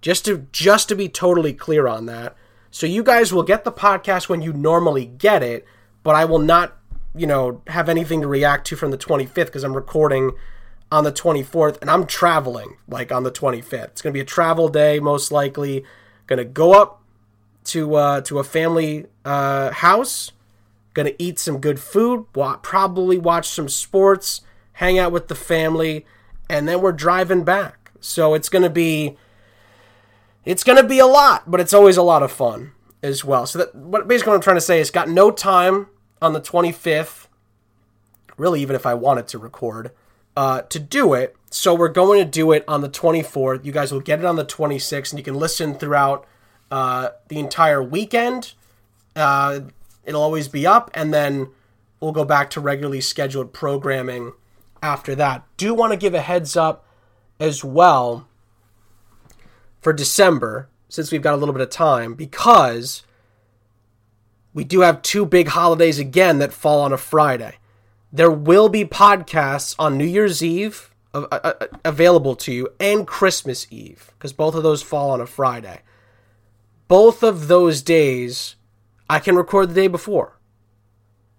Just 0.00 0.24
to 0.24 0.48
just 0.50 0.88
to 0.88 0.96
be 0.96 1.08
totally 1.08 1.52
clear 1.52 1.86
on 1.86 2.06
that. 2.06 2.34
So 2.72 2.88
you 2.88 3.04
guys 3.04 3.32
will 3.32 3.44
get 3.44 3.62
the 3.62 3.70
podcast 3.70 4.28
when 4.28 4.42
you 4.42 4.52
normally 4.52 5.06
get 5.06 5.40
it, 5.40 5.64
but 6.02 6.16
I 6.16 6.24
will 6.24 6.40
not, 6.40 6.78
you 7.14 7.28
know, 7.28 7.62
have 7.68 7.88
anything 7.88 8.22
to 8.22 8.26
react 8.26 8.66
to 8.66 8.76
from 8.76 8.90
the 8.90 8.98
25th 8.98 9.34
because 9.34 9.62
I'm 9.62 9.76
recording 9.76 10.32
on 10.90 11.04
the 11.04 11.12
24th, 11.12 11.80
and 11.80 11.88
I'm 11.88 12.06
traveling 12.06 12.76
like 12.88 13.12
on 13.12 13.22
the 13.22 13.30
25th. 13.30 13.84
It's 13.84 14.02
gonna 14.02 14.14
be 14.14 14.18
a 14.18 14.24
travel 14.24 14.68
day, 14.68 14.98
most 14.98 15.30
likely. 15.30 15.84
Gonna 16.26 16.44
go 16.44 16.72
up 16.72 17.04
to 17.66 17.94
uh, 17.94 18.20
to 18.22 18.40
a 18.40 18.44
family 18.44 19.06
uh, 19.24 19.70
house. 19.70 20.32
Gonna 21.00 21.16
eat 21.18 21.38
some 21.38 21.60
good 21.60 21.80
food. 21.80 22.26
Probably 22.32 23.16
watch 23.16 23.48
some 23.48 23.70
sports. 23.70 24.42
Hang 24.74 24.98
out 24.98 25.12
with 25.12 25.28
the 25.28 25.34
family, 25.34 26.04
and 26.50 26.68
then 26.68 26.82
we're 26.82 26.92
driving 26.92 27.42
back. 27.42 27.90
So 28.00 28.34
it's 28.34 28.50
gonna 28.50 28.68
be 28.68 29.16
it's 30.44 30.62
gonna 30.62 30.82
be 30.82 30.98
a 30.98 31.06
lot, 31.06 31.50
but 31.50 31.58
it's 31.58 31.72
always 31.72 31.96
a 31.96 32.02
lot 32.02 32.22
of 32.22 32.30
fun 32.30 32.72
as 33.02 33.24
well. 33.24 33.46
So 33.46 33.60
that 33.60 33.74
what 33.74 34.06
basically 34.08 34.32
what 34.32 34.36
I'm 34.36 34.42
trying 34.42 34.58
to 34.58 34.60
say 34.60 34.78
is 34.78 34.90
got 34.90 35.08
no 35.08 35.30
time 35.30 35.86
on 36.20 36.34
the 36.34 36.40
25th. 36.42 37.28
Really, 38.36 38.60
even 38.60 38.76
if 38.76 38.84
I 38.84 38.92
wanted 38.92 39.26
to 39.28 39.38
record 39.38 39.92
uh, 40.36 40.60
to 40.60 40.78
do 40.78 41.14
it. 41.14 41.34
So 41.48 41.74
we're 41.74 41.88
going 41.88 42.22
to 42.22 42.30
do 42.30 42.52
it 42.52 42.62
on 42.68 42.82
the 42.82 42.90
24th. 42.90 43.64
You 43.64 43.72
guys 43.72 43.90
will 43.90 44.00
get 44.00 44.18
it 44.18 44.26
on 44.26 44.36
the 44.36 44.44
26th, 44.44 45.12
and 45.12 45.18
you 45.18 45.24
can 45.24 45.34
listen 45.34 45.74
throughout 45.74 46.26
uh, 46.70 47.10
the 47.28 47.38
entire 47.38 47.82
weekend. 47.82 48.52
Uh, 49.16 49.60
it'll 50.04 50.22
always 50.22 50.48
be 50.48 50.66
up, 50.66 50.90
and 50.94 51.12
then 51.12 51.48
we'll 52.00 52.12
go 52.12 52.24
back 52.24 52.50
to 52.50 52.60
regularly 52.60 53.00
scheduled 53.00 53.52
programming 53.52 54.32
after 54.82 55.14
that. 55.14 55.44
Do 55.56 55.74
want 55.74 55.92
to 55.92 55.98
give 55.98 56.14
a 56.14 56.20
heads 56.20 56.56
up 56.56 56.86
as 57.38 57.64
well 57.64 58.28
for 59.80 59.92
December, 59.92 60.68
since 60.88 61.10
we've 61.10 61.22
got 61.22 61.34
a 61.34 61.36
little 61.36 61.52
bit 61.52 61.62
of 61.62 61.70
time, 61.70 62.14
because 62.14 63.02
we 64.52 64.64
do 64.64 64.80
have 64.80 65.02
two 65.02 65.24
big 65.24 65.48
holidays 65.48 65.98
again 65.98 66.38
that 66.38 66.52
fall 66.52 66.80
on 66.80 66.92
a 66.92 66.98
Friday. 66.98 67.56
There 68.12 68.30
will 68.30 68.68
be 68.68 68.84
podcasts 68.84 69.74
on 69.78 69.96
New 69.96 70.04
Year's 70.04 70.42
Eve 70.42 70.92
available 71.12 72.36
to 72.36 72.52
you 72.52 72.68
and 72.78 73.06
Christmas 73.06 73.66
Eve 73.70 74.12
because 74.16 74.32
both 74.32 74.54
of 74.54 74.62
those 74.62 74.82
fall 74.82 75.10
on 75.10 75.20
a 75.20 75.26
Friday. 75.26 75.80
Both 76.88 77.22
of 77.22 77.48
those 77.48 77.82
days 77.82 78.56
I 79.10 79.18
can 79.18 79.34
record 79.34 79.70
the 79.70 79.74
day 79.74 79.88
before. 79.88 80.38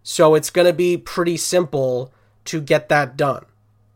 So 0.04 0.36
it's 0.36 0.50
going 0.50 0.68
to 0.68 0.74
be 0.74 0.98
pretty 0.98 1.38
simple 1.38 2.14
to 2.46 2.60
get 2.60 2.90
that 2.90 3.16
done. 3.16 3.46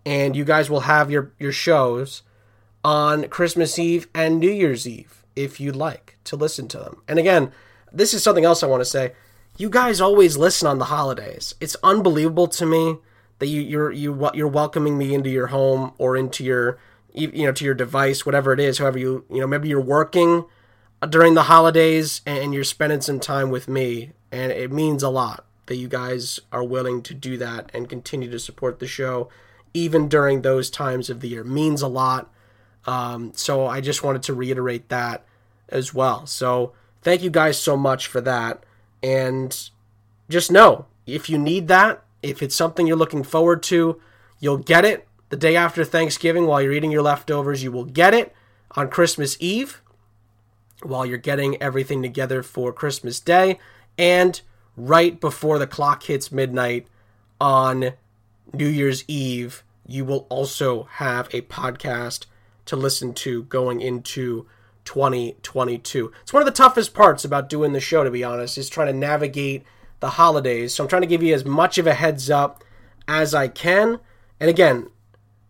And 0.05 0.33
you 0.33 0.45
guys 0.45 0.69
will 0.69 0.81
have 0.81 1.11
your, 1.11 1.33
your 1.37 1.51
shows 1.51 2.21
on 2.85 3.27
Christmas 3.27 3.77
Eve 3.77 4.07
and 4.15 4.39
New 4.39 4.49
Year's 4.49 4.87
Eve 4.87 5.25
if 5.35 5.59
you'd 5.59 5.75
like 5.75 6.17
to 6.23 6.37
listen 6.37 6.69
to 6.69 6.77
them. 6.77 7.01
And 7.05 7.19
again, 7.19 7.51
this 7.91 8.13
is 8.13 8.23
something 8.23 8.45
else 8.45 8.63
I 8.63 8.67
want 8.67 8.79
to 8.79 8.85
say 8.85 9.11
you 9.57 9.69
guys 9.69 9.99
always 9.99 10.37
listen 10.37 10.67
on 10.69 10.79
the 10.79 10.85
holidays. 10.85 11.55
It's 11.59 11.75
unbelievable 11.83 12.47
to 12.47 12.65
me 12.65 12.97
that 13.39 13.47
you 13.47 13.61
you're 13.61 13.91
you 13.91 14.29
you're 14.33 14.47
welcoming 14.47 14.97
me 14.97 15.13
into 15.13 15.29
your 15.29 15.47
home 15.47 15.93
or 15.97 16.15
into 16.15 16.43
your 16.43 16.77
you 17.13 17.45
know 17.45 17.51
to 17.51 17.65
your 17.65 17.73
device, 17.73 18.25
whatever 18.25 18.53
it 18.53 18.59
is. 18.59 18.77
However 18.77 18.99
you 18.99 19.25
you 19.29 19.39
know 19.39 19.47
maybe 19.47 19.67
you're 19.69 19.81
working 19.81 20.45
during 21.11 21.33
the 21.33 21.43
holidays 21.43 22.21
and 22.25 22.53
you're 22.53 22.63
spending 22.63 23.01
some 23.01 23.19
time 23.19 23.49
with 23.49 23.67
me, 23.67 24.11
and 24.31 24.51
it 24.51 24.71
means 24.71 25.03
a 25.03 25.09
lot 25.09 25.45
that 25.65 25.77
you 25.77 25.87
guys 25.87 26.39
are 26.51 26.63
willing 26.63 27.01
to 27.01 27.13
do 27.13 27.37
that 27.37 27.69
and 27.73 27.89
continue 27.89 28.29
to 28.29 28.39
support 28.39 28.79
the 28.79 28.87
show 28.87 29.29
even 29.73 30.07
during 30.07 30.41
those 30.41 30.69
times 30.69 31.09
of 31.09 31.19
the 31.19 31.27
year. 31.27 31.41
It 31.41 31.47
means 31.47 31.81
a 31.81 31.87
lot. 31.87 32.31
Um, 32.85 33.33
so 33.35 33.65
I 33.65 33.81
just 33.81 34.03
wanted 34.03 34.23
to 34.23 34.33
reiterate 34.33 34.89
that 34.89 35.25
as 35.69 35.93
well. 35.93 36.25
So 36.27 36.73
thank 37.01 37.21
you 37.23 37.29
guys 37.29 37.59
so 37.59 37.75
much 37.75 38.07
for 38.07 38.21
that. 38.21 38.63
And 39.01 39.69
just 40.29 40.51
know 40.51 40.85
if 41.05 41.29
you 41.29 41.37
need 41.37 41.67
that, 41.67 42.03
if 42.21 42.41
it's 42.41 42.55
something 42.55 42.87
you're 42.87 42.95
looking 42.95 43.23
forward 43.23 43.63
to, 43.63 43.99
you'll 44.39 44.57
get 44.57 44.85
it 44.85 45.07
the 45.29 45.37
day 45.37 45.55
after 45.55 45.83
Thanksgiving 45.83 46.45
while 46.45 46.61
you're 46.61 46.73
eating 46.73 46.91
your 46.91 47.01
leftovers. 47.01 47.63
You 47.63 47.71
will 47.71 47.85
get 47.85 48.13
it 48.13 48.33
on 48.71 48.89
Christmas 48.89 49.35
Eve 49.39 49.81
while 50.85 51.05
you're 51.05 51.17
getting 51.17 51.61
everything 51.61 52.01
together 52.01 52.43
for 52.43 52.71
Christmas 52.71 53.19
Day 53.19 53.59
and 53.97 54.41
right 54.77 55.19
before 55.19 55.59
the 55.59 55.67
clock 55.67 56.03
hits 56.03 56.31
midnight 56.31 56.87
on 57.39 57.93
New 58.53 58.67
Year's 58.67 59.03
Eve. 59.07 59.63
You 59.87 60.05
will 60.05 60.25
also 60.29 60.83
have 60.83 61.27
a 61.33 61.41
podcast 61.41 62.25
to 62.65 62.75
listen 62.75 63.13
to 63.13 63.43
going 63.43 63.81
into 63.81 64.47
2022. 64.85 66.11
It's 66.21 66.33
one 66.33 66.41
of 66.41 66.47
the 66.47 66.51
toughest 66.51 66.93
parts 66.93 67.25
about 67.25 67.49
doing 67.49 67.73
the 67.73 67.79
show, 67.79 68.03
to 68.03 68.11
be 68.11 68.23
honest, 68.23 68.57
is 68.57 68.69
trying 68.69 68.87
to 68.87 68.97
navigate 68.97 69.63
the 69.99 70.11
holidays. 70.11 70.73
So 70.73 70.83
I'm 70.83 70.89
trying 70.89 71.01
to 71.01 71.07
give 71.07 71.23
you 71.23 71.33
as 71.33 71.45
much 71.45 71.77
of 71.77 71.87
a 71.87 71.93
heads 71.93 72.29
up 72.29 72.63
as 73.07 73.33
I 73.33 73.47
can. 73.47 73.99
And 74.39 74.49
again, 74.49 74.89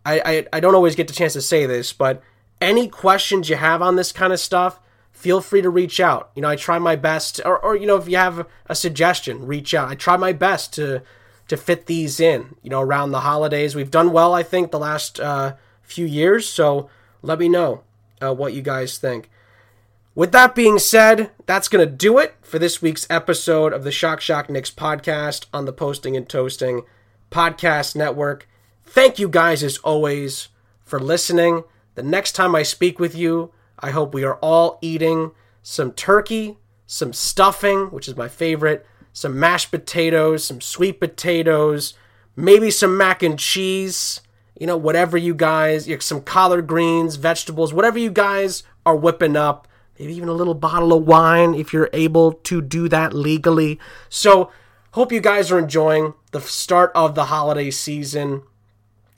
I, 0.04 0.20
I, 0.24 0.46
I 0.54 0.60
don't 0.60 0.74
always 0.74 0.94
get 0.94 1.08
the 1.08 1.14
chance 1.14 1.32
to 1.34 1.42
say 1.42 1.66
this, 1.66 1.92
but 1.92 2.22
any 2.60 2.88
questions 2.88 3.48
you 3.48 3.56
have 3.56 3.82
on 3.82 3.96
this 3.96 4.12
kind 4.12 4.32
of 4.32 4.40
stuff, 4.40 4.80
feel 5.16 5.40
free 5.40 5.62
to 5.62 5.70
reach 5.70 5.98
out. 5.98 6.30
You 6.34 6.42
know, 6.42 6.48
I 6.48 6.56
try 6.56 6.78
my 6.78 6.94
best, 6.94 7.40
or, 7.44 7.58
or 7.58 7.74
you 7.74 7.86
know, 7.86 7.96
if 7.96 8.08
you 8.08 8.16
have 8.18 8.46
a 8.66 8.74
suggestion, 8.74 9.46
reach 9.46 9.72
out. 9.74 9.88
I 9.88 9.94
try 9.94 10.16
my 10.16 10.32
best 10.32 10.74
to 10.74 11.02
to 11.48 11.56
fit 11.56 11.86
these 11.86 12.20
in. 12.20 12.56
You 12.62 12.70
know, 12.70 12.80
around 12.80 13.12
the 13.12 13.20
holidays, 13.20 13.74
we've 13.74 13.90
done 13.90 14.12
well, 14.12 14.34
I 14.34 14.42
think, 14.42 14.70
the 14.70 14.78
last 14.78 15.20
uh, 15.20 15.54
few 15.82 16.04
years. 16.04 16.48
So 16.48 16.90
let 17.22 17.38
me 17.38 17.48
know 17.48 17.82
uh, 18.20 18.34
what 18.34 18.52
you 18.52 18.62
guys 18.62 18.98
think. 18.98 19.30
With 20.14 20.32
that 20.32 20.54
being 20.54 20.78
said, 20.78 21.30
that's 21.46 21.68
to 21.68 21.86
do 21.86 22.18
it 22.18 22.34
for 22.42 22.58
this 22.58 22.82
week's 22.82 23.06
episode 23.08 23.72
of 23.72 23.84
the 23.84 23.92
Shock 23.92 24.20
Shock 24.20 24.50
Knicks 24.50 24.70
podcast 24.70 25.46
on 25.52 25.66
the 25.66 25.72
Posting 25.72 26.16
and 26.16 26.28
Toasting 26.28 26.82
Podcast 27.30 27.94
Network. 27.94 28.48
Thank 28.84 29.18
you 29.18 29.28
guys, 29.28 29.62
as 29.62 29.78
always, 29.78 30.48
for 30.84 30.98
listening. 30.98 31.64
The 31.94 32.02
next 32.02 32.32
time 32.32 32.54
I 32.54 32.62
speak 32.62 32.98
with 32.98 33.14
you, 33.14 33.52
I 33.78 33.90
hope 33.90 34.14
we 34.14 34.24
are 34.24 34.36
all 34.36 34.78
eating 34.80 35.32
some 35.62 35.92
turkey, 35.92 36.58
some 36.86 37.12
stuffing, 37.12 37.86
which 37.90 38.08
is 38.08 38.16
my 38.16 38.28
favorite, 38.28 38.86
some 39.12 39.38
mashed 39.38 39.70
potatoes, 39.70 40.44
some 40.44 40.60
sweet 40.60 41.00
potatoes, 41.00 41.94
maybe 42.36 42.70
some 42.70 42.96
mac 42.96 43.22
and 43.22 43.38
cheese, 43.38 44.20
you 44.58 44.66
know, 44.66 44.76
whatever 44.76 45.16
you 45.16 45.34
guys, 45.34 45.88
some 46.00 46.22
collard 46.22 46.66
greens, 46.66 47.16
vegetables, 47.16 47.72
whatever 47.72 47.98
you 47.98 48.10
guys 48.10 48.62
are 48.84 48.96
whipping 48.96 49.36
up. 49.36 49.68
Maybe 49.98 50.14
even 50.14 50.28
a 50.28 50.34
little 50.34 50.54
bottle 50.54 50.92
of 50.92 51.06
wine 51.06 51.54
if 51.54 51.72
you're 51.72 51.88
able 51.92 52.32
to 52.32 52.60
do 52.60 52.88
that 52.90 53.14
legally. 53.14 53.80
So, 54.10 54.50
hope 54.92 55.10
you 55.10 55.20
guys 55.20 55.50
are 55.50 55.58
enjoying 55.58 56.12
the 56.32 56.40
start 56.40 56.92
of 56.94 57.14
the 57.14 57.26
holiday 57.26 57.70
season. 57.70 58.42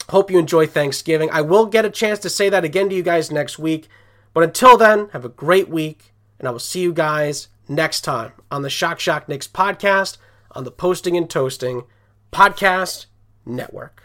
Hope 0.07 0.31
you 0.31 0.39
enjoy 0.39 0.67
Thanksgiving. 0.67 1.29
I 1.31 1.41
will 1.41 1.65
get 1.65 1.85
a 1.85 1.89
chance 1.89 2.19
to 2.19 2.29
say 2.29 2.47
that 2.49 2.63
again 2.63 2.89
to 2.89 2.95
you 2.95 3.03
guys 3.03 3.29
next 3.29 3.59
week. 3.59 3.89
But 4.33 4.43
until 4.43 4.77
then, 4.77 5.09
have 5.09 5.25
a 5.25 5.29
great 5.29 5.69
week, 5.69 6.13
and 6.37 6.47
I 6.47 6.51
will 6.51 6.59
see 6.59 6.81
you 6.81 6.93
guys 6.93 7.47
next 7.67 8.01
time 8.01 8.33
on 8.51 8.61
the 8.61 8.69
Shock 8.69 8.99
Shock 8.99 9.27
Knicks 9.27 9.47
podcast 9.47 10.17
on 10.51 10.63
the 10.63 10.71
Posting 10.71 11.15
and 11.17 11.29
Toasting 11.29 11.85
Podcast 12.31 13.05
Network. 13.45 14.03